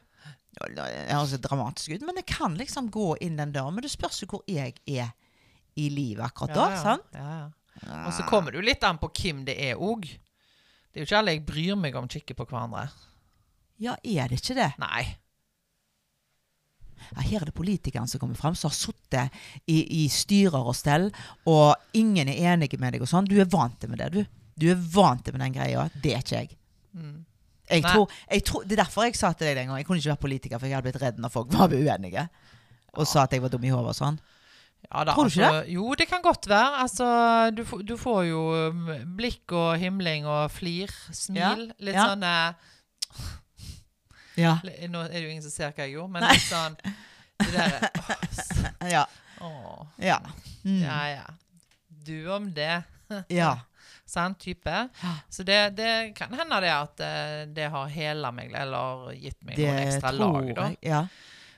Ja, 0.59 0.69
Det 0.69 0.87
høres 1.11 1.33
dramatisk 1.43 1.95
ut, 1.97 2.05
men 2.07 2.17
det 2.17 2.25
kan 2.29 2.55
liksom 2.57 2.89
gå 2.93 3.13
inn 3.25 3.37
den 3.37 3.53
døren. 3.53 3.75
Men 3.75 3.85
det 3.85 3.91
spørs 3.93 4.21
jo 4.23 4.29
hvor 4.31 4.43
jeg 4.49 4.75
er 4.87 5.11
i 5.77 5.89
livet 5.89 6.23
akkurat 6.25 6.53
da. 6.55 6.67
ja, 6.71 6.81
sant? 6.81 7.05
ja, 7.17 7.33
ja. 7.83 8.03
Og 8.05 8.13
så 8.13 8.25
kommer 8.29 8.53
det 8.53 8.61
jo 8.61 8.65
litt 8.67 8.83
an 8.85 8.99
på 9.01 9.09
hvem 9.09 9.41
det 9.47 9.57
er 9.71 9.81
òg. 9.81 10.05
Det 10.05 11.01
er 11.01 11.03
jo 11.03 11.09
ikke 11.09 11.19
alle 11.19 11.33
jeg 11.33 11.45
bryr 11.47 11.79
meg 11.81 11.95
om 11.97 12.07
kikker 12.09 12.37
på 12.37 12.45
hverandre. 12.45 12.85
Ja, 13.81 13.95
er 14.05 14.29
det 14.29 14.37
ikke 14.39 14.55
det? 14.59 14.69
Nei. 14.81 15.01
Ja, 17.11 17.25
her 17.25 17.41
er 17.41 17.49
det 17.49 17.55
politikeren 17.57 18.09
som 18.09 18.21
kommer 18.21 18.39
frem, 18.39 18.55
som 18.57 18.71
har 18.71 18.77
sittet 18.77 19.43
i, 19.65 19.81
i 20.03 20.07
styrer 20.11 20.71
og 20.71 20.75
stell, 20.77 21.09
og 21.49 21.75
ingen 21.97 22.31
er 22.31 22.53
enige 22.53 22.79
med 22.81 22.95
deg 22.95 23.05
og 23.05 23.11
sånn. 23.11 23.29
Du 23.29 23.37
er 23.41 23.49
vant 23.49 23.77
til 23.81 23.91
med 23.91 24.01
det, 24.03 24.09
du. 24.13 24.41
Du 24.59 24.67
er 24.71 24.81
vant 24.93 25.23
til 25.25 25.35
med 25.35 25.45
den 25.45 25.55
greia. 25.55 25.87
Det 26.03 26.13
er 26.15 26.25
ikke 26.25 26.41
jeg. 26.41 26.57
Mm. 26.93 27.23
Jeg 27.73 27.83
tror, 27.87 28.11
jeg 28.29 28.43
tror, 28.45 28.65
det 28.67 28.75
er 28.75 28.83
derfor 28.83 29.07
jeg 29.07 29.15
sa 29.17 29.31
til 29.33 29.47
deg 29.47 29.55
den 29.55 29.69
gangen 29.69 29.79
Jeg 29.79 29.87
kunne 29.87 30.01
ikke 30.01 30.11
vært 30.11 30.25
politiker, 30.25 30.59
for 30.59 30.67
jeg 30.67 30.75
hadde 30.75 30.85
blitt 30.85 31.01
redd 31.01 31.21
når 31.23 31.31
folk 31.33 31.53
var 31.55 31.73
uenige. 31.73 32.27
Og 32.93 33.09
sa 33.09 33.23
at 33.25 33.33
jeg 33.33 33.41
var 33.41 33.53
dum 33.53 33.63
i 33.65 33.71
hodet 33.73 33.95
og 33.95 33.97
sånn. 33.97 34.19
Ja, 34.83 35.05
da, 35.07 35.13
Tror 35.15 35.29
du 35.29 35.31
ikke 35.31 35.47
altså, 35.47 35.71
Jo, 35.71 35.93
det 35.97 36.07
kan 36.09 36.21
godt 36.21 36.49
være. 36.49 36.81
Altså, 36.83 37.07
du, 37.55 37.63
du 37.87 37.95
får 37.97 38.21
jo 38.27 38.41
um, 38.73 38.91
blikk 39.17 39.55
og 39.55 39.77
himling 39.81 40.27
og 40.27 40.51
flir, 40.51 40.91
smil. 41.15 41.69
Litt 41.79 41.97
ja. 41.97 42.09
sånn 42.11 42.27
eh, 42.27 43.31
Ja. 44.35 44.55
Nå 44.89 45.03
er 45.05 45.11
det 45.13 45.21
jo 45.23 45.29
ingen 45.29 45.43
som 45.45 45.51
ser 45.53 45.71
hva 45.71 45.85
jeg 45.85 45.93
gjorde, 45.95 46.11
men 46.15 46.23
litt 46.29 46.47
sånn 46.47 46.75
Det 47.43 47.51
der, 47.53 47.89
åh, 47.99 48.23
s- 48.31 48.91
Ja. 48.91 49.05
åh, 49.41 49.85
Ja. 49.99 50.19
Mm. 50.63 50.81
Ja, 50.81 50.99
ja. 51.11 51.25
Du 51.89 52.29
om 52.31 52.49
det. 52.53 52.83
ja. 53.29 53.51
Sant 54.05 54.39
type. 54.39 54.89
Så 55.29 55.43
det, 55.43 55.75
det 55.75 56.13
kan 56.15 56.33
hende 56.37 56.59
det 56.61 56.71
at 56.73 56.99
eh, 57.03 57.45
det 57.51 57.69
har 57.71 57.87
hela 57.91 58.31
meg, 58.35 58.51
eller 58.53 59.11
gitt 59.15 59.39
meg 59.43 59.57
noen 59.57 59.79
ekstra 59.87 60.11
lag, 60.11 60.49
da. 60.55 60.67
jeg. 60.69 60.77
Ja. 60.81 60.99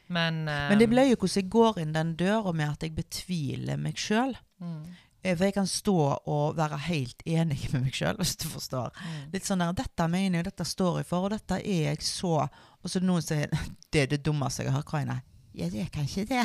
Men, 0.08 0.44
eh, 0.48 0.68
Men 0.70 0.80
det 0.80 0.88
ble 0.92 1.08
jo 1.10 1.16
hvordan 1.18 1.36
jeg 1.42 1.50
går 1.50 1.80
inn 1.82 1.94
den 1.96 2.14
døra 2.20 2.54
med 2.54 2.70
at 2.76 2.84
jeg 2.86 2.94
betviler 2.96 3.78
meg 3.82 3.98
sjøl. 3.98 4.36
mm, 4.62 4.86
For 5.34 5.48
jeg 5.48 5.54
kan 5.56 5.68
stå 5.68 5.96
og 6.30 6.58
være 6.58 6.78
helt 6.86 7.24
enig 7.26 7.58
med 7.74 7.88
meg 7.88 7.96
sjøl, 7.98 8.18
hvis 8.22 8.36
du 8.42 8.48
forstår. 8.52 8.92
mm. 8.94 9.22
Litt 9.34 9.48
sånn 9.48 9.64
der 9.64 9.74
'Dette 9.74 10.08
mener 10.12 10.40
jeg, 10.40 10.46
dette 10.52 10.66
står 10.66 11.00
jeg 11.02 11.08
for, 11.10 11.26
og 11.26 11.34
dette 11.34 11.58
er 11.62 11.92
jeg 11.92 12.04
så' 12.06 12.48
Og 12.86 12.92
så 12.92 13.00
det 13.02 13.08
noen 13.08 13.26
sier 13.26 13.50
'Det 13.92 14.02
er 14.02 14.12
det 14.14 14.26
dummeste 14.26 14.64
jeg 14.64 14.72
har 14.72 14.80
hørt', 14.82 14.90
Karina. 14.90 15.20
Ja, 15.56 15.70
det 15.72 15.82
er 15.82 15.90
kanskje 15.94 16.26
det. 16.30 16.44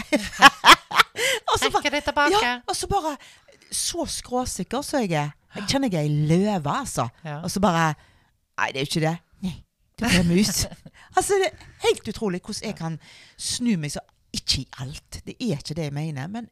og, 1.50 1.58
så 1.58 1.70
bare, 1.74 1.90
det 1.90 2.14
ja, 2.42 2.60
og 2.66 2.76
så 2.76 2.86
bare 2.86 3.16
Så 3.72 4.06
skråsikker 4.06 4.82
som 4.82 5.00
jeg 5.02 5.12
er. 5.12 5.30
Jeg 5.54 5.66
kjenner 5.68 5.90
jeg 5.92 5.98
er 5.98 6.08
ei 6.08 6.26
løve, 6.30 6.70
altså. 6.70 7.08
Ja. 7.24 7.40
Og 7.42 7.50
så 7.50 7.60
bare 7.60 7.94
Nei, 8.60 8.72
det 8.72 8.76
er 8.76 8.84
jo 8.84 8.90
ikke 8.90 9.06
det. 9.06 9.16
Nei, 9.40 9.54
du 9.98 10.04
er 10.04 10.24
mus. 10.28 10.66
altså, 11.16 11.34
det 11.40 11.50
er 11.50 11.86
helt 11.86 12.08
utrolig 12.08 12.40
hvordan 12.40 12.66
jeg 12.66 12.76
kan 12.76 12.98
snu 13.38 13.76
meg 13.80 13.92
så 13.94 14.00
Ikke 14.32 14.60
i 14.60 14.66
alt, 14.78 15.22
det 15.26 15.34
er 15.40 15.56
ikke 15.58 15.74
det 15.74 15.88
jeg 15.88 15.92
mener, 15.92 16.26
men 16.30 16.46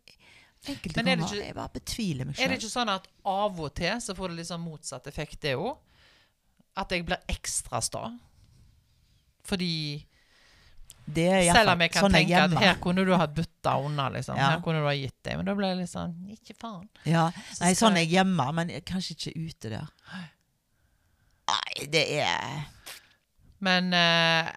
enkelte 0.66 0.96
Men 0.96 1.08
er 1.08 1.16
det 1.16 1.24
ikke- 1.24 1.44
jeg 1.46 1.54
meg 2.26 2.38
Er 2.40 2.48
det 2.48 2.58
ikke 2.60 2.70
sånn 2.72 2.88
at 2.88 3.06
av 3.24 3.60
og 3.60 3.74
til 3.74 4.00
så 4.00 4.14
får 4.14 4.28
det 4.28 4.36
liksom 4.46 4.60
motsatt 4.60 5.06
effekt, 5.06 5.40
det 5.40 5.56
òg? 5.56 5.76
At 6.76 6.90
jeg 6.90 7.04
blir 7.06 7.18
ekstra 7.28 7.80
sta? 7.82 8.10
Fordi 9.44 10.04
Det 11.10 11.52
selv 11.54 11.70
om 11.70 11.80
jeg 11.80 11.90
kan 11.92 12.02
sånn 12.04 12.12
jeg 12.12 12.26
tenke 12.28 12.56
at 12.56 12.62
her 12.62 12.74
kunne 12.82 13.04
du 13.06 13.14
ha 13.16 13.26
butta 13.26 13.76
unna, 13.82 14.10
liksom. 14.10 14.36
Ja. 14.36 14.50
Her 14.50 14.60
kunne 14.60 14.80
du 14.82 14.86
ha 14.86 14.92
gitt 14.92 15.22
deg. 15.22 15.36
Men 15.38 15.46
da 15.46 15.54
ble 15.54 15.66
jeg 15.76 15.88
sånn 15.88 16.14
Ikke 16.30 16.54
faen. 16.58 16.88
Ja, 17.04 17.30
Nei, 17.60 17.72
sånn 17.72 17.92
er 17.92 17.96
jeg- 18.04 18.10
jeg 18.10 18.26
hjemme, 18.26 18.54
men 18.54 18.68
jeg- 18.68 18.84
kanskje 18.84 19.16
ikke 19.16 19.48
ute 19.48 19.70
der. 19.70 19.88
Nei, 21.48 21.86
det 21.86 22.04
er 22.20 22.66
Men 23.64 23.90
eh, 23.96 24.50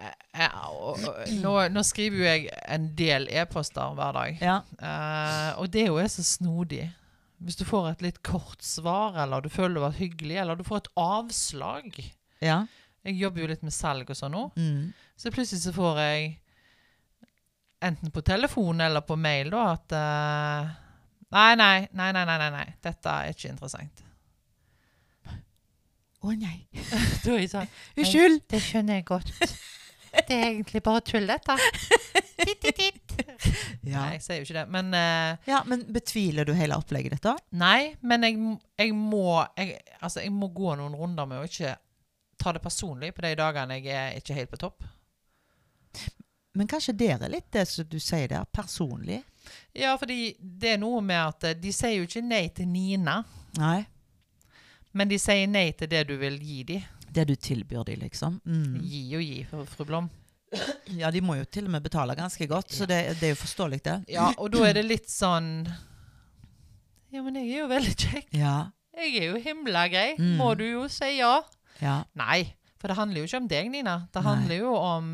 og, 0.70 1.00
nå, 1.42 1.54
nå 1.74 1.84
skriver 1.86 2.20
jo 2.20 2.28
jeg 2.28 2.50
en 2.70 2.90
del 2.98 3.28
e-poster 3.34 3.96
hver 3.98 4.18
dag. 4.18 4.44
Ja. 4.44 4.58
Eh, 4.78 5.62
og 5.62 5.72
det 5.74 5.88
er 5.88 5.90
jo 5.90 6.10
så 6.12 6.26
snodig. 6.26 6.86
Hvis 7.42 7.58
du 7.58 7.66
får 7.66 7.90
et 7.90 8.04
litt 8.06 8.22
kort 8.26 8.62
svar, 8.62 9.18
eller 9.24 9.42
du 9.42 9.50
føler 9.50 9.80
det 9.80 9.86
var 9.88 9.98
hyggelig, 9.98 10.38
eller 10.44 10.60
du 10.60 10.64
får 10.68 10.84
et 10.84 10.94
avslag. 11.02 12.04
ja. 12.44 12.64
Jeg 13.02 13.18
jobber 13.18 13.42
jo 13.42 13.48
litt 13.50 13.64
med 13.66 13.74
salg 13.74 14.10
og 14.14 14.18
sånn 14.18 14.36
nå. 14.36 14.44
Mm. 14.62 14.92
Så 15.18 15.32
plutselig 15.34 15.64
så 15.64 15.72
får 15.74 16.00
jeg 16.04 16.28
enten 17.82 18.12
på 18.14 18.22
telefon 18.22 18.82
eller 18.86 19.02
på 19.02 19.18
mail 19.18 19.50
da 19.50 19.64
at 19.72 19.96
eh, 19.98 20.68
nei, 21.34 21.48
nei, 21.58 21.88
nei, 21.98 22.12
nei, 22.14 22.26
nei, 22.30 22.38
nei, 22.44 22.50
nei, 22.54 22.68
dette 22.86 23.16
er 23.16 23.34
ikke 23.34 23.50
interessant. 23.50 24.04
Å 26.22 26.34
nei. 26.38 26.58
Da 27.24 27.34
er 27.36 27.44
jeg 27.44 27.52
sa 27.52 27.66
Unnskyld! 27.98 28.44
Det 28.52 28.62
skjønner 28.62 29.00
jeg 29.00 29.08
godt. 29.10 29.32
Det 30.12 30.36
er 30.36 30.48
egentlig 30.50 30.82
bare 30.84 31.02
tull, 31.08 31.28
dette. 31.30 31.56
Titt, 32.42 32.66
titt, 32.66 32.76
titt. 32.76 33.14
Ja. 33.88 34.02
Nei, 34.02 34.18
jeg 34.18 34.24
sier 34.26 34.42
jo 34.42 34.48
ikke 34.48 34.58
det. 34.58 34.66
Men 34.74 34.90
eh, 34.98 35.48
ja, 35.48 35.62
men 35.70 35.86
betviler 35.94 36.48
du 36.48 36.52
hele 36.58 36.76
opplegget 36.78 37.16
ditt, 37.16 37.24
da? 37.26 37.36
Nei, 37.62 37.94
men 38.06 38.28
jeg, 38.28 38.40
jeg 38.82 38.96
må 38.98 39.40
jeg, 39.56 39.78
Altså, 40.02 40.22
jeg 40.26 40.34
må 40.36 40.52
gå 40.54 40.76
noen 40.80 40.98
runder 41.00 41.30
med 41.30 41.42
å 41.42 41.48
ikke 41.48 41.78
ta 42.42 42.54
det 42.56 42.64
personlig 42.64 43.14
på 43.16 43.24
de 43.24 43.36
dagene 43.38 43.78
jeg 43.80 43.94
er 43.96 44.18
ikke 44.20 44.36
helt 44.36 44.52
på 44.52 44.60
topp. 44.66 44.84
Men 46.58 46.68
kanskje 46.68 46.98
dere 46.98 47.28
er 47.30 47.32
litt 47.38 47.48
det 47.54 47.64
som 47.70 47.88
du 47.88 48.00
sier 48.02 48.28
der, 48.34 48.44
personlig? 48.52 49.22
Ja, 49.78 49.94
fordi 50.00 50.34
det 50.40 50.76
er 50.76 50.82
noe 50.82 51.00
med 51.06 51.22
at 51.22 51.48
eh, 51.48 51.58
de 51.62 51.72
sier 51.76 52.02
jo 52.02 52.10
ikke 52.10 52.26
nei 52.26 52.46
til 52.56 52.68
Nina, 52.70 53.22
Nei. 53.60 53.80
Men 54.94 55.08
de 55.12 55.18
sier 55.20 55.48
nei 55.48 55.72
til 55.78 55.88
det 55.92 56.08
du 56.08 56.18
vil 56.18 56.40
gi 56.40 56.64
dem. 56.64 56.82
Det 57.12 57.26
du 57.28 57.36
tilbyr 57.36 57.84
dem, 57.86 58.00
liksom. 58.06 58.40
Mm. 58.46 58.78
Gi 58.88 59.16
og 59.18 59.24
gi, 59.24 59.44
fru 59.76 59.86
Blom. 59.86 60.10
Ja, 61.00 61.10
de 61.12 61.22
må 61.24 61.36
jo 61.38 61.46
til 61.48 61.66
og 61.66 61.72
med 61.72 61.84
betale 61.84 62.16
ganske 62.16 62.48
godt, 62.48 62.72
så 62.76 62.86
det, 62.88 63.18
det 63.20 63.30
er 63.30 63.34
jo 63.36 63.40
forståelig, 63.40 63.82
det. 63.86 63.98
Ja, 64.12 64.30
og 64.38 64.52
da 64.52 64.66
er 64.68 64.74
det 64.80 64.86
litt 64.86 65.08
sånn 65.12 65.66
Ja, 67.12 67.22
men 67.24 67.36
jeg 67.36 67.50
er 67.52 67.60
jo 67.66 67.68
veldig 67.72 67.94
kjekk. 68.00 68.28
Ja. 68.40 68.56
Jeg 68.96 69.16
er 69.20 69.26
jo 69.34 69.40
himla 69.44 69.86
grei. 69.92 70.16
Mm. 70.20 70.36
Må 70.40 70.54
du 70.60 70.64
jo 70.68 70.86
si 70.92 71.18
ja? 71.18 71.42
Ja. 71.82 71.98
Nei, 72.20 72.54
for 72.80 72.88
det 72.92 72.98
handler 72.98 73.22
jo 73.24 73.28
ikke 73.28 73.42
om 73.44 73.48
deg, 73.52 73.70
Nina. 73.72 73.98
Det 74.12 74.22
Nei. 74.24 74.28
handler 74.30 74.62
jo 74.62 74.76
om 74.76 75.10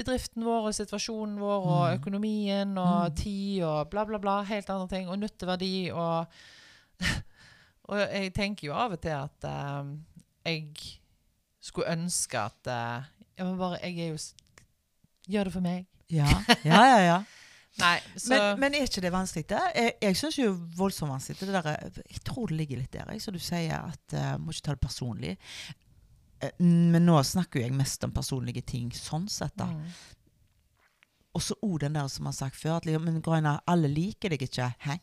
bedriften 0.00 0.44
vår, 0.44 0.68
og 0.70 0.76
situasjonen 0.76 1.38
vår, 1.40 1.64
og 1.68 1.82
Mm. 1.90 1.98
økonomien 2.00 2.78
og 2.78 3.10
Mm. 3.12 3.16
tid 3.16 3.62
og 3.64 3.90
bla, 3.90 4.04
bla, 4.04 4.18
bla. 4.18 4.42
Helt 4.44 4.68
andre 4.70 4.88
ting. 4.88 5.08
Og 5.08 5.18
nytteverdi 5.18 5.90
og 5.92 6.26
Og 7.90 7.98
jeg 7.98 8.32
tenker 8.36 8.68
jo 8.68 8.76
av 8.78 8.94
og 8.94 9.00
til 9.02 9.16
at 9.16 9.46
uh, 9.50 9.90
jeg 10.46 10.68
skulle 11.60 11.90
ønske 11.92 12.38
at 12.38 12.70
uh, 12.70 13.08
Ja, 13.38 13.44
men 13.44 13.58
bare 13.58 13.80
Jeg 13.82 13.98
er 13.98 14.12
jo 14.14 14.20
Gjør 15.30 15.46
det 15.46 15.52
for 15.54 15.62
meg. 15.62 15.86
Ja, 16.10 16.26
ja, 16.64 16.80
ja. 16.82 17.02
ja. 17.06 17.18
Nei, 17.80 17.98
Men, 18.28 18.60
men 18.60 18.74
er 18.74 18.88
ikke 18.88 19.02
det 19.04 19.12
vanskelig? 19.14 19.46
det? 19.52 19.60
Jeg, 19.76 19.92
jeg 20.02 20.16
syns 20.18 20.38
jo 20.40 20.48
voldsomt 20.76 21.12
vanskelig. 21.12 21.38
Det 21.40 21.52
der, 21.54 21.68
jeg 22.10 22.22
tror 22.26 22.50
det 22.50 22.56
ligger 22.58 22.80
litt 22.80 22.92
der, 22.92 23.12
jeg, 23.14 23.22
så 23.22 23.30
du 23.30 23.38
sier 23.38 23.76
at 23.78 24.16
uh, 24.16 24.34
må 24.42 24.50
ikke 24.50 24.66
ta 24.66 24.74
det 24.74 24.82
personlig. 24.82 25.36
Uh, 26.42 26.50
Men 26.66 27.06
nå 27.06 27.20
snakker 27.22 27.60
jo 27.60 27.68
jeg 27.68 27.76
mest 27.78 28.04
om 28.04 28.14
personlige 28.16 28.64
ting 28.66 28.90
sånn 28.96 29.28
sett, 29.30 29.54
da. 29.60 29.68
Mm. 29.70 29.86
Og 31.38 31.44
så 31.46 31.54
òg 31.62 31.78
den 31.84 31.94
der 31.94 32.10
som 32.10 32.26
har 32.26 32.34
sagt 32.34 32.58
før, 32.58 32.80
at 32.80 32.88
liksom, 32.88 33.06
men 33.06 33.22
Grønne, 33.22 33.54
alle 33.70 33.88
liker 33.92 34.34
deg 34.34 34.42
ikke. 34.48 34.72
Hæ? 34.82 34.98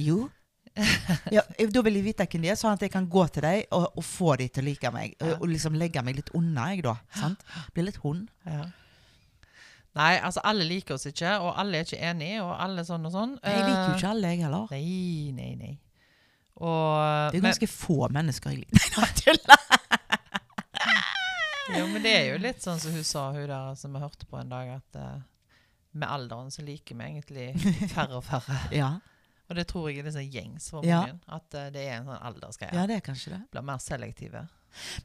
Jo. 0.00 0.30
Ja, 1.36 1.42
da 1.72 1.82
vil 1.86 1.94
jeg 1.98 2.04
vite 2.04 2.26
hvem 2.28 2.42
de 2.44 2.50
er, 2.52 2.58
sånn 2.60 2.74
at 2.76 2.82
jeg 2.84 2.92
kan 2.92 3.06
gå 3.10 3.22
til 3.32 3.42
dem 3.46 3.62
og, 3.76 3.86
og 3.96 4.04
få 4.04 4.34
dem 4.40 4.48
til 4.52 4.64
å 4.64 4.66
like 4.68 4.90
meg. 4.94 5.14
Og, 5.22 5.32
og 5.40 5.48
liksom 5.52 5.78
legge 5.80 6.02
meg 6.04 6.18
litt 6.20 6.30
unna, 6.36 6.68
jeg, 6.74 6.84
da. 6.86 6.96
Sant? 7.16 7.42
Blir 7.74 7.88
litt 7.88 8.00
hund. 8.04 8.26
Ja. 8.44 8.66
Nei, 9.96 10.10
altså 10.20 10.42
alle 10.44 10.66
liker 10.68 10.98
oss 10.98 11.06
ikke, 11.08 11.30
og 11.40 11.54
alle 11.56 11.78
er 11.80 11.86
ikke 11.88 12.02
enige, 12.04 12.42
og 12.44 12.50
alle 12.60 12.82
sånn 12.84 13.06
og 13.08 13.14
sånn. 13.14 13.30
Jeg 13.40 13.62
liker 13.64 13.78
jo 13.78 13.92
Eh, 13.94 13.96
ikke 13.96 14.10
alle, 14.12 14.32
jeg 14.34 14.42
heller. 14.44 14.66
Nei, 14.74 15.32
nei, 15.32 15.52
nei. 15.56 15.74
Og 16.56 17.32
Det 17.32 17.38
er 17.40 17.46
ganske 17.46 17.68
men- 17.68 17.76
få 17.76 18.08
mennesker 18.12 18.50
jeg 18.52 18.66
liker. 18.66 18.76
Nei, 18.76 18.90
nå 18.96 19.08
tuller. 19.22 19.64
Jo, 21.76 21.86
men 21.90 22.02
det 22.04 22.12
er 22.14 22.26
jo 22.30 22.36
litt 22.44 22.60
sånn 22.62 22.78
som 22.80 22.92
hun 22.94 23.04
sa, 23.04 23.24
hun 23.34 23.48
der 23.50 23.72
som 23.80 23.96
vi 23.96 24.00
hørte 24.04 24.28
på 24.30 24.38
en 24.38 24.52
dag, 24.52 24.68
at 24.76 24.98
uh, 25.02 25.16
med 25.98 26.08
alderen 26.12 26.52
så 26.54 26.62
liker 26.62 26.94
vi 27.00 27.08
egentlig 27.08 27.48
færre 27.90 28.20
og 28.20 28.24
færre. 28.28 28.58
Ja. 28.76 28.92
Og 29.48 29.54
det 29.56 29.66
tror 29.70 29.88
jeg 29.90 29.98
er 30.00 30.04
litt 30.08 30.14
sånn 30.16 30.30
gjengs 30.32 30.70
for 30.70 30.84
Ja. 30.84 31.00
mange. 31.06 31.20
At 31.28 31.54
uh, 31.54 31.70
det 31.70 31.84
er 31.86 31.96
en 32.00 32.06
sånn 32.08 32.22
aldersgreie. 32.30 32.74
ja, 32.74 32.86
det 32.86 32.96
er 32.96 33.00
kanskje 33.06 33.30
det. 33.36 33.42
Blir 33.52 33.62
mer 33.62 33.78
selektive. 33.78 34.48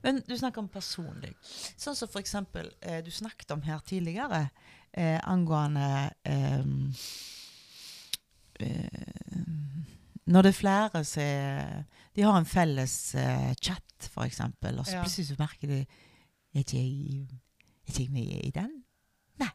Men 0.03 0.21
du 0.27 0.33
snakker 0.37 0.59
om 0.59 0.67
personlig. 0.67 1.33
Sånn 1.79 1.95
som 1.95 2.09
for 2.11 2.19
eksempel 2.19 2.71
eh, 2.81 2.99
du 3.05 3.11
snakket 3.11 3.51
om 3.55 3.61
her 3.63 3.79
tidligere, 3.87 4.49
eh, 4.93 5.19
angående 5.23 6.11
ehm, 6.27 6.91
eh, 8.59 9.45
Når 10.27 10.41
det 10.45 10.49
er 10.51 10.57
flere 10.59 11.03
som 11.07 11.85
De 12.15 12.21
har 12.25 12.37
en 12.37 12.45
felles 12.45 13.15
eh, 13.15 13.53
chat, 13.61 14.09
for 14.11 14.23
eksempel, 14.27 14.79
og 14.79 14.85
så 14.85 14.97
Ja. 14.97 15.03
plutselig 15.05 15.27
så 15.31 15.35
merker 15.39 15.67
de 15.67 15.79
Er 16.53 16.59
ikke 16.65 16.77
jeg, 16.81 17.27
er 17.87 17.91
ikke 17.91 18.03
jeg 18.03 18.11
med 18.11 18.45
i 18.45 18.51
den? 18.51 18.83
Nei. 19.39 19.49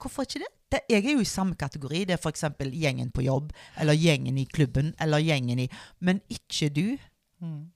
Hvorfor 0.00 0.22
ikke 0.26 0.40
det? 0.42 0.50
Det? 0.72 0.80
Jeg 0.90 1.04
er 1.04 1.12
jo 1.12 1.24
i 1.24 1.28
samme 1.28 1.54
kategori. 1.58 2.04
Det 2.08 2.16
er 2.16 2.28
eksempel 2.30 2.72
gjengen 2.74 3.10
på 3.10 3.24
jobb, 3.26 3.52
eller 3.80 3.98
gjengen 3.98 4.38
i 4.38 4.44
klubben, 4.44 4.94
eller 5.00 5.18
gjengen 5.18 5.58
i 5.58 5.68
Men 6.00 6.20
ikke 6.30 6.68
du. 6.68 6.96
Mm. 7.40 7.70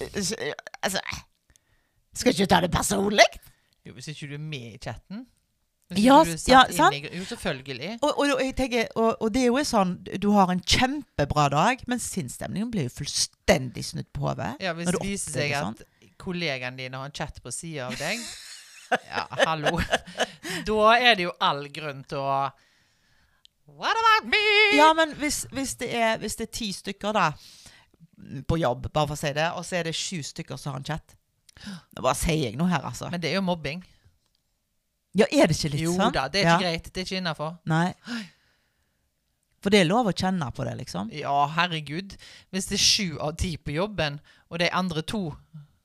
Altså 0.00 1.00
Skal 2.14 2.32
ikke 2.32 2.46
ta 2.46 2.60
det 2.60 2.70
personlig? 2.70 3.26
Jo, 3.86 3.92
hvis 3.92 4.08
ikke 4.08 4.28
du 4.28 4.34
er 4.34 4.38
med 4.38 4.72
i 4.74 4.78
chatten. 4.78 5.26
Ja, 5.96 6.20
du 6.24 6.34
ja, 6.52 6.64
sant? 6.70 6.94
i, 6.94 7.16
jo, 7.16 7.24
selvfølgelig. 7.24 7.98
Og, 8.02 8.18
og, 8.18 8.26
og 8.34 8.42
jeg 8.44 8.56
tenker, 8.56 8.88
og, 8.94 9.22
og 9.22 9.30
det 9.32 9.42
er 9.42 9.46
jo 9.46 9.62
sånn 9.64 9.94
Du 10.20 10.34
har 10.34 10.50
en 10.52 10.60
kjempebra 10.60 11.46
dag, 11.54 11.84
men 11.88 12.02
sinnsstemningen 12.02 12.68
blir 12.74 12.90
jo 12.90 12.92
fullstendig 12.98 13.86
snudd 13.88 14.10
på 14.12 14.26
hodet. 14.26 14.50
Ja, 14.60 14.74
Hvis 14.76 14.90
det 14.92 15.00
viser 15.00 15.38
seg 15.38 15.54
at 15.56 15.80
at 15.80 15.86
kollegaene 16.20 16.76
dine 16.76 17.00
har 17.00 17.08
en 17.08 17.14
chat 17.14 17.40
på 17.40 17.52
sida 17.54 17.86
av 17.88 17.96
deg 17.96 18.20
Ja, 18.90 19.26
hallo. 19.44 19.78
Da 20.66 20.96
er 20.96 21.18
det 21.18 21.26
jo 21.26 21.34
all 21.44 21.66
grunn 21.72 22.02
til 22.08 22.22
å 22.22 22.38
What 23.78 23.98
about 24.00 24.30
me? 24.32 24.40
Ja, 24.78 24.88
men 24.96 25.12
hvis, 25.20 25.42
hvis, 25.52 25.74
det 25.78 25.90
er, 25.94 26.16
hvis 26.18 26.38
det 26.38 26.48
er 26.48 26.52
ti 26.56 26.70
stykker 26.72 27.12
da 27.14 27.26
på 28.48 28.56
jobb, 28.58 28.88
bare 28.88 29.10
for 29.10 29.14
å 29.14 29.20
si 29.20 29.30
det, 29.36 29.50
og 29.54 29.66
så 29.68 29.78
er 29.78 29.90
det 29.90 29.94
sju 29.94 30.22
stykker 30.24 30.58
som 30.58 30.72
har 30.72 30.80
en 30.80 30.88
chat 30.88 31.14
Nå 31.58 32.02
bare 32.02 32.16
sier 32.16 32.48
jeg 32.48 32.56
noe 32.58 32.70
her, 32.70 32.84
altså. 32.86 33.10
Men 33.12 33.20
det 33.22 33.32
er 33.32 33.40
jo 33.40 33.44
mobbing. 33.44 33.80
Ja, 35.18 35.26
er 35.26 35.50
det 35.50 35.56
ikke 35.58 35.72
litt 35.72 35.84
sånn? 35.88 36.04
Jo 36.06 36.10
da, 36.14 36.28
det 36.30 36.44
er 36.44 36.46
ja. 36.46 36.54
ikke 36.54 36.64
greit. 36.68 36.90
Det 36.94 37.02
er 37.02 37.08
ikke 37.08 37.18
innafor. 37.18 37.56
For 39.58 39.74
det 39.74 39.80
er 39.82 39.88
lov 39.88 40.06
å 40.06 40.14
kjenne 40.14 40.48
på 40.54 40.66
det, 40.68 40.76
liksom. 40.84 41.10
Ja, 41.18 41.34
herregud. 41.56 42.14
Hvis 42.54 42.70
det 42.70 42.78
er 42.78 42.84
sju 42.84 43.18
av 43.26 43.34
ti 43.42 43.56
på 43.58 43.74
jobben, 43.74 44.20
og 44.48 44.62
de 44.62 44.70
andre 44.70 45.02
to 45.02 45.24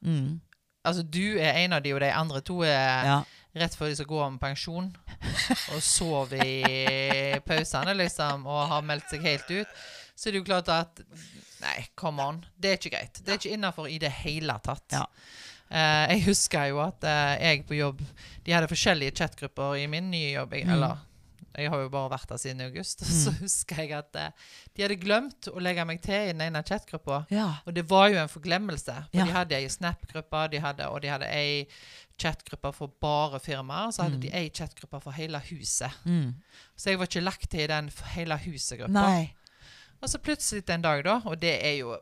Mm. 0.03 0.41
Altså, 0.83 1.03
du 1.07 1.37
er 1.39 1.61
en 1.63 1.73
av 1.77 1.83
de, 1.85 1.93
og 1.95 2.01
de 2.03 2.09
andre 2.11 2.41
to 2.41 2.61
er 2.67 3.05
Ja. 3.07 3.17
rett 3.55 3.75
før 3.77 3.87
de 3.91 3.95
skal 3.95 4.09
gå 4.09 4.19
om 4.25 4.39
pensjon, 4.41 4.89
og 5.75 5.81
sover 5.81 6.41
i 6.43 7.39
pausene, 7.45 7.93
liksom, 7.95 8.45
og 8.49 8.67
har 8.67 8.81
meldt 8.81 9.09
seg 9.13 9.21
helt 9.23 9.49
ut, 9.51 9.67
så 10.15 10.27
er 10.29 10.31
det 10.35 10.41
jo 10.43 10.49
klart 10.49 10.69
at 10.69 11.03
Nei, 11.63 11.85
come 11.95 12.19
on. 12.19 12.41
Det 12.59 12.69
er 12.73 12.75
ikke 12.75 12.89
greit. 12.97 13.19
Det 13.23 13.31
er 13.31 13.37
ikke 13.39 13.53
innafor 13.55 13.87
i 13.87 13.95
det 13.97 14.09
hele 14.11 14.51
tatt. 14.65 14.83
Ja. 14.91 15.05
Uh, 15.71 16.11
jeg 16.11 16.25
husker 16.25 16.65
jo 16.73 16.81
at 16.83 17.05
uh, 17.07 17.37
jeg 17.39 17.63
på 17.65 17.77
jobb 17.77 18.01
De 18.43 18.51
hadde 18.51 18.67
forskjellige 18.67 19.15
chatgrupper 19.15 19.77
i 19.79 19.87
min 19.87 20.11
nye 20.11 20.33
jobb. 20.35 20.51
Jeg, 20.53 20.65
Mm. 20.67 20.73
Eller 20.75 20.97
jeg 21.55 21.69
har 21.69 21.81
jo 21.83 21.89
bare 21.93 22.09
vært 22.11 22.27
der 22.29 22.37
siden 22.41 22.61
august. 22.65 23.03
Så 23.05 23.31
husker 23.39 23.81
jeg 23.83 23.91
at 23.97 24.15
eh, 24.15 24.31
de 24.75 24.81
hadde 24.85 24.97
glemt 25.01 25.47
å 25.51 25.59
legge 25.61 25.85
meg 25.85 26.01
til 26.01 26.15
i 26.15 26.31
den 26.33 26.41
ene 26.41 26.63
chatgruppa. 26.65 27.25
ja. 27.29 27.49
Og 27.65 27.73
det 27.73 27.83
var 27.89 28.07
jo 28.09 28.17
en 28.21 28.29
forglemmelse. 28.31 28.95
For 29.11 29.17
Ja. 29.19 29.25
De 29.25 29.31
hadde 29.31 29.55
ei 29.59 29.67
Snap-gruppe, 29.69 30.43
og 30.89 31.01
de 31.01 31.09
hadde 31.13 31.27
ei 31.29 31.67
chatgruppe 32.19 32.73
for 32.73 32.87
bare 33.01 33.39
firmaer. 33.39 33.91
Så 33.91 34.03
hadde 34.03 34.15
Mm. 34.17 34.21
de 34.21 34.29
ei 34.33 34.49
chatgruppe 34.49 35.01
for 35.01 35.11
hele 35.11 35.39
huset. 35.49 35.91
Mm. 36.05 36.33
Så 36.75 36.89
jeg 36.89 36.99
var 36.99 37.05
ikke 37.07 37.21
lagt 37.23 37.49
til 37.49 37.61
i 37.61 37.67
den 37.67 37.89
for 37.89 38.05
hele 38.05 38.37
huset-gruppa. 38.37 39.05
Og 40.01 40.09
så 40.09 40.17
plutselig 40.19 40.69
en 40.69 40.81
dag, 40.81 41.03
da, 41.03 41.21
og 41.25 41.39
det 41.39 41.53
er 41.65 41.77
jo 41.79 41.97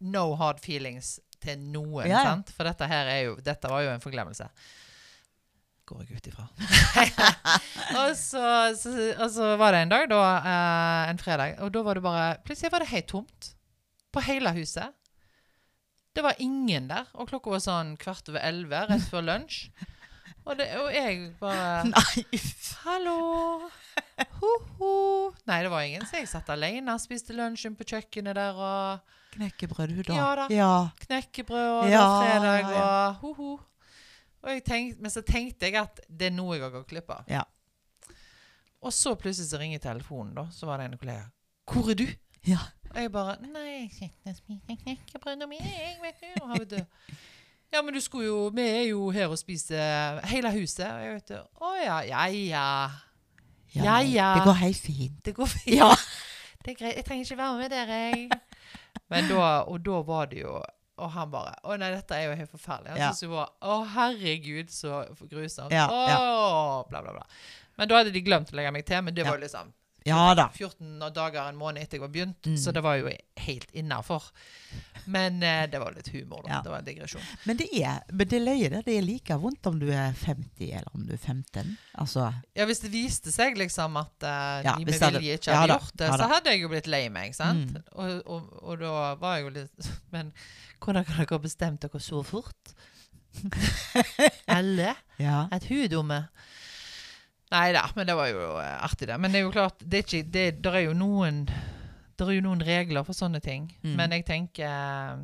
no 0.00 0.34
hard 0.36 0.60
feelings 0.60 1.20
til 1.42 1.58
noen, 1.58 2.06
ja. 2.10 2.22
sant? 2.26 2.50
For 2.54 2.64
dette 2.68 2.86
her 2.90 3.06
er 3.10 3.20
jo 3.26 3.36
Dette 3.42 3.70
var 3.70 3.82
jo 3.82 3.90
en 3.94 4.02
forglemmelse. 4.02 4.48
Går 5.88 6.04
jeg 6.06 6.20
ut 6.20 6.28
ifra. 6.30 6.44
og, 8.00 8.12
så, 8.16 8.42
så, 8.78 8.92
og 9.16 9.28
så 9.34 9.48
var 9.58 9.74
det 9.74 9.80
en 9.82 9.92
dag, 9.92 10.04
da, 10.12 10.20
eh, 10.38 11.10
en 11.10 11.18
fredag, 11.20 11.56
og 11.64 11.72
da 11.74 11.82
var 11.82 11.98
det 11.98 12.04
bare 12.04 12.26
Plutselig 12.46 12.70
var 12.72 12.84
det 12.84 12.92
helt 12.92 13.08
tomt. 13.10 13.48
På 14.12 14.22
hele 14.22 14.52
huset. 14.54 14.92
Det 16.12 16.22
var 16.22 16.38
ingen 16.44 16.86
der. 16.90 17.08
Og 17.16 17.30
klokka 17.30 17.50
var 17.54 17.64
sånn 17.64 17.96
kvart 18.00 18.28
over 18.30 18.44
elleve, 18.44 18.84
rett 18.90 19.08
før 19.10 19.24
lunsj. 19.26 19.64
Og, 20.42 20.56
det, 20.58 20.66
og 20.74 20.88
jeg 20.90 21.18
bare 21.38 21.84
Nei, 21.92 22.24
uff. 22.34 22.72
Hallo! 22.82 23.18
Ho-ho! 24.42 24.94
Nei, 25.46 25.58
det 25.62 25.70
var 25.70 25.86
ingen, 25.86 26.06
så 26.08 26.18
jeg 26.18 26.30
satt 26.30 26.50
alene 26.52 26.94
og 26.94 27.02
spiste 27.02 27.34
lunsjen 27.36 27.76
på 27.78 27.86
kjøkkenet 27.94 28.38
der 28.38 28.58
og 28.58 29.18
Knekkebrød, 29.32 29.94
du, 29.96 30.02
da. 30.04 30.16
Ja 30.18 30.30
da. 30.36 30.46
Ja. 30.52 30.72
knekkebrød 31.06 31.68
og 31.78 31.86
Ja, 31.88 32.02
fredag 32.20 32.66
og 32.74 33.22
ho-ho. 33.22 33.52
Og 34.42 34.50
jeg 34.50 34.64
tenkte, 34.66 35.02
men 35.02 35.10
så 35.14 35.22
tenkte 35.22 35.68
jeg 35.68 35.78
at 35.78 36.00
det 36.08 36.30
er 36.30 36.34
noe 36.34 36.56
jeg 36.56 36.64
har 36.64 36.72
gått 36.74 36.90
glipp 36.90 37.10
av. 37.14 37.28
Ja. 37.30 37.44
Og 38.82 38.92
så 38.94 39.14
plutselig 39.14 39.52
så 39.52 39.60
ringer 39.60 39.78
telefonen, 39.78 40.34
da. 40.34 40.48
Så 40.50 40.66
var 40.66 40.80
det 40.80 40.90
en 40.90 40.98
kollega. 40.98 41.28
'Hvor 41.66 41.90
er 41.90 41.94
du?' 41.94 42.14
Ja. 42.46 42.58
Og 42.90 43.00
jeg 43.00 43.12
bare 43.12 43.36
'Nei, 43.40 43.90
jeg 43.98 44.12
vet 44.24 44.40
han 46.42 46.58
vet 46.58 46.70
du. 46.70 46.84
Ja, 47.72 47.82
men 47.82 47.94
du 47.94 48.00
skulle 48.00 48.26
jo 48.26 48.48
Vi 48.48 48.60
er 48.60 48.88
jo 48.88 49.10
her 49.10 49.26
og 49.28 49.38
spiser 49.38 50.20
hele 50.26 50.50
huset. 50.52 50.86
Og 50.86 51.04
jeg 51.04 51.14
vet 51.14 51.28
du. 51.28 51.38
Å 51.60 51.72
ja, 51.84 52.00
ja, 52.00 52.26
ja. 52.26 52.90
Ja, 53.74 53.98
ja. 54.00 54.34
Det 54.34 54.44
går 54.44 54.52
helt 54.52 54.76
fint. 54.76 55.24
Det 55.24 55.34
går 55.34 55.46
fint. 55.46 55.76
Ja. 55.76 55.94
Det 56.64 56.70
er 56.70 56.74
greit. 56.74 56.96
Jeg 56.96 57.04
trenger 57.04 57.24
ikke 57.24 57.36
være 57.36 57.58
med 57.58 57.70
dere, 57.70 57.92
jeg. 57.92 58.30
Men 59.10 59.28
da, 59.28 59.46
og 59.62 59.80
da 59.86 60.02
var 60.02 60.26
det 60.26 60.42
jo 60.42 60.58
Og 61.02 61.10
han 61.16 61.30
bare 61.32 61.56
Å 61.66 61.74
nei, 61.80 61.88
dette 61.90 62.14
er 62.14 62.28
jo 62.30 62.34
helt 62.38 62.50
forferdelig. 62.52 62.92
Han 62.94 63.00
Ja. 63.00 63.10
syntes 63.10 63.22
jo 63.26 63.30
bare 63.34 63.50
Å, 63.62 63.78
herregud, 63.96 64.70
så 64.70 65.02
grusomt. 65.26 65.74
Ja, 65.74 65.88
Å, 65.90 66.88
bla, 66.88 67.02
bla, 67.02 67.12
bla. 67.18 67.24
Men 67.78 67.88
da 67.90 67.98
hadde 68.02 68.12
de 68.14 68.22
glemt 68.22 68.52
å 68.52 68.56
legge 68.58 68.70
meg 68.72 68.84
til. 68.86 69.02
Men 69.02 69.14
det 69.16 69.24
var 69.26 69.38
jo 69.38 69.42
liksom 69.46 69.72
Ja 70.04 70.34
da. 70.34 70.48
14 70.54 70.98
dager, 71.14 71.48
en 71.48 71.58
måned 71.58 71.82
etter 71.82 71.98
jeg 71.98 72.04
var 72.04 72.12
begynt. 72.12 72.46
Mm. 72.46 72.56
Så 72.58 72.72
det 72.74 72.82
var 72.84 72.98
jo 73.00 73.10
helt 73.42 73.70
innafor. 73.76 74.28
Men 75.04 75.42
eh, 75.42 75.64
det 75.70 75.80
var 75.82 75.94
litt 75.96 76.08
humor, 76.14 76.42
da. 76.44 76.56
Ja. 76.56 76.60
Det 76.64 76.72
var 76.72 76.82
en 76.82 76.86
digresjon. 76.86 77.24
Men 77.44 77.58
det 77.60 77.68
er, 77.78 78.00
men 78.12 78.28
det 78.30 78.40
løye 78.42 78.70
der, 78.70 78.84
Det 78.86 78.96
er 78.98 79.06
like 79.06 79.36
vondt 79.42 79.66
om 79.70 79.78
du 79.80 79.88
er 79.90 80.14
50 80.24 80.70
eller 80.70 80.90
om 80.94 81.06
du 81.06 81.14
er 81.14 81.20
15. 81.20 81.76
Altså 82.02 82.28
Ja, 82.54 82.66
hvis 82.68 82.82
det 82.84 82.92
viste 82.92 83.32
seg 83.34 83.58
liksom 83.58 83.96
at 84.00 84.26
uh, 84.26 84.62
Ja, 84.64 84.76
de 84.78 84.86
med 84.86 84.98
vilje 84.98 85.38
ikke 85.38 85.50
ja 85.52 85.60
hadde 85.62 85.74
da, 85.74 85.78
gjort 85.78 85.98
det, 85.98 86.08
ja 86.10 86.18
så 86.20 86.28
hadde 86.30 86.54
jeg 86.54 86.62
jo 86.62 86.70
blitt 86.72 86.90
lei 86.90 87.02
meg, 87.12 87.34
sant? 87.36 87.74
Mm. 87.74 87.90
Og, 87.92 88.22
og, 88.26 88.48
og 88.62 88.80
da 88.82 88.94
var 89.20 89.38
jeg 89.38 89.46
jo 89.46 89.54
litt 89.58 89.92
Men 90.14 90.32
hvordan 90.82 91.06
kan 91.06 91.22
dere 91.22 91.38
bestemme 91.42 91.82
dere 91.82 92.00
så 92.02 92.22
fort? 92.26 92.74
Alle? 94.58 94.94
Ja. 95.22 95.46
Et 95.54 95.68
hudumme? 95.70 96.24
Nei 97.52 97.66
da, 97.76 97.82
men 97.96 98.06
det 98.08 98.14
var 98.16 98.30
jo 98.32 98.46
eh, 98.62 98.78
artig, 98.86 99.08
det. 99.10 99.18
Men 99.20 99.32
det 99.34 99.40
er 99.42 99.46
jo 99.46 99.52
klart, 99.54 99.82
det 99.84 99.98
er 99.98 100.06
ikke 100.06 100.30
Det 100.32 100.44
der 100.64 100.78
er 100.78 100.84
jo 100.86 100.94
noen 100.96 101.42
Det 101.46 102.24
er 102.26 102.32
jo 102.38 102.44
noen 102.46 102.62
regler 102.64 103.04
for 103.04 103.16
sånne 103.16 103.40
ting. 103.44 103.66
Mm. 103.82 103.94
Men 103.98 104.14
jeg 104.16 104.24
tenker 104.28 105.22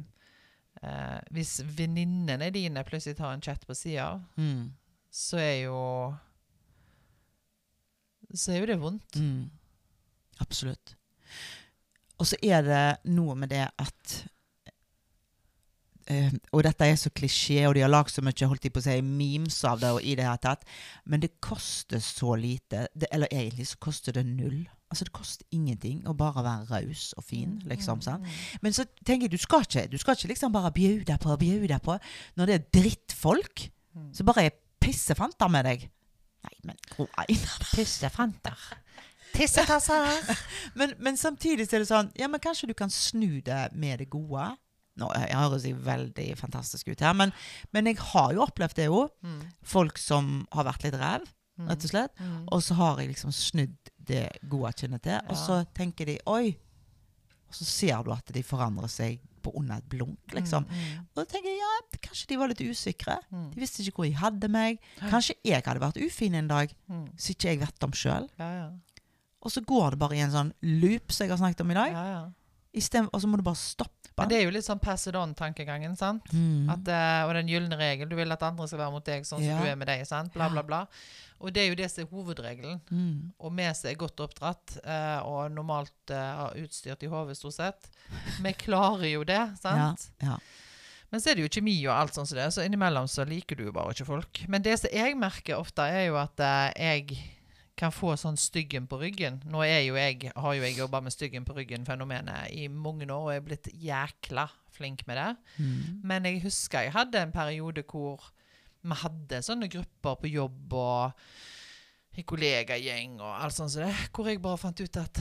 eh, 0.83 1.19
Hvis 1.35 1.59
venninnene 1.79 2.51
dine 2.55 2.85
plutselig 2.89 3.17
tar 3.19 3.33
en 3.37 3.43
chat 3.45 3.65
på 3.69 3.75
sida 3.77 4.11
Mm. 4.37 4.71
så 5.11 5.41
er 5.41 5.55
jo 5.65 5.79
Så 8.35 8.53
er 8.53 8.61
jo 8.61 8.67
det 8.69 8.81
vondt. 8.83 9.17
Mm. 9.17 9.49
Absolutt. 10.45 10.95
Og 12.19 12.27
så 12.27 12.37
er 12.43 12.63
det 12.67 12.83
noe 13.15 13.35
med 13.39 13.49
det 13.55 13.65
at 13.79 14.19
eh, 16.11 16.33
Og 16.53 16.65
dette 16.67 16.87
er 16.89 16.97
så 16.99 17.13
klisjé, 17.15 17.61
og 17.69 17.77
de 17.77 17.85
har 17.85 17.93
lagd 17.93 18.11
så 18.13 18.25
mye 18.25 18.49
holdt 18.51 18.65
de 18.67 18.73
på 18.75 18.83
å 18.83 18.87
si, 18.89 18.97
memes 19.05 19.61
av 19.69 19.81
det, 19.83 19.93
og 19.95 20.03
i 20.03 20.17
det 20.19 20.27
hele 20.27 20.43
tatt, 20.43 20.67
men 21.07 21.23
det 21.25 21.37
koster 21.45 22.03
så 22.03 22.35
lite. 22.37 22.87
Det, 22.95 23.09
eller 23.13 23.31
egentlig 23.31 23.69
så 23.73 23.81
koster 23.81 24.17
det 24.17 24.27
null. 24.27 24.67
Altså 24.89 25.05
Det 25.05 25.13
koster 25.13 25.45
ingenting 25.53 26.07
å 26.09 26.15
bare 26.17 26.43
være 26.43 26.69
raus 26.71 27.11
og 27.21 27.25
fin, 27.29 27.59
liksom. 27.69 28.01
sant? 28.01 28.25
Men 28.65 28.73
så 28.73 28.87
tenker 29.05 29.29
jeg, 29.29 29.37
du 29.37 29.43
skal 29.43 29.67
ikke, 29.67 29.87
du 29.93 29.99
skal 30.01 30.17
ikke 30.17 30.31
liksom 30.33 30.53
bare 30.55 30.73
bjude 30.73 31.19
på 31.21 31.35
og 31.35 31.43
bjude 31.43 31.79
på 31.85 31.99
når 32.41 32.47
det 32.49 32.55
er 32.55 32.71
drittfolk 32.81 33.69
så 34.13 34.25
bare 34.25 34.49
er 34.49 34.57
pissefanter 34.81 35.51
med 35.53 35.67
deg. 35.69 35.89
Nei, 36.47 36.55
men 36.71 36.79
pissefanter. 37.75 38.55
Einar. 38.55 38.85
Tissetasser. 39.35 40.07
Men, 40.79 40.95
men 40.99 41.17
samtidig 41.21 41.67
så 41.69 41.77
er 41.77 41.83
det 41.83 41.89
sånn 41.91 42.09
Ja, 42.17 42.31
men 42.33 42.41
kanskje 42.41 42.71
du 42.71 42.73
kan 42.75 42.89
snu 42.91 43.43
det 43.45 43.59
med 43.77 44.01
det 44.01 44.07
gode. 44.11 44.47
Nå, 44.99 45.09
høres 45.15 45.65
jeg 45.69 45.79
veldig 45.87 46.29
fantastisk 46.41 46.89
ut 46.93 47.01
her, 47.07 47.15
men, 47.15 47.33
men 47.73 47.87
jeg 47.91 47.99
har 48.13 48.33
jo 48.35 48.43
opplevd 48.47 48.77
det 48.81 48.89
òg. 48.91 49.11
Mm. 49.23 49.41
Folk 49.63 49.99
som 50.03 50.47
har 50.53 50.67
vært 50.69 50.83
litt 50.89 50.99
ræv, 50.99 51.27
rett 51.69 51.85
og 51.87 51.91
slett. 51.93 52.15
Mm. 52.23 52.41
Og 52.55 52.63
så 52.63 52.75
har 52.79 52.99
jeg 53.03 53.13
liksom 53.15 53.33
snudd 53.35 53.93
det 54.09 54.27
gode 54.49 54.73
kjønnet 54.79 55.03
til, 55.05 55.19
og 55.29 55.37
så 55.39 55.61
tenker 55.77 56.07
de 56.11 56.19
oi. 56.31 56.57
Og 57.49 57.55
så 57.57 57.65
ser 57.65 58.03
du 58.05 58.11
at 58.13 58.29
de 58.35 58.43
forandrer 58.45 58.91
seg 58.93 59.21
på 59.41 59.53
under 59.57 59.79
et 59.81 59.87
blunk, 59.89 60.35
liksom. 60.35 60.67
Mm. 60.69 61.05
Og 61.15 61.21
da 61.21 61.25
tenker 61.31 61.49
jeg 61.49 61.61
ja, 61.63 61.99
kanskje 62.05 62.27
de 62.33 62.37
var 62.41 62.51
litt 62.51 62.61
usikre. 62.67 63.15
Mm. 63.31 63.47
De 63.55 63.61
visste 63.63 63.85
ikke 63.87 64.03
hvor 64.03 64.09
de 64.11 64.19
hadde 64.19 64.51
meg. 64.53 64.81
Kanskje 65.09 65.37
jeg 65.47 65.63
hadde 65.65 65.81
vært 65.81 66.01
ufin 66.05 66.35
en 66.43 66.51
dag 66.51 66.75
Mm. 66.91 67.07
som 67.17 67.33
ikke 67.33 67.49
jeg 67.55 67.61
vet 67.63 67.85
om 67.87 67.93
sjøl. 67.97 68.27
Ja, 68.41 68.49
ja. 68.59 68.69
Og 69.41 69.53
så 69.55 69.63
går 69.65 69.95
det 69.95 69.99
bare 70.03 70.17
i 70.19 70.21
en 70.25 70.33
sånn 70.35 70.51
loop 70.83 71.13
som 71.15 71.25
jeg 71.25 71.31
har 71.31 71.39
snakket 71.41 71.61
om 71.63 71.71
i 71.71 71.79
dag. 71.79 71.93
ja, 71.95 72.05
ja. 72.17 72.27
Stedet, 72.79 73.09
og 73.13 73.19
så 73.23 73.27
må 73.27 73.37
du 73.39 73.43
bare 73.43 73.59
stoppe. 73.59 73.98
Men 74.19 74.31
det 74.31 74.39
er 74.39 74.45
jo 74.47 74.53
litt 74.55 74.67
sånn 74.67 74.81
pass 74.83 75.07
it 75.11 75.17
on-tankegangen, 75.19 75.95
sant? 75.99 76.27
Mm. 76.35 76.69
At, 76.75 76.91
eh, 76.93 77.23
og 77.29 77.35
den 77.39 77.51
gylne 77.51 77.79
regel. 77.79 78.11
Du 78.11 78.17
vil 78.19 78.35
at 78.35 78.45
andre 78.47 78.69
skal 78.69 78.83
være 78.83 78.95
mot 78.95 79.07
deg 79.07 79.27
sånn 79.29 79.43
som 79.45 79.63
du 79.63 79.71
er 79.71 79.79
med 79.79 79.91
deg. 79.91 80.05
sant? 80.09 80.33
Bla, 80.35 80.51
bla, 80.53 80.65
bla. 80.67 80.85
Og 81.39 81.55
det 81.55 81.63
er 81.63 81.69
jo 81.71 81.79
det 81.79 81.87
som 81.93 82.03
er 82.03 82.11
hovedregelen. 82.11 82.81
Mm. 82.91 83.31
Og 83.39 83.55
vi 83.55 83.67
som 83.79 83.91
er 83.91 83.99
godt 84.01 84.23
oppdratt 84.25 84.79
uh, 84.83 85.21
og 85.29 85.53
normalt 85.55 86.15
uh, 86.15 86.49
utstyrt 86.59 87.05
i 87.07 87.11
hodet, 87.13 87.39
stort 87.39 87.59
sett, 87.59 87.91
vi 88.43 88.55
klarer 88.59 89.07
jo 89.13 89.27
det, 89.29 89.45
sant? 89.61 90.11
ja. 90.25 90.39
Men 91.09 91.23
så 91.25 91.31
er 91.31 91.39
det 91.39 91.47
jo 91.47 91.53
kjemi 91.57 91.79
og 91.87 91.95
alt 91.95 92.17
sånt 92.19 92.29
som 92.29 92.37
det, 92.37 92.51
så 92.53 92.67
innimellom 92.67 93.07
så 93.09 93.25
liker 93.25 93.57
du 93.57 93.63
jo 93.65 93.73
bare 93.73 93.95
ikke 93.95 94.11
folk. 94.11 94.43
Men 94.53 94.65
det 94.65 94.75
som 94.83 94.93
jeg 94.93 95.17
merker 95.17 95.57
ofte, 95.57 95.87
er 95.89 96.11
jo 96.11 96.19
at 96.21 96.43
uh, 96.43 96.69
jeg 96.75 97.17
kan 97.79 97.93
få 97.95 98.15
sånn 98.19 98.39
styggen 98.41 98.89
på 98.91 98.99
ryggen. 99.01 99.39
Nå 99.47 99.63
jo 99.63 99.99
jeg, 99.99 100.33
har 100.35 100.57
jo 100.57 100.65
jeg 100.65 100.79
jobba 100.79 101.01
med 101.05 101.15
styggen 101.15 101.47
på 101.47 101.55
ryggen-fenomenet 101.59 102.51
i 102.57 102.67
mange 102.73 103.07
år, 103.07 103.29
og 103.29 103.35
er 103.37 103.45
blitt 103.47 103.71
jækla 103.71 104.49
flink 104.75 105.05
med 105.07 105.21
det. 105.21 105.29
Mm. 105.59 106.01
Men 106.11 106.27
jeg 106.29 106.43
husker 106.47 106.87
jeg 106.87 106.97
hadde 106.97 107.23
en 107.23 107.35
periode 107.35 107.87
hvor 107.87 108.27
vi 108.83 108.99
hadde 109.03 109.43
sånne 109.45 109.71
grupper 109.71 110.19
på 110.23 110.31
jobb 110.33 110.75
og 110.79 112.19
i 112.19 112.25
kollegagjeng 112.27 113.19
og 113.21 113.31
alt 113.31 113.55
sånt 113.55 113.75
som 113.75 113.85
det, 113.87 113.95
hvor 114.15 114.27
jeg 114.27 114.43
bare 114.43 114.59
fant 114.59 114.81
ut 114.81 114.99
at 114.99 115.21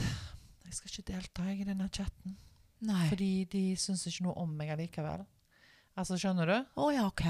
jeg 0.66 0.76
skal 0.76 0.92
ikke 0.92 1.10
delta 1.12 1.46
jeg, 1.48 1.62
i 1.62 1.68
denne 1.68 1.88
chatten. 1.94 2.36
Nei. 2.86 3.04
Fordi 3.10 3.32
de 3.50 3.62
syns 3.80 4.04
ikke 4.06 4.26
noe 4.26 4.38
om 4.42 4.50
meg 4.58 4.72
allikevel. 4.74 5.24
Altså, 5.98 6.18
skjønner 6.20 6.50
du? 6.50 6.56
Å 6.78 6.90
ja, 6.94 7.06
OK. 7.08 7.24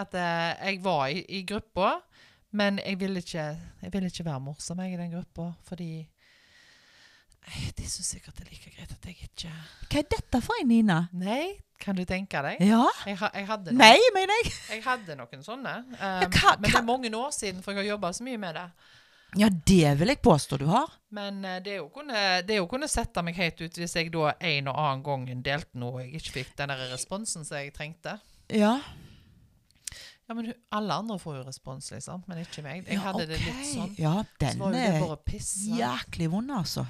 At 0.00 0.14
eh, 0.18 0.70
jeg 0.70 0.80
var 0.82 1.10
i, 1.12 1.22
i 1.38 1.42
gruppa, 1.46 1.98
men 2.52 2.78
jeg 2.84 2.98
vil 3.00 3.16
ikke, 3.20 3.44
jeg 3.82 3.92
vil 3.92 4.06
ikke 4.08 4.24
være 4.26 4.40
morsom 4.40 4.80
jeg 4.82 4.94
i 4.94 4.96
den 5.00 5.12
gruppa, 5.14 5.52
fordi 5.68 5.90
Nei, 7.40 7.70
De 7.76 7.86
syns 7.88 8.10
sikkert 8.12 8.36
det 8.36 8.44
er 8.46 8.50
like 8.52 8.70
greit 8.76 8.90
at 8.92 9.06
jeg 9.08 9.16
ikke 9.24 9.50
Hva 9.90 9.98
er 10.02 10.08
dette 10.12 10.40
for 10.44 10.60
en, 10.60 10.68
Nina? 10.68 10.98
Nei, 11.16 11.54
kan 11.80 11.96
du 11.96 12.04
tenke 12.04 12.42
deg? 12.44 12.60
Ja? 12.68 12.82
Jeg, 13.08 13.16
ha- 13.22 13.30
jeg 13.34 13.46
hadde 13.48 13.72
noen, 13.72 13.80
Nei, 13.80 13.96
mener 14.14 14.36
jeg. 14.42 14.52
jeg 14.74 14.82
hadde 14.84 15.16
noen 15.16 15.44
sånne. 15.46 15.72
Um, 15.94 15.96
Ja, 15.96 16.28
hva- 16.28 16.56
men 16.60 16.68
det 16.70 16.78
er 16.82 16.84
mange 16.84 17.10
år 17.16 17.30
siden, 17.32 17.62
for 17.64 17.72
jeg 17.72 17.80
har 17.86 17.94
jobba 17.94 18.10
så 18.12 18.26
mye 18.26 18.36
med 18.42 18.54
det. 18.60 18.66
Ja, 19.40 19.48
det 19.48 19.92
vil 20.00 20.08
jeg 20.12 20.20
påstå 20.26 20.58
du 20.58 20.66
har. 20.66 20.90
Men 21.14 21.44
eh, 21.46 21.60
det 21.64 21.76
jo 21.78 21.86
kunne, 21.94 22.66
kunne 22.68 22.88
sette 22.90 23.22
meg 23.24 23.36
helt 23.38 23.60
ut 23.62 23.76
hvis 23.78 23.94
jeg 23.96 24.10
da 24.12 24.32
en 24.50 24.68
og 24.68 24.76
annen 24.84 25.04
gang 25.06 25.42
delte 25.46 25.78
noe 25.78 25.92
og 25.92 26.00
jeg 26.02 26.18
ikke 26.20 26.32
fikk 26.40 26.56
den 26.58 26.68
der 26.74 26.82
responsen 26.92 27.44
som 27.46 27.56
jeg 27.56 27.72
trengte. 27.72 28.18
Ja. 28.52 28.76
Ja, 30.30 30.34
men 30.38 30.52
alle 30.70 30.94
andre 30.94 31.16
får 31.18 31.40
jo 31.40 31.46
respons, 31.48 31.88
liksom, 31.90 32.20
men 32.30 32.38
ikke 32.44 32.62
meg. 32.62 32.84
Jeg 32.86 33.00
ja, 33.00 33.02
hadde 33.02 33.24
det 33.26 33.40
litt 33.42 33.64
sånn. 33.66 33.96
Ja, 33.98 34.12
Så 34.22 34.38
den 34.44 34.60
var 34.60 34.70
jo 34.70 34.76
det 34.76 34.84
er 34.86 35.00
bare 35.02 35.16
piss. 35.26 35.48
jæklig 35.66 36.28
vond, 36.30 36.52
altså. 36.54 36.84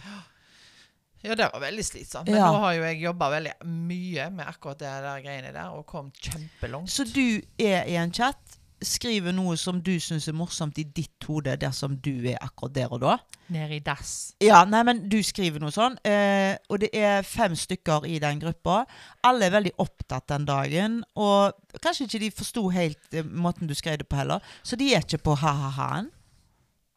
Ja, 1.22 1.34
det 1.36 1.46
var 1.52 1.60
veldig 1.60 1.84
slitsomt. 1.84 2.28
Men 2.28 2.36
Ja. 2.36 2.50
nå 2.52 2.60
har 2.60 2.74
jo 2.76 2.82
jeg 2.84 3.00
jobba 3.00 3.30
veldig 3.32 3.54
mye 3.64 4.26
med 4.30 4.46
akkurat 4.46 4.78
det 4.78 4.92
der 5.06 5.22
greiene 5.24 5.52
der, 5.56 5.72
og 5.72 5.86
kommet 5.88 6.20
kjempelangt. 6.20 6.88
Så 6.92 7.04
du 7.08 7.40
er 7.58 7.84
i 7.88 7.96
en 7.96 8.12
chat, 8.12 8.36
skriver 8.84 9.34
noe 9.36 9.56
som 9.60 9.80
du 9.84 9.92
syns 10.00 10.28
er 10.30 10.36
morsomt 10.36 10.78
i 10.80 10.84
ditt 10.84 11.26
hode 11.28 11.52
dersom 11.60 11.96
du 12.02 12.12
er 12.30 12.38
akkurat 12.40 12.74
der 12.76 12.94
og 12.94 13.02
da. 13.02 13.16
Nede 13.52 13.76
i 13.76 13.82
dass. 13.84 14.32
Ja, 14.42 14.62
nei, 14.68 14.82
men 14.86 15.02
du 15.12 15.18
skriver 15.26 15.62
noe 15.62 15.74
sånn, 15.74 15.98
eh, 16.06 16.54
og 16.70 16.82
det 16.84 16.92
er 16.96 17.26
fem 17.26 17.56
stykker 17.58 18.06
i 18.08 18.18
den 18.22 18.40
gruppa. 18.42 18.84
Alle 19.26 19.48
er 19.48 19.56
veldig 19.56 19.74
opptatt 19.82 20.28
den 20.32 20.46
dagen, 20.48 21.00
og 21.18 21.56
kanskje 21.82 22.06
ikke 22.08 22.22
de 22.24 22.30
forsto 22.42 22.68
helt 22.74 23.16
eh, 23.16 23.26
måten 23.26 23.70
du 23.70 23.74
skrev 23.78 24.00
det 24.00 24.08
på 24.10 24.20
heller, 24.20 24.44
så 24.62 24.78
de 24.80 24.92
er 24.94 25.04
ikke 25.04 25.24
på 25.30 25.36
ha-ha-ha-en. 25.42 26.12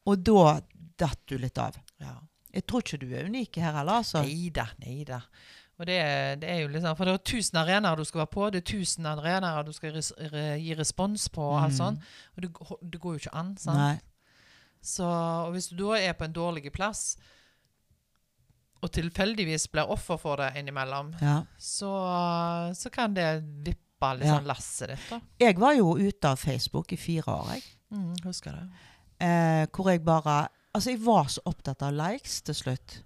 Og 0.08 0.20
da 0.20 0.60
datt 1.00 1.20
du 1.32 1.38
litt 1.40 1.58
av. 1.60 1.78
Ja. 2.04 2.18
Jeg 2.54 2.68
tror 2.70 2.84
ikke 2.84 3.02
du 3.02 3.08
er 3.18 3.26
unik 3.26 3.58
her 3.58 3.74
heller, 3.80 4.04
altså. 4.04 4.22
Nei 4.22 4.52
da, 4.54 4.68
nei 4.84 5.02
da. 5.08 5.24
Og 5.80 5.86
det, 5.90 5.96
det 6.42 6.50
er 6.50 6.60
jo 6.62 6.68
liksom, 6.68 6.96
For 6.96 7.06
det 7.06 7.14
er 7.14 7.24
tusen 7.26 7.58
arenaer 7.58 7.96
du 7.98 8.04
skal 8.06 8.20
være 8.20 8.28
på, 8.34 8.50
det 8.54 8.60
er 8.62 8.72
tusen 8.78 9.06
arenaer 9.10 9.64
du 9.66 9.72
skal 9.74 9.92
res, 9.96 10.12
re, 10.32 10.44
gi 10.62 10.74
respons 10.78 11.30
på. 11.30 11.42
og 11.42 11.64
alt 11.64 11.74
Mm. 11.74 11.78
sånt, 11.78 12.00
Og 12.38 12.42
det, 12.44 12.52
det 12.92 13.02
går 13.02 13.14
jo 13.14 13.20
ikke 13.24 13.36
an. 13.36 13.58
sant? 13.58 13.78
Nei. 13.78 14.00
Så 14.82 15.04
og 15.48 15.52
hvis 15.54 15.68
du 15.70 15.76
da 15.78 15.98
er 15.98 16.14
på 16.14 16.26
en 16.26 16.34
dårlig 16.34 16.72
plass, 16.72 17.18
og 18.84 18.92
tilfeldigvis 18.92 19.68
blir 19.72 19.88
offer 19.90 20.18
for 20.20 20.36
det 20.42 20.52
innimellom, 20.60 21.14
Ja. 21.22 21.44
så, 21.58 21.92
så 22.76 22.90
kan 22.92 23.14
det 23.14 23.44
vippe 23.66 24.18
litt 24.18 24.28
Ja. 24.28 24.38
sånn 24.40 24.46
lasset 24.48 24.90
ditt. 24.90 25.10
da. 25.10 25.20
Jeg 25.40 25.58
var 25.60 25.74
jo 25.74 25.96
ute 25.98 26.28
av 26.28 26.38
Facebook 26.38 26.92
i 26.92 26.98
fire 26.98 27.24
år, 27.32 27.54
jeg. 27.54 27.64
Mm, 27.92 28.16
husker 28.26 28.52
det. 28.52 28.70
Eh, 29.22 29.66
hvor 29.72 29.90
jeg 29.90 30.04
bare 30.06 30.48
Altså, 30.76 30.90
jeg 30.90 31.06
var 31.06 31.26
så 31.30 31.40
opptatt 31.46 31.84
av 31.84 31.94
likes 31.94 32.42
til 32.42 32.56
slutt. 32.56 33.04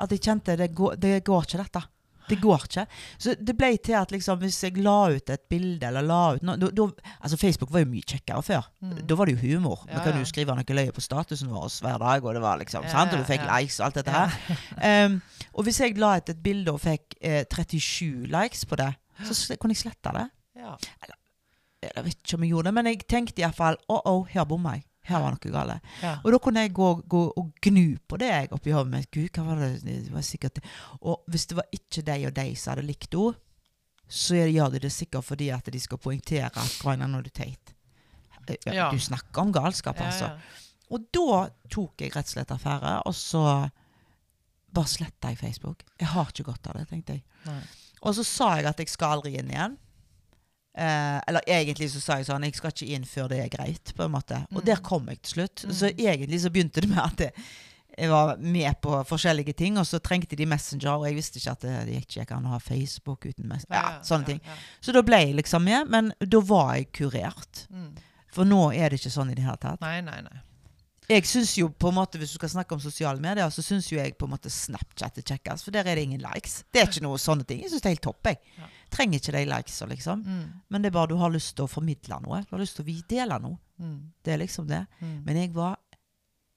At 0.00 0.10
jeg 0.14 0.20
kjente 0.20 0.56
det 0.56 0.72
går, 0.74 0.96
det 0.96 1.24
går 1.26 1.42
ikke, 1.48 1.58
dette. 1.64 1.82
Det 2.28 2.36
går 2.42 2.64
ikke. 2.66 2.82
Så 3.16 3.32
det 3.40 3.54
ble 3.56 3.70
til 3.80 3.94
at 3.96 4.10
liksom, 4.12 4.36
hvis 4.42 4.58
jeg 4.62 4.76
la 4.84 5.08
ut 5.14 5.30
et 5.32 5.46
bilde, 5.48 5.86
eller 5.88 6.02
la 6.04 6.34
ut 6.36 6.42
noe 6.44 6.58
da- 6.60 6.68
da- 6.76 7.14
Altså, 7.22 7.38
Facebook 7.40 7.70
var 7.72 7.80
jo 7.80 7.86
mye 7.88 8.04
kjekkere 8.04 8.42
før. 8.44 8.66
Mm. 8.84 9.06
Da 9.08 9.14
var 9.16 9.24
det 9.26 9.38
jo 9.38 9.46
humor. 9.48 9.86
Vi 9.86 9.92
Ja, 9.94 10.02
kan 10.04 10.12
ja. 10.12 10.18
jo 10.18 10.24
skrive 10.28 10.54
noe 10.54 10.76
løye 10.76 10.92
på 10.92 11.00
statusen 11.00 11.48
vår 11.48 11.70
hver 11.80 11.98
dag, 11.98 12.24
og 12.24 12.34
det 12.34 12.42
var 12.42 12.58
liksom, 12.58 12.84
Ja, 12.84 12.90
sant? 12.90 13.12
Og 13.14 13.18
du 13.18 13.24
fikk 13.24 13.46
likes 13.48 13.80
og 13.80 13.86
alt 13.86 13.94
dette 13.94 14.12
her. 14.12 15.06
Um, 15.06 15.22
og 15.54 15.64
hvis 15.64 15.80
jeg 15.80 15.96
la 15.98 16.16
ut 16.18 16.28
et 16.28 16.42
bilde 16.42 16.68
og 16.70 16.80
fikk 16.80 17.16
eh, 17.22 17.44
37 17.48 18.26
likes 18.28 18.64
på 18.66 18.76
det, 18.76 18.94
så 19.24 19.56
kunne 19.56 19.72
jeg 19.72 19.88
slette 19.88 20.12
det. 20.12 20.28
Ja. 20.60 20.76
Jeg 21.82 22.04
vet 22.04 22.16
ikke 22.24 22.34
om 22.34 22.42
jeg 22.44 22.50
gjorde 22.52 22.64
det, 22.68 22.74
men 22.74 22.86
jeg 22.90 23.04
tenkte 23.08 23.40
iallfall 23.42 23.76
å, 23.88 24.00
å, 24.04 24.14
her 24.28 24.44
bomma 24.44 24.72
jeg. 24.76 24.84
Her 25.08 25.22
var 25.24 25.34
noe 25.34 25.52
galt. 25.54 25.90
Ja. 26.02 26.14
Og 26.24 26.32
da 26.34 26.38
kunne 26.44 26.62
jeg 26.66 26.74
gå, 26.76 26.88
gå 27.08 27.22
og 27.40 27.50
gnu 27.64 27.96
på 28.08 28.18
det 28.20 28.28
jeg 28.28 28.50
oppi 28.52 28.74
hodet 28.76 28.92
mitt. 28.92 29.10
Gud, 29.14 29.28
hva 29.34 29.44
var 29.46 29.62
det? 29.62 29.70
det 29.86 30.12
var 30.12 30.24
sikkert. 30.26 30.60
Og 31.00 31.22
hvis 31.32 31.46
det 31.48 31.56
var 31.56 31.68
ikke 31.72 32.04
de 32.10 32.16
og 32.28 32.34
de 32.36 32.46
som 32.56 32.74
hadde 32.74 32.86
likt 32.88 33.14
henne, 33.16 33.38
så 34.08 34.38
gjør 34.40 34.70
de 34.72 34.78
det 34.86 34.92
sikkert 34.92 35.24
fordi 35.28 35.50
at 35.52 35.66
de 35.72 35.80
skal 35.80 35.98
poengtere 36.00 36.48
at 36.48 36.78
Grønland 36.80 37.18
er 37.18 37.26
du 37.26 37.30
teit. 37.30 37.74
Eh, 38.48 38.56
Ja, 38.64 38.72
Ja. 38.72 38.90
Du 38.90 38.98
snakker 38.98 39.42
om 39.42 39.52
galskap, 39.52 39.98
altså. 40.00 40.30
Og 40.90 41.04
da 41.12 41.50
tok 41.68 42.00
jeg 42.00 42.14
rett 42.16 42.24
og 42.24 42.32
slett 42.32 42.50
affære, 42.54 42.94
og 43.06 43.12
så 43.14 43.42
bare 44.72 44.88
sletta 44.88 45.28
jeg 45.28 45.38
Facebook. 45.38 45.82
Jeg 46.00 46.08
har 46.08 46.30
ikke 46.32 46.44
godt 46.48 46.66
av 46.70 46.78
det, 46.78 46.86
tenkte 46.88 47.12
jeg. 47.18 47.24
Nei. 47.44 47.60
Og 48.02 48.14
så 48.16 48.24
sa 48.24 48.48
jeg 48.56 48.66
at 48.70 48.78
jeg 48.80 48.88
skal 48.88 49.18
aldri 49.18 49.34
inn 49.36 49.50
igjen. 49.52 49.76
Eh, 50.78 51.20
eller 51.26 51.42
egentlig 51.50 51.88
så 51.90 52.00
sa 52.00 52.16
jeg 52.20 52.26
sånn 52.28 52.44
Jeg 52.46 52.54
skal 52.54 52.70
ikke 52.70 52.86
inn 52.94 53.06
før 53.08 53.28
det 53.32 53.38
er 53.42 53.48
greit, 53.50 53.90
på 53.98 54.04
en 54.04 54.12
måte. 54.14 54.44
Og 54.54 54.60
Mm. 54.62 54.66
der 54.68 54.76
kom 54.86 55.08
jeg 55.10 55.22
til 55.22 55.32
slutt. 55.32 55.64
Mm. 55.66 55.72
Så 55.74 55.90
egentlig 55.96 56.38
så 56.44 56.50
begynte 56.54 56.80
det 56.84 56.88
med 56.92 56.98
at 57.02 57.18
jeg, 57.98 58.08
var 58.12 58.36
med 58.38 58.76
på 58.80 58.92
forskjellige 59.08 59.56
ting, 59.58 59.76
og 59.76 59.84
så 59.84 59.98
trengte 59.98 60.36
de 60.38 60.46
Messenger, 60.46 60.92
og 61.00 61.06
jeg 61.08 61.16
visste 61.16 61.40
ikke 61.40 61.50
at 61.50 61.60
det, 61.60 61.96
gikk 61.96 62.22
ikke 62.22 62.36
an 62.36 62.44
å 62.46 62.52
ha 62.54 62.58
Facebook 62.62 63.26
uten 63.26 63.48
Messenger. 63.48 63.74
Ja, 63.74 63.98
sånne 64.06 64.24
ting. 64.26 64.40
Så 64.80 64.92
da 64.94 65.02
ble 65.02 65.18
jeg 65.24 65.34
liksom 65.34 65.64
med, 65.64 65.88
men 65.90 66.12
da 66.20 66.38
var 66.40 66.76
jeg 66.76 66.92
kurert. 66.92 67.66
Mm. 67.74 67.96
For 68.30 68.44
nå 68.44 68.72
er 68.76 68.90
det 68.90 69.00
ikke 69.00 69.10
sånn 69.10 69.32
i 69.32 69.34
det 69.34 69.42
hele 69.42 69.56
tatt. 69.58 69.80
Nei, 69.80 70.00
nei, 70.00 70.20
nei. 70.22 70.38
Jeg 71.08 71.24
synes 71.24 71.54
jo 71.56 71.68
på 71.72 71.88
en 71.88 71.94
måte, 71.94 72.18
Hvis 72.18 72.30
du 72.34 72.34
skal 72.36 72.48
snakke 72.52 72.74
om 72.74 72.80
sosiale 72.80 73.20
medier, 73.20 73.48
så 73.50 73.62
syns 73.64 73.86
jo 73.90 73.96
jeg 73.96 74.12
på 74.18 74.26
en 74.26 74.30
måte 74.34 74.50
Snapchat 74.52 75.16
er 75.18 75.22
kjekkest, 75.22 75.64
for 75.64 75.70
der 75.72 75.86
er 75.88 75.94
det 75.96 76.02
ingen 76.04 76.20
likes. 76.20 76.64
Det 76.72 76.82
er 76.82 76.86
ikke 76.90 77.00
noe 77.06 77.16
sånne 77.18 77.46
ting. 77.48 77.62
Jeg 77.62 77.70
syns 77.70 77.80
det 77.82 77.88
er 77.88 77.96
helt 77.96 78.02
topp. 78.02 78.26
jeg. 78.26 78.36
Ja. 78.58 78.68
Trenger 78.90 79.18
ikke 79.18 79.32
de 79.32 79.44
likesa, 79.48 79.86
liksom. 79.86 80.22
Mm. 80.26 80.52
Men 80.70 80.82
det 80.82 80.90
er 80.90 80.96
bare 80.98 81.08
du 81.08 81.16
har 81.16 81.30
lyst 81.30 81.54
til 81.56 81.64
å 81.64 81.68
formidle 81.68 82.20
noe. 82.26 82.42
Du 82.44 82.56
har 82.56 82.60
lyst 82.60 82.76
til 82.76 82.84
å 82.84 82.86
vi- 82.86 83.02
dele 83.08 83.38
noe. 83.40 83.56
Mm. 83.80 84.12
Det 84.22 84.32
er 84.34 84.38
liksom 84.38 84.66
det. 84.68 84.86
Mm. 85.00 85.24
Men 85.24 85.36
jeg 85.36 85.54
var 85.54 85.78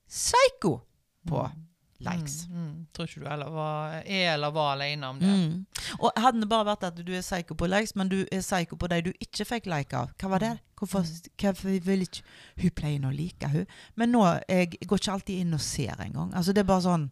psycho 0.10 0.82
på 1.28 1.46
Mm. 1.48 1.68
Likes. 2.06 2.48
Mm. 2.50 2.58
Mm. 2.66 2.74
Tror 2.94 3.08
ikke 3.08 3.22
du 3.24 3.28
eller 3.34 3.50
var, 3.54 3.94
er 4.06 4.34
eller 4.34 4.52
var 4.56 4.74
alene 4.76 5.08
om 5.14 5.20
det. 5.20 5.30
Mm. 5.30 5.66
Og 6.00 6.12
hadde 6.18 6.42
det 6.44 6.50
bare 6.50 6.66
vært 6.72 6.84
at 6.90 7.00
du 7.06 7.14
er 7.14 7.22
psycho 7.22 7.56
på 7.56 7.70
likes, 7.72 7.96
men 7.96 8.10
du 8.12 8.20
er 8.32 8.42
psycho 8.42 8.76
på 8.82 8.90
de 8.92 9.02
du 9.02 9.12
ikke 9.20 9.46
fikk 9.46 9.66
like 9.72 9.94
av, 9.98 10.12
hva 10.22 10.30
var 10.36 10.40
det? 10.46 10.52
Hvorfor, 10.82 11.06
hvorfor 11.38 11.80
vil 11.86 12.02
ikke 12.08 12.24
Hun 12.62 12.70
pleier 12.76 13.04
å 13.06 13.12
like 13.14 13.48
hun. 13.54 13.66
Men 13.96 14.12
nå 14.12 14.24
jeg 14.50 14.80
går 14.88 14.98
ikke 14.98 15.12
alltid 15.14 15.42
inn 15.46 15.54
og 15.54 15.62
ser 15.62 16.00
engang. 16.02 16.32
Altså, 16.34 16.54
det 16.54 16.64
er 16.66 16.70
bare 16.74 16.82
sånn 16.88 17.10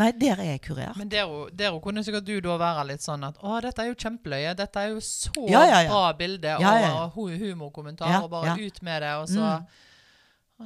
Nei, 0.00 0.06
der 0.16 0.40
er 0.40 0.46
jeg 0.54 0.60
kurert. 0.64 0.96
Men 0.96 1.10
der 1.12 1.28
der 1.52 1.74
kunne 1.84 2.00
sikkert 2.04 2.24
du 2.24 2.38
da 2.40 2.54
være 2.56 2.86
litt 2.88 3.02
sånn 3.04 3.26
at 3.28 3.36
å, 3.44 3.58
dette 3.60 3.82
er 3.84 3.90
jo 3.90 3.96
kjempeløye. 4.00 4.54
Dette 4.56 4.80
er 4.80 4.94
jo 4.94 5.02
så 5.04 5.42
Ja, 5.50 5.66
ja, 5.68 5.80
ja. 5.84 5.90
bra 5.90 6.12
bilde 6.16 6.54
og 6.56 7.10
hu- 7.12 7.36
humorkommentar. 7.42 8.22
Og 8.24 8.30
bare 8.32 8.54
ut 8.56 8.82
med 8.82 9.02
det, 9.04 9.10
og 9.20 9.28
så 9.28 9.40
Mm. 9.60 9.66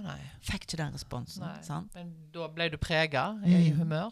Å. 0.05 0.16
Fikk 0.42 0.66
ikke 0.66 0.76
den 0.82 0.92
responsen. 0.92 1.44
Sant? 1.64 1.94
Men 1.94 2.12
da 2.34 2.49
ble 2.49 2.68
du 2.70 2.76
prega 2.76 3.28
i 3.47 3.70
Mm. 3.70 3.78
humør? 3.78 4.11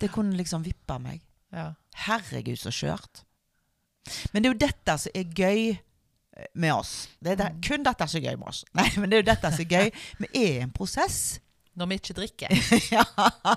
Det 0.00 0.10
kunne 0.12 0.36
liksom 0.36 0.62
vippe 0.64 0.98
meg. 1.00 1.20
Ja. 1.52 1.74
Herregud, 2.06 2.56
så 2.58 2.70
skjørt. 2.72 3.24
Men 4.32 4.42
det 4.42 4.48
er 4.48 4.52
jo 4.54 4.58
dette 4.66 4.98
som 4.98 5.12
er 5.14 5.24
gøy 5.24 5.78
eh, 6.36 6.46
med 6.54 6.72
oss. 6.72 7.08
Det 7.22 7.32
er 7.32 7.36
det, 7.36 7.52
Mm. 7.54 7.60
kun 7.62 7.82
dette 7.82 8.08
som 8.08 8.18
er 8.22 8.30
gøy 8.30 8.38
med 8.38 8.48
oss. 8.48 8.64
Nei, 8.74 8.88
men 8.96 9.10
det 9.10 9.16
er 9.18 9.22
jo 9.22 9.34
dette 9.34 9.50
som 9.52 9.60
er 9.60 9.68
gøy. 9.68 9.90
Vi 10.18 10.28
er 10.46 10.62
en 10.62 10.70
prosess. 10.70 11.40
Når 11.76 11.86
vi 11.86 11.94
ikke 12.00 12.14
drikker. 12.14 12.48
ja. 12.96 13.04
Ja. 13.18 13.56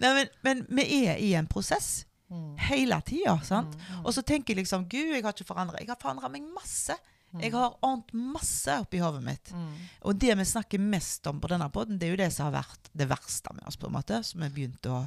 Nei, 0.00 0.14
men, 0.14 0.28
men 0.42 0.66
vi 0.68 1.04
er 1.06 1.16
i 1.18 1.34
en 1.34 1.46
prosess 1.46 2.06
Mm. 2.30 2.56
hele 2.58 3.00
tida. 3.02 3.40
sant? 3.42 3.74
Mm. 3.74 4.04
Og 4.06 4.12
så 4.14 4.22
tenker 4.22 4.54
jeg 4.54 4.60
liksom 4.62 4.84
Gud, 4.88 5.14
jeg 5.16 5.22
har 5.24 5.32
ikke 5.32 5.44
forandra. 5.48 5.78
Jeg 5.80 5.88
har 5.88 5.96
forandra 6.00 6.28
meg 6.30 6.42
masse. 6.54 6.94
Mm. 7.30 7.42
Jeg 7.44 7.52
har 7.54 7.76
ant 7.86 8.12
masse 8.16 8.74
oppi 8.82 8.98
hodet 8.98 9.22
mitt. 9.22 9.52
Mm. 9.54 9.74
Og 10.10 10.16
det 10.18 10.34
vi 10.40 10.46
snakker 10.50 10.82
mest 10.82 11.26
om 11.30 11.38
på 11.42 11.50
denne 11.52 11.68
poden, 11.70 11.98
det 12.00 12.08
er 12.08 12.14
jo 12.16 12.20
det 12.24 12.30
som 12.34 12.48
har 12.48 12.56
vært 12.64 12.90
det 12.92 13.06
verste 13.10 13.52
med 13.54 13.68
oss, 13.70 13.78
på 13.78 13.86
en 13.86 13.94
måte. 13.94 14.18
Som 14.26 14.42
vi 14.42 14.50
begynte 14.56 14.90
å, 14.90 15.04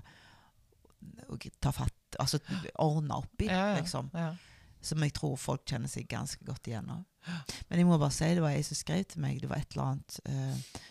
å 1.27 1.37
ta 1.59 1.73
fatt 1.75 2.17
altså, 2.23 2.39
ordne 2.79 3.19
opp 3.19 3.43
i, 3.43 3.49
Ja, 3.51 3.73
ja. 3.73 3.81
liksom. 3.81 4.07
Ja. 4.15 4.31
Som 4.83 5.03
jeg 5.03 5.13
tror 5.15 5.35
folk 5.39 5.65
kjenner 5.67 5.91
seg 5.91 6.07
ganske 6.11 6.43
godt 6.47 6.67
igjen 6.67 6.89
av. 6.91 7.03
Men 7.69 7.79
jeg 7.79 7.87
må 7.87 7.95
bare 7.99 8.11
si, 8.11 8.27
det 8.35 8.41
var 8.43 8.51
jeg 8.55 8.65
som 8.67 8.75
skrev 8.79 9.05
til 9.07 9.21
meg. 9.23 9.37
Det 9.39 9.47
var 9.51 9.61
et 9.63 9.75
eller 9.75 9.93
annet 9.93 10.17
uh, 10.27 10.81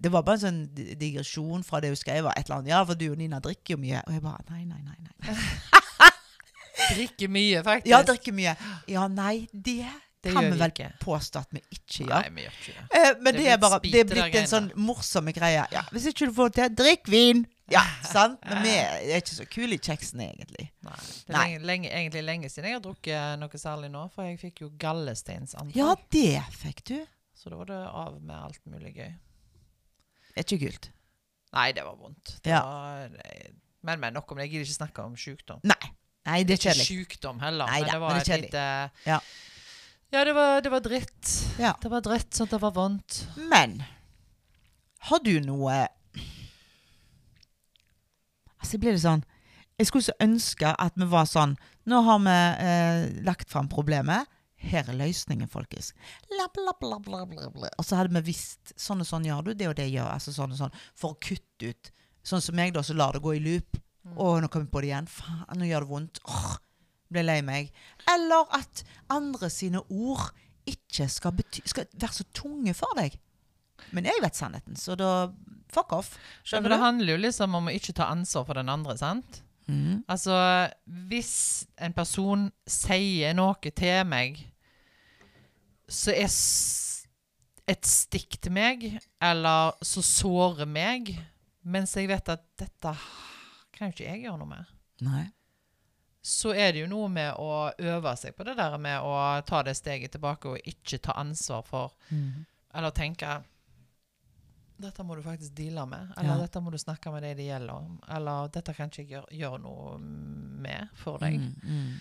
Det 0.00 0.12
var 0.14 0.22
bare 0.24 0.38
en 0.38 0.44
sånn 0.46 0.60
digresjon 0.96 1.64
fra 1.66 1.80
det 1.84 1.90
hun 1.92 1.98
skrev. 2.00 2.22
var 2.24 2.36
Et 2.40 2.48
eller 2.48 2.62
annet, 2.62 2.70
ja, 2.72 2.78
for 2.88 2.96
du 2.96 3.10
og 3.10 3.18
Nina 3.20 3.40
drikker 3.44 3.76
jo 3.76 3.82
mye. 3.82 4.00
Og 4.08 4.16
jeg 4.16 4.24
bare 4.24 4.46
Nei, 4.52 4.62
nei, 4.68 4.80
nei. 4.84 4.96
nei. 5.00 5.36
Drikker 6.96 7.28
mye, 7.32 7.62
faktisk. 7.64 7.88
Ja, 7.90 8.02
drikker 8.04 8.34
mye. 8.36 8.52
Ja, 8.92 9.06
nei, 9.08 9.46
det, 9.52 9.86
Det 10.26 10.34
kan 10.36 10.46
vi 10.50 10.58
vel 10.60 10.72
ikke. 10.74 10.88
påstå 11.02 11.40
at 11.46 11.52
vi 11.56 11.62
ikke 11.76 12.04
gjør. 12.06 12.14
Nei, 12.14 12.30
vi 12.36 12.44
gjør 12.46 12.56
ikke 12.60 12.74
det. 12.76 12.86
Eh, 13.00 13.10
men 13.20 13.34
Det 13.34 13.40
det, 13.42 13.48
er 13.52 13.60
bare 13.62 13.80
Det 13.84 14.00
er 14.00 14.08
blitt 14.10 14.38
en 14.42 14.48
sånn 14.50 14.70
morsomme 14.76 15.32
greie. 15.36 15.66
Ja, 15.72 15.82
hvis 15.92 16.06
ikke 16.12 16.28
du 16.30 16.34
får 16.36 16.54
til, 16.58 16.74
drikk 16.82 17.08
vin! 17.12 17.44
Ja, 17.70 17.82
sant? 18.14 18.38
Men 18.46 18.62
vi 18.62 18.74
er 18.78 19.16
ikke 19.18 19.34
så 19.34 19.46
kule 19.50 19.74
i 19.74 19.78
kjeksen, 19.82 20.20
egentlig. 20.22 20.68
Nei. 20.86 20.96
Det 21.26 21.34
er 21.34 21.38
lenge, 21.40 21.60
lenge, 21.66 21.88
egentlig 21.90 22.22
lenge 22.28 22.50
siden 22.52 22.68
jeg 22.70 22.78
har 22.78 22.84
drukket 22.84 23.38
noe 23.42 23.58
særlig 23.58 23.90
nå, 23.90 24.04
for 24.14 24.28
jeg 24.28 24.38
fikk 24.44 24.60
jo 24.66 24.70
gallesteinsanfall. 24.78 25.74
Ja, 25.74 25.94
det 26.14 26.42
fikk 26.60 26.84
du. 26.92 26.98
Så 27.36 27.50
da 27.50 27.56
var 27.58 27.66
det 27.72 27.80
av 27.90 28.20
med 28.22 28.36
alt 28.36 28.60
mulig 28.70 28.94
gøy. 28.96 29.10
Det 30.36 30.44
er 30.44 30.46
ikke 30.46 30.66
kult. 30.68 30.90
Nei, 31.56 31.70
det 31.72 31.82
var 31.86 31.96
vondt. 31.96 32.36
Det 32.44 32.50
Ja. 32.52 32.60
var, 32.62 33.08
men, 33.86 34.00
men 34.00 34.12
nok 34.14 34.30
om 34.32 34.38
det. 34.38 34.46
Jeg 34.46 34.52
gidder 34.56 34.66
ikke 34.70 34.78
snakke 34.78 35.02
om 35.04 35.16
sykdom. 35.16 35.60
Nei. 35.64 35.90
Nei, 36.26 36.40
det 36.42 36.56
er 36.58 36.72
Ikke 36.74 36.86
sykdom 36.86 37.38
heller, 37.40 37.66
Nei 37.70 37.80
men 37.84 37.90
det 37.92 38.00
var 38.02 38.16
et 38.16 38.24
det 38.26 38.32
kjedelig. 38.32 38.48
lite 38.50 38.90
Ja. 39.06 39.18
Ja, 40.14 40.24
det 40.24 40.32
var, 40.36 40.60
det 40.62 40.70
var 40.70 40.80
dritt. 40.80 41.32
Ja. 41.58 41.74
Det 41.82 41.90
var 41.90 42.04
dritt 42.04 42.34
sånn 42.36 42.46
at 42.48 42.54
det 42.54 42.62
var 42.62 42.74
vondt. 42.76 43.22
Men 43.50 43.80
har 45.10 45.22
du 45.22 45.36
noe 45.44 45.86
Altså, 48.56 48.78
blir 48.82 48.96
litt 48.96 49.04
sånn 49.04 49.20
Jeg 49.78 49.86
skulle 49.90 50.06
så 50.08 50.14
ønske 50.24 50.72
at 50.72 50.96
vi 50.98 51.06
var 51.10 51.28
sånn 51.30 51.52
Nå 51.86 52.00
har 52.06 52.22
vi 52.24 52.36
eh, 52.66 53.02
lagt 53.26 53.52
fram 53.52 53.68
problemet. 53.70 54.26
Her 54.56 54.88
er 54.88 54.96
løsningen, 54.98 55.46
folkens. 55.52 55.92
Bla, 56.32 56.48
bla, 56.56 56.72
bla. 56.98 57.68
Og 57.76 57.84
så 57.86 57.98
hadde 58.00 58.16
vi 58.16 58.32
visst 58.32 58.72
Sånn 58.74 59.04
og 59.04 59.06
sånn 59.06 59.28
gjør 59.28 59.44
du, 59.46 59.52
det 59.54 59.68
og 59.70 59.76
det 59.78 59.86
gjør 59.92 60.08
altså 60.10 60.34
sånn 60.34 60.56
og 60.56 60.58
sånn. 60.64 60.78
For 60.98 61.14
å 61.14 61.20
kutte 61.22 61.70
ut. 61.70 61.92
Sånn 62.26 62.42
som 62.42 62.56
meg, 62.58 62.72
da, 62.74 62.82
så 62.82 62.96
lar 62.96 63.14
det 63.14 63.22
gå 63.22 63.36
i 63.36 63.42
loop. 63.44 63.78
Å, 64.16 64.26
nå 64.42 64.48
kommer 64.50 64.66
vi 64.66 64.72
på 64.72 64.82
det 64.82 64.90
igjen. 64.90 65.10
Faen, 65.10 65.60
nå 65.60 65.68
gjør 65.68 65.86
det 65.86 65.90
vondt. 65.92 66.20
Åh, 66.26 66.56
ble 67.12 67.24
lei 67.26 67.40
meg. 67.46 67.70
Eller 68.10 68.48
at 68.56 68.82
andre 69.12 69.50
sine 69.52 69.82
ord 69.88 70.30
ikke 70.66 71.06
skal, 71.12 71.34
bety 71.36 71.62
skal 71.68 71.86
være 71.94 72.18
så 72.18 72.26
tunge 72.34 72.74
for 72.74 72.96
deg. 72.98 73.14
Men 73.94 74.08
jeg 74.08 74.22
vet 74.22 74.38
sannheten, 74.38 74.78
så 74.78 74.96
da 74.98 75.28
fuck 75.72 75.92
off. 75.94 76.14
Skjønner 76.46 76.72
det 76.72 76.78
du? 76.80 76.84
handler 76.84 77.12
jo 77.14 77.22
liksom 77.26 77.58
om 77.58 77.68
å 77.68 77.74
ikke 77.74 77.94
ta 77.96 78.08
ansvar 78.12 78.46
for 78.48 78.58
den 78.58 78.72
andre, 78.72 78.96
sant? 78.98 79.42
Mm. 79.66 80.04
Altså, 80.10 80.34
hvis 81.10 81.66
en 81.82 81.94
person 81.94 82.46
sier 82.70 83.34
noe 83.34 83.72
til 83.74 84.02
meg 84.06 84.38
som 85.90 86.14
er 86.14 86.30
et 87.66 87.86
stikk 87.86 88.38
til 88.42 88.54
meg, 88.54 88.84
eller 89.22 89.74
som 89.86 90.04
sårer 90.06 90.68
meg, 90.70 91.12
mens 91.66 91.94
jeg 91.98 92.10
vet 92.10 92.30
at 92.30 92.42
dette 92.58 92.92
kan 93.74 93.90
jo 93.90 93.94
ikke 93.94 94.06
jeg 94.06 94.22
gjøre 94.24 94.38
noe 94.40 94.50
med, 94.50 94.74
Nei. 95.06 95.24
Så 96.26 96.50
er 96.58 96.72
det 96.74 96.80
jo 96.82 96.86
noe 96.90 97.08
med 97.12 97.36
å 97.38 97.70
øve 97.78 98.12
seg 98.18 98.34
på 98.34 98.44
det 98.48 98.56
der 98.58 98.74
med 98.82 98.98
å 99.06 99.12
ta 99.46 99.60
det 99.62 99.76
steget 99.78 100.10
tilbake 100.16 100.50
og 100.56 100.64
ikke 100.66 100.98
ta 101.04 101.12
ansvar 101.22 101.62
for 101.66 101.92
Mm. 102.10 102.44
Eller 102.74 102.90
tenke 102.90 103.42
dette 104.78 105.04
må 105.06 105.14
du 105.16 105.22
faktisk 105.24 105.54
deale 105.56 105.86
med. 105.88 106.10
Eller 106.18 106.34
Ja. 106.34 106.40
dette 106.42 106.60
må 106.60 106.70
du 106.70 106.76
snakke 106.78 107.10
med 107.12 107.22
de 107.22 107.34
det 107.34 107.46
gjelder 107.46 107.70
om. 107.72 108.00
Eller 108.08 108.48
dette 108.52 108.74
kan 108.76 108.90
ikke 108.90 109.06
jeg 109.06 109.08
gjøre, 109.08 109.30
gjøre 109.32 109.60
noe 109.62 109.98
med 109.98 110.88
for 110.94 111.18
deg. 111.18 111.38
Mm, 111.40 111.54
mm. 111.62 112.00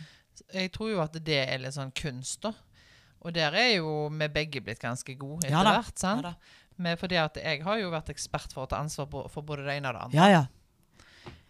Jeg 0.53 0.71
tror 0.73 0.89
jo 0.91 0.99
at 1.01 1.13
det 1.23 1.37
er 1.47 1.57
litt 1.63 1.73
sånn 1.77 1.93
kunst, 1.95 2.41
da. 2.41 2.51
Og 3.21 3.33
der 3.33 3.53
er 3.55 3.77
jo 3.77 4.09
vi 4.09 4.27
begge 4.27 4.61
blitt 4.61 4.79
ganske 4.79 5.15
gode 5.17 5.45
etter 5.45 5.51
Ja 5.55 5.63
hvert. 5.63 5.97
sant? 5.97 6.23
Ja. 6.23 6.33
Men 6.77 6.97
fordi 6.97 7.15
at 7.15 7.35
jeg 7.35 7.63
har 7.63 7.77
jo 7.79 7.89
vært 7.91 8.09
ekspert 8.11 8.51
for 8.51 8.65
å 8.65 8.69
ta 8.69 8.75
ansvar 8.83 9.07
for 9.29 9.41
både 9.41 9.63
det 9.63 9.77
ene 9.77 9.87
og 9.87 9.93
det 9.95 10.01
andre. 10.03 10.17
Ja, 10.17 10.27
ja. 10.27 10.45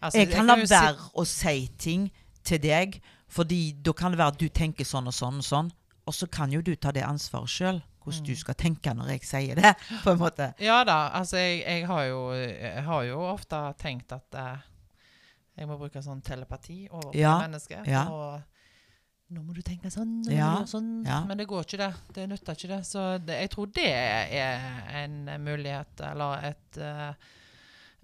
Altså, 0.00 0.18
Jeg 0.18 0.30
kan 0.30 0.46
la 0.46 0.54
være 0.54 1.10
å 1.16 1.26
si 1.26 1.66
ting 1.78 2.10
til 2.46 2.62
deg, 2.62 3.00
fordi 3.28 3.60
da 3.82 3.92
kan 3.96 4.14
det 4.14 4.20
være 4.22 4.34
at 4.36 4.40
du 4.40 4.48
tenker 4.48 4.86
sånn 4.86 5.10
og 5.10 5.14
sånn 5.16 5.42
og 5.42 5.46
sånn, 5.46 5.70
og 6.06 6.14
så 6.14 6.28
kan 6.30 6.52
jo 6.54 6.60
du 6.62 6.72
ta 6.78 6.92
det 6.94 7.02
ansvaret 7.06 7.50
sjøl, 7.50 7.82
hvordan 8.06 8.22
Mm. 8.22 8.26
du 8.28 8.36
skal 8.38 8.54
tenke 8.54 8.92
når 8.94 9.08
jeg 9.16 9.22
sier 9.26 9.58
det, 9.58 9.72
på 10.04 10.12
en 10.14 10.18
måte. 10.20 10.52
Ja 10.62 10.84
da, 10.86 11.08
altså 11.18 11.40
jeg, 11.42 11.64
jeg, 11.66 11.86
har 11.90 12.04
jo, 12.06 12.20
jeg 12.38 12.84
har 12.86 13.02
jo 13.08 13.16
ofte 13.32 13.58
tenkt 13.82 14.12
at 14.14 14.36
uh, 14.38 14.60
jeg 15.58 15.66
må 15.66 15.74
bruke 15.80 15.98
sånn 16.04 16.22
telepati 16.22 16.84
overfor 16.90 17.16
Ja, 17.18 17.32
mennesket. 17.42 17.82
ja. 17.90 18.04
Og 18.06 19.34
nå 19.34 19.42
må 19.42 19.56
du 19.56 19.58
tenke 19.66 19.90
sånn, 19.90 20.20
nå 20.22 20.30
Ja, 20.30 20.52
må 20.52 20.60
du 20.60 20.62
gjøre 20.62 20.70
sånn. 20.76 20.92
ja. 21.08 21.18
Men 21.26 21.40
det 21.42 21.48
går 21.50 21.64
ikke 21.66 21.80
det. 21.82 21.90
Det 22.14 22.28
nytter 22.30 22.54
ikke 22.60 22.70
det. 22.76 22.80
Så 22.86 23.06
det, 23.26 23.40
jeg 23.42 23.50
tror 23.56 23.72
det 23.74 23.88
er 23.90 25.02
en 25.02 25.16
mulighet, 25.42 26.04
eller 26.12 26.46
et 26.52 26.78
uh, 26.78 27.10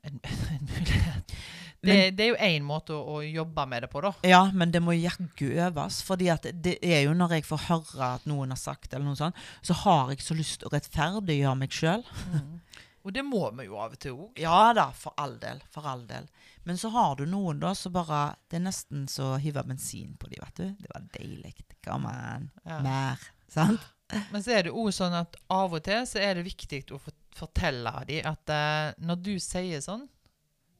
en, 0.02 0.18
en 0.56 0.66
mulighet. 0.66 1.36
Det, 1.82 1.96
det 2.14 2.24
er 2.24 2.28
jo 2.30 2.38
én 2.46 2.66
måte 2.66 2.94
å, 2.94 3.16
å 3.16 3.22
jobbe 3.26 3.64
med 3.66 3.82
det 3.82 3.88
på, 3.90 4.02
da. 4.04 4.12
Ja, 4.26 4.42
men 4.54 4.70
det 4.70 4.82
må 4.84 4.94
jaggu 4.94 5.48
øves. 5.66 6.02
fordi 6.06 6.30
det 6.62 6.76
er 6.78 7.00
jo 7.08 7.14
når 7.18 7.38
jeg 7.38 7.46
får 7.48 7.64
høre 7.66 8.10
at 8.20 8.28
noen 8.30 8.54
har 8.54 8.60
sagt 8.60 8.92
eller 8.92 9.08
noe 9.08 9.18
sånt, 9.18 9.40
så 9.66 9.74
har 9.82 10.12
jeg 10.12 10.22
så 10.22 10.36
lyst 10.38 10.60
til 10.62 10.70
å 10.70 10.74
rettferdiggjøre 10.76 11.58
meg 11.58 11.74
sjøl. 11.74 12.06
Og 13.02 13.10
det 13.10 13.24
må 13.26 13.48
vi 13.58 13.66
jo 13.66 13.78
av 13.82 13.96
og 13.96 13.98
til 13.98 14.14
òg. 14.14 14.38
Ja 14.38 14.70
da, 14.78 14.86
for 14.94 15.16
all 15.18 15.34
del. 15.42 15.58
For 15.74 15.86
all 15.90 16.04
del. 16.06 16.28
Men 16.62 16.78
så 16.78 16.92
har 16.94 17.16
du 17.18 17.24
noen 17.26 17.58
da 17.58 17.72
som 17.74 17.90
bare 17.94 18.36
Det 18.46 18.60
er 18.60 18.66
nesten 18.68 19.08
så 19.10 19.32
å 19.32 19.40
hive 19.42 19.64
bensin 19.66 20.14
på 20.14 20.30
dem, 20.30 20.38
vet 20.44 20.60
du. 20.60 20.84
Det 20.84 20.92
var 20.92 21.08
deilig. 21.16 21.56
Come 21.82 22.12
on. 22.12 22.46
Ja. 22.62 22.78
Mer. 22.84 23.26
Sant? 23.50 23.90
Men 24.30 24.44
så 24.44 24.54
er 24.54 24.66
det 24.66 24.74
òg 24.76 24.92
sånn 24.94 25.14
at 25.16 25.36
av 25.50 25.74
og 25.74 25.82
til 25.86 26.06
så 26.06 26.20
er 26.22 26.36
det 26.36 26.46
viktig 26.46 26.84
å 26.94 27.00
fortelle 27.34 27.92
dem 28.08 28.28
at 28.28 28.52
uh, 28.52 28.92
når 29.02 29.22
du 29.24 29.32
sier 29.40 29.80
sånn, 29.82 30.04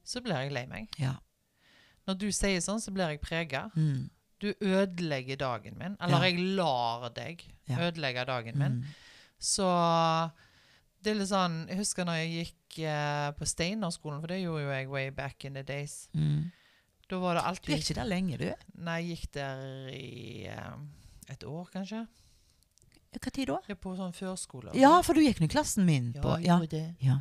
så 0.03 0.21
blir 0.23 0.35
jeg 0.43 0.51
lei 0.55 0.65
meg. 0.67 0.89
Ja. 0.99 1.15
Når 2.07 2.17
du 2.19 2.27
sier 2.35 2.59
sånn, 2.59 2.81
så 2.83 2.91
blir 2.91 3.13
jeg 3.13 3.21
prega. 3.23 3.69
Mm. 3.75 4.09
Du 4.43 4.49
ødelegger 4.59 5.37
dagen 5.39 5.77
min. 5.79 5.95
Eller 6.01 6.19
Ja. 6.19 6.29
jeg 6.29 6.39
lar 6.57 7.09
deg 7.15 7.43
Ja. 7.69 7.77
ødelegge 7.87 8.25
dagen 8.27 8.57
min. 8.59 8.71
Mm. 8.81 8.83
Så 9.39 9.63
det 11.03 11.11
er 11.11 11.19
litt 11.19 11.29
sånn 11.29 11.67
Jeg 11.69 11.77
husker 11.77 12.05
når 12.05 12.19
jeg 12.23 12.33
gikk 12.47 12.79
eh, 12.87 13.31
på 13.37 13.45
Steinerskolen, 13.47 14.19
for 14.21 14.27
det 14.27 14.41
gjorde 14.41 14.63
jo 14.65 14.71
jeg 14.71 14.89
way 14.89 15.09
back 15.11 15.45
in 15.45 15.53
the 15.53 15.63
days. 15.63 16.09
Mm. 16.13 16.51
Da 17.09 17.19
var 17.19 17.35
det 17.35 17.61
Du 17.61 17.71
gikk 17.71 17.83
ikke 17.89 17.95
der 18.01 18.05
lenge, 18.09 18.37
du. 18.37 18.53
Nei, 18.75 18.99
jeg 19.07 19.17
gikk 19.17 19.31
der 19.33 19.87
i 19.93 20.45
eh, 20.47 20.75
et 21.29 21.43
år, 21.43 21.67
kanskje. 21.71 22.07
Hva 23.13 23.29
tid 23.31 23.47
da? 23.47 23.59
Er 23.69 23.75
på 23.77 23.95
sånn 23.95 24.11
førskole. 24.15 24.73
Ja, 24.75 24.95
for 25.05 25.13
du 25.13 25.21
gikk 25.21 25.39
nå 25.39 25.45
i 25.45 25.53
klassen 25.53 25.85
min 25.85 26.13
ja, 26.15 26.21
på 26.23 26.37
jeg 26.41 26.49
gjorde 26.49 26.69
det. 26.71 26.95
ja. 27.05 27.19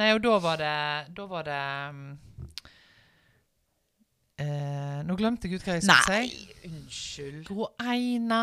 Nei, 0.00 0.10
og 0.16 0.22
da 0.24 0.36
var 0.40 0.56
det 0.60 0.74
Da 1.16 1.26
var 1.28 1.44
det 1.44 1.60
um, 1.92 1.98
eh, 4.40 5.00
Nå 5.04 5.16
glemte 5.18 5.48
jeg 5.48 5.60
ut 5.60 5.66
hva 5.66 5.76
jeg 5.76 5.84
skulle 5.84 6.16
Nei, 6.16 6.28
si. 6.30 6.48
unnskyld. 6.70 7.42
Gro 7.48 7.68
Eina! 7.82 8.40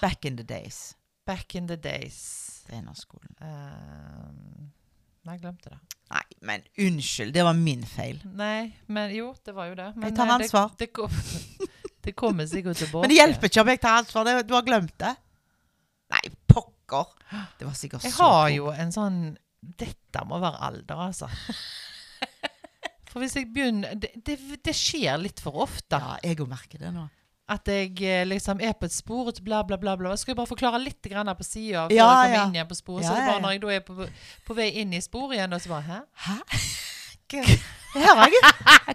Back 0.00 0.24
in 0.28 0.38
the 0.38 0.46
days. 0.46 0.94
Back 1.26 1.54
in 1.58 1.66
the 1.70 1.76
days. 1.76 2.18
Trenerskolen. 2.66 3.32
Um, 3.42 4.70
nei, 5.26 5.36
jeg 5.36 5.42
glemte 5.44 5.70
det. 5.72 5.78
Nei, 6.10 6.22
men 6.46 6.64
unnskyld. 6.86 7.32
Det 7.34 7.42
var 7.46 7.56
min 7.58 7.82
feil. 7.86 8.20
Nei, 8.38 8.72
men 8.94 9.14
jo, 9.14 9.32
det 9.46 9.54
var 9.54 9.70
jo 9.70 9.78
det. 9.78 9.88
Men, 9.96 10.08
Jeg 10.10 10.16
tar 10.18 10.30
eh, 10.30 10.34
ansvar. 10.36 10.68
Det, 10.74 10.86
det, 10.86 10.92
kom, 10.94 11.16
det 12.06 12.14
kommer 12.18 12.50
sikkert 12.50 12.78
tilbake. 12.82 13.06
Men 13.06 13.14
det 13.14 13.18
hjelper 13.20 13.50
ikke 13.50 13.64
om 13.64 13.72
jeg 13.72 13.82
tar 13.82 14.02
ansvar. 14.02 14.28
Det- 14.28 14.46
Du 14.46 14.54
har 14.54 14.66
glemt 14.66 14.94
det. 15.02 15.14
Nei, 16.14 16.22
pokker. 16.46 17.10
Det 17.58 17.66
var 17.66 17.74
sikkert 17.74 18.06
Jeg 18.06 18.14
så 18.14 18.30
har 18.30 18.48
jo 18.54 18.70
en 18.70 18.92
sånn 18.94 19.18
Dette 19.78 20.24
må 20.28 20.38
være 20.42 20.62
alder, 20.68 21.02
altså. 21.08 21.28
For 23.10 23.22
hvis 23.24 23.36
jeg 23.38 23.48
begynner 23.52 23.94
Det, 23.96 24.10
det, 24.26 24.36
det 24.64 24.74
skjer 24.76 25.16
litt 25.22 25.40
for 25.40 25.62
ofte. 25.64 25.96
Ja, 25.96 26.16
jeg 26.22 26.40
òg 26.42 26.50
merker 26.50 26.82
det 26.82 26.92
nå. 26.94 27.06
At 27.48 27.68
jeg 27.70 27.92
eh, 28.02 28.24
liksom 28.26 28.58
er 28.58 28.72
på 28.74 28.88
et 28.88 28.94
spor, 28.94 29.28
og 29.30 29.38
bla, 29.46 29.60
bla, 29.62 29.78
bla. 29.78 29.94
bla. 29.96 30.14
Jeg 30.18 30.34
bare 30.34 30.50
forklare 30.50 30.80
litt 30.82 31.06
grann 31.06 31.30
på 31.38 31.46
sida 31.46 31.86
før 31.86 31.94
Ja, 31.94 32.06
jeg 32.06 32.32
kommer 32.32 32.36
ja. 32.36 32.46
inn 32.48 32.58
igjen 32.58 32.70
på 32.72 32.78
sporet? 32.78 33.04
Ja, 33.06 33.12
så 33.12 33.20
det 33.20 33.28
bare 33.28 33.42
når 33.44 33.54
jeg 33.54 33.62
da 33.62 33.70
er 33.76 33.84
på, 33.86 34.08
på 34.48 34.56
vei 34.58 34.66
inn 34.82 34.96
i 34.96 35.00
sporet 35.04 35.38
igjen, 35.38 35.54
og 35.54 35.62
så 35.62 35.70
bare 35.76 35.86
Hæ? 35.86 36.00
Hæ? 36.26 36.36
Her 37.96 38.18
har 38.18 38.28
jeg 38.28 38.42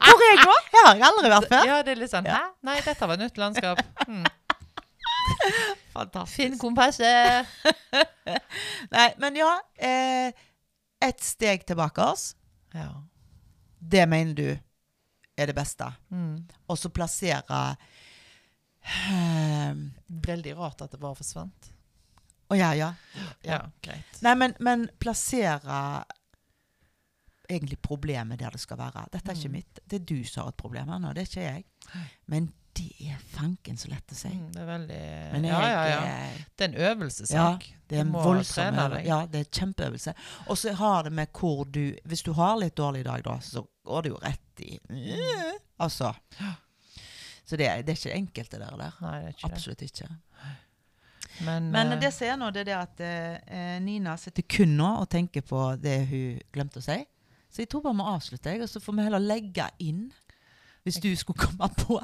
Hvor 0.04 0.22
er 0.22 0.30
jeg 0.30 0.44
nå? 0.46 0.58
Her 0.74 0.86
har 0.86 1.00
jeg 1.00 1.08
aldri 1.08 1.32
vært 1.32 1.48
før. 1.50 1.66
Ja, 1.72 1.80
det 1.86 1.96
er 1.96 2.02
litt 2.04 2.12
sånn 2.12 2.28
Hæ? 2.30 2.42
Nei, 2.68 2.78
dette 2.86 3.10
var 3.10 3.20
nytt 3.20 3.40
landskap. 3.42 3.82
Hmm. 4.04 4.28
Fantastisk. 5.96 6.36
Finn 6.36 6.60
kompasset. 6.60 7.48
Nei, 8.96 9.08
men 9.24 9.40
ja. 9.40 9.52
Eh, 9.80 10.44
et 11.02 11.24
steg 11.26 11.66
tilbake 11.68 12.04
oss. 12.04 12.36
Ja. 12.74 12.90
Det 13.80 14.06
mener 14.10 14.34
du 14.38 14.48
er 15.38 15.48
det 15.50 15.56
beste. 15.58 15.88
Mm. 16.14 16.44
Og 16.70 16.78
så 16.78 16.90
plassere 16.94 17.62
eh, 18.86 19.74
Veldig 20.08 20.56
rart 20.58 20.82
at 20.86 20.92
det 20.94 21.00
bare 21.02 21.18
forsvant. 21.18 21.72
Å 22.52 22.58
ja, 22.60 22.74
ja. 22.76 22.90
Ja, 23.48 23.62
greit. 23.82 24.18
Nei, 24.26 24.34
men, 24.36 24.54
men 24.60 24.90
plassere 25.00 26.04
egentlig 27.52 27.78
problemet 27.84 28.40
der 28.40 28.52
det 28.56 28.60
skal 28.64 28.80
være. 28.80 29.06
Dette 29.12 29.32
er 29.32 29.38
ikke 29.40 29.50
Mm. 29.52 29.56
mitt. 29.60 29.80
Det 29.88 30.02
er 30.02 30.06
du 30.08 30.24
som 30.28 30.44
har 30.44 30.52
et 30.54 30.58
problem 30.60 30.90
her 30.92 31.00
nå, 31.04 31.14
det 31.16 31.24
er 31.24 31.30
ikke 31.32 31.48
jeg. 31.48 31.66
Men 32.32 32.52
det 32.82 33.12
er 33.14 33.20
fanken 33.36 33.78
så 33.78 33.90
lett 33.92 34.14
å 34.14 34.18
si. 34.18 34.32
Mm, 34.34 34.48
det 34.54 34.62
er 34.62 34.68
veldig 34.70 35.00
Men 35.34 35.46
jeg, 35.48 35.54
Ja, 35.54 35.68
ja, 35.70 35.84
ja. 35.92 36.42
Det 36.58 36.66
er 36.66 36.70
en 36.72 36.80
øvelsessak. 36.90 37.68
det 37.90 37.98
er 37.98 38.02
en 38.06 38.14
voldsom 38.16 38.80
øvelse. 38.84 39.06
Ja, 39.08 39.20
det 39.32 39.40
er 39.44 39.50
kjempeøvelse. 39.60 40.14
Og 40.48 40.58
så 40.58 40.74
har 40.80 41.04
det 41.08 41.14
med 41.14 41.32
hvor 41.38 41.64
du 41.66 41.96
Hvis 42.06 42.24
du 42.24 42.34
har 42.38 42.58
litt 42.62 42.76
dårlig 42.78 43.06
dag, 43.06 43.24
da, 43.26 43.40
så 43.40 43.64
går 43.86 44.02
det 44.08 44.14
jo 44.14 44.20
rett 44.24 44.66
i 44.66 44.80
Mm. 44.90 45.60
Altså. 45.82 46.14
Så 47.46 47.58
det, 47.58 47.66
det 47.86 47.90
er 47.92 47.98
ikke 47.98 48.10
det 48.10 48.18
enkelte 48.18 48.60
der. 48.60 48.76
der. 48.78 48.98
Nei, 49.02 49.16
det 49.20 49.26
er 49.32 49.34
ikke 49.36 49.50
Absolutt 49.52 49.82
ikke. 49.82 50.10
Men, 51.42 51.72
Men 51.72 51.92
eh, 51.96 52.00
det 52.00 52.14
ser 52.14 52.32
jeg 52.32 52.38
nå, 52.38 52.50
det 52.54 52.62
er 52.62 52.68
det 52.70 52.78
at 52.78 53.02
eh, 53.48 53.80
Nina 53.82 54.16
sitter 54.20 54.46
kun 54.46 54.76
nå 54.78 54.90
og 55.02 55.10
tenker 55.10 55.42
på 55.42 55.64
det 55.82 55.98
hun 56.12 56.40
glemte 56.54 56.80
å 56.82 56.86
si. 56.86 57.00
Så 57.52 57.64
jeg 57.64 57.70
tror 57.72 57.82
bare 57.88 57.98
vi 57.98 58.06
avslutter, 58.14 58.62
og 58.64 58.70
så 58.70 58.80
får 58.80 58.96
vi 58.98 59.06
heller 59.10 59.20
legge 59.20 59.66
inn 59.84 60.12
Hvis 60.86 61.02
du 61.02 61.10
skulle 61.16 61.38
komme 61.38 61.68
på. 61.78 62.00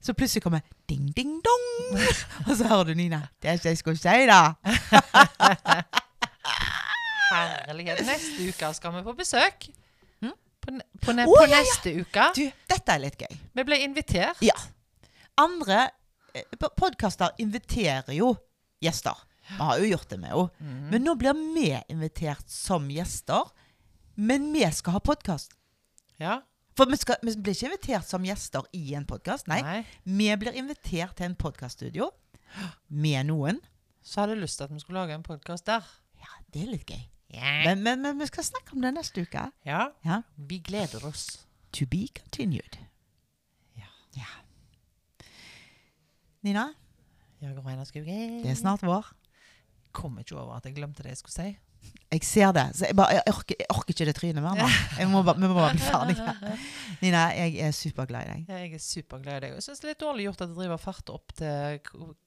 Så 0.00 0.14
plutselig 0.14 0.42
kommer 0.44 0.60
ding, 0.88 1.08
ding, 1.16 1.40
dong! 1.44 1.66
Og 2.48 2.52
så 2.56 2.68
hører 2.70 2.84
du 2.92 2.94
Nina. 2.94 3.22
Det 3.42 3.50
er 3.50 3.58
ikke 3.58 3.72
jeg 3.74 3.80
skulle 3.80 3.98
si, 3.98 4.26
da. 4.30 4.54
Herlighet. 7.32 8.02
Neste 8.06 8.48
uke 8.48 8.70
skal 8.76 8.94
vi 8.96 9.02
på 9.06 9.14
besøk. 9.18 9.68
Mm? 10.24 10.34
På, 10.64 10.74
ne 10.74 10.86
på, 11.04 11.14
ne 11.16 11.26
Å, 11.28 11.34
på 11.34 11.44
ja, 11.44 11.50
ja. 11.50 11.62
neste 11.62 11.94
uke. 12.00 12.28
Du, 12.38 12.44
dette 12.72 12.94
er 12.94 13.02
litt 13.04 13.20
gøy. 13.20 13.38
Vi 13.58 13.66
ble 13.68 13.80
invitert. 13.84 14.40
Ja. 14.44 14.56
Andre 15.38 15.84
eh, 16.34 16.46
podkaster 16.78 17.34
inviterer 17.42 18.14
jo 18.16 18.32
gjester. 18.84 19.18
Vi 19.48 19.60
har 19.64 19.78
jo 19.80 19.88
gjort 19.94 20.10
det 20.12 20.18
med 20.22 20.32
henne. 20.32 20.48
Mhm. 20.60 20.88
Men 20.92 21.06
nå 21.06 21.14
blir 21.20 21.38
vi 21.56 21.70
invitert 21.92 22.48
som 22.52 22.88
gjester. 22.92 23.48
Men 24.18 24.50
vi 24.52 24.64
skal 24.74 24.96
ha 24.96 25.00
podkast. 25.04 25.54
Ja. 26.18 26.40
For 26.78 26.86
vi, 26.86 26.94
skal, 26.94 27.16
vi 27.26 27.32
blir 27.34 27.56
ikke 27.56 27.72
invitert 27.72 28.06
som 28.06 28.22
gjester 28.22 28.66
i 28.76 28.92
en 28.94 29.06
podkast. 29.08 29.48
Nei. 29.50 29.58
Nei. 29.66 29.78
Vi 30.06 30.28
blir 30.38 30.54
invitert 30.60 31.16
til 31.18 31.26
en 31.26 31.34
podkaststudio 31.34 32.12
med 32.86 33.26
noen. 33.26 33.58
Så 34.06 34.22
hadde 34.22 34.36
jeg 34.36 34.44
lyst 34.44 34.60
til 34.60 34.68
at 34.68 34.74
vi 34.76 34.78
skulle 34.84 35.02
lage 35.02 35.16
en 35.18 35.26
podkast 35.26 35.66
der. 35.66 35.88
Ja, 36.22 36.30
det 36.54 36.62
er 36.62 36.70
litt 36.76 36.86
gøy. 36.86 37.00
Yeah. 37.34 37.64
Men, 37.66 37.82
men, 37.82 38.04
men 38.06 38.22
vi 38.22 38.28
skal 38.30 38.46
snakke 38.46 38.76
om 38.76 38.84
det 38.84 38.94
neste 38.94 39.26
uke. 39.26 39.48
ja. 39.66 39.88
Ja. 40.06 40.22
Vi 40.38 40.60
gleder 40.64 41.02
oss. 41.04 41.26
To 41.76 41.84
be 41.90 42.06
continued. 42.14 42.78
Ja. 43.76 43.90
Ja. 44.16 44.30
Nina, 46.46 46.70
det 47.42 47.50
er 47.50 48.54
snart 48.56 48.86
vår. 48.86 49.10
Kom 49.92 50.16
ikke 50.22 50.38
over 50.38 50.56
at 50.56 50.70
jeg 50.70 50.78
glemte 50.78 51.02
det 51.02 51.16
jeg 51.16 51.24
skulle 51.24 51.34
si. 51.34 51.50
Jeg 52.12 52.22
ser 52.24 52.52
det. 52.56 52.62
Så 52.78 52.86
jeg, 52.88 52.96
bare, 52.96 53.18
jeg, 53.18 53.34
orker, 53.34 53.54
jeg 53.60 53.66
orker 53.74 53.92
ikke 53.92 54.06
det 54.08 54.14
trynet 54.16 54.42
mer. 54.44 54.78
Må 55.12 55.20
bare, 55.26 55.36
vi 55.40 55.48
må 55.50 55.54
bare 55.58 55.74
bli 55.76 55.84
ferdige. 55.84 56.56
Nina, 57.02 57.26
jeg 57.36 57.58
er 57.66 57.74
superglad 57.76 58.24
i 58.24 58.30
deg. 58.32 58.46
Ja, 58.48 58.60
Jeg 58.64 58.72
er 58.78 58.82
superglad 58.82 59.36
i 59.36 59.40
deg. 59.44 59.54
Jeg 59.58 59.66
syns 59.66 59.82
det 59.82 59.88
er 59.90 59.92
litt 59.92 60.00
dårlig 60.06 60.24
gjort 60.28 60.44
at 60.46 60.48
du 60.52 60.56
driver 60.56 60.80
fart 60.80 61.12
opp 61.12 61.34
til 61.36 61.78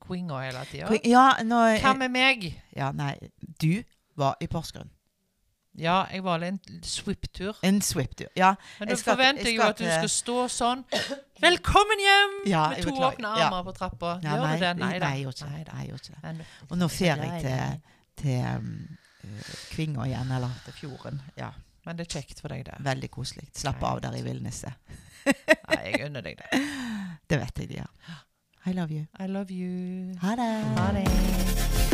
Quinga 0.06 0.44
hele 0.46 0.64
tida. 0.70 0.94
Ja, 1.10 1.26
Hva 1.42 1.94
med 1.98 2.14
meg? 2.14 2.50
ja, 2.78 2.92
nei, 2.94 3.16
du 3.62 3.82
var 4.22 4.38
i 4.40 4.48
Porsgrunn. 4.52 4.92
Ja, 5.80 6.02
jeg 6.12 6.24
var 6.26 6.44
en 6.44 6.58
swip-tur. 6.84 7.56
En 7.64 7.80
swip-tur. 7.82 8.28
Ja, 8.36 8.56
Men 8.80 8.90
da 8.92 8.96
forventer 9.00 9.48
jeg 9.48 9.56
jo 9.56 9.64
at 9.64 9.78
du 9.80 9.86
skal 9.88 10.10
stå 10.12 10.38
sånn 10.52 10.82
Velkommen 11.42 12.02
hjem! 12.04 12.34
Ja, 12.52 12.66
med 12.74 12.84
to 12.84 12.92
åpne 12.92 13.08
åpne 13.08 13.32
Ja. 13.40 13.46
armer 13.48 13.64
på 13.64 13.74
trappa. 13.78 14.18
ja 14.22 14.36
Gjør 14.36 14.44
nei, 14.44 14.56
du 14.58 14.66
det? 14.66 14.72
Nei 14.78 14.90
nei, 15.00 15.12
jeg 15.16 15.24
gjorde 15.24 15.38
ikke 15.38 15.48
det. 15.48 16.24
Nei. 16.26 16.34
Nei, 16.34 16.50
Og 16.70 16.78
nå 16.78 16.90
fer 16.92 17.24
jeg 17.24 17.40
til, 17.46 17.80
til 18.22 18.44
um, 18.52 18.98
Kvinga 19.72 20.06
igjen, 20.08 20.32
eller 20.32 20.50
til 20.66 20.74
fjorden. 20.82 21.22
Ja, 21.38 21.52
Men 21.86 21.98
det 21.98 22.06
er 22.08 22.20
kjekt 22.20 22.42
for 22.44 22.54
deg, 22.54 22.66
det. 22.68 22.76
Veldig 22.86 23.10
koselig. 23.12 23.48
Slappe 23.58 23.86
av 23.90 24.02
der 24.04 24.14
i 24.20 24.22
villniset. 24.26 24.74
Nei, 25.26 25.82
jeg 25.92 26.06
unner 26.10 26.22
deg 26.26 26.38
det. 26.42 26.62
Det 27.32 27.40
vet 27.40 27.62
jeg 27.64 27.70
de 27.70 27.80
gjør. 27.80 28.20
I 28.68 28.74
love 28.78 28.92
you. 28.94 29.06
I 29.20 29.28
love 29.28 29.50
you. 29.56 30.14
Ha 30.22 30.36
det. 30.36 30.52
Ha 30.78 30.92
det. 30.98 31.91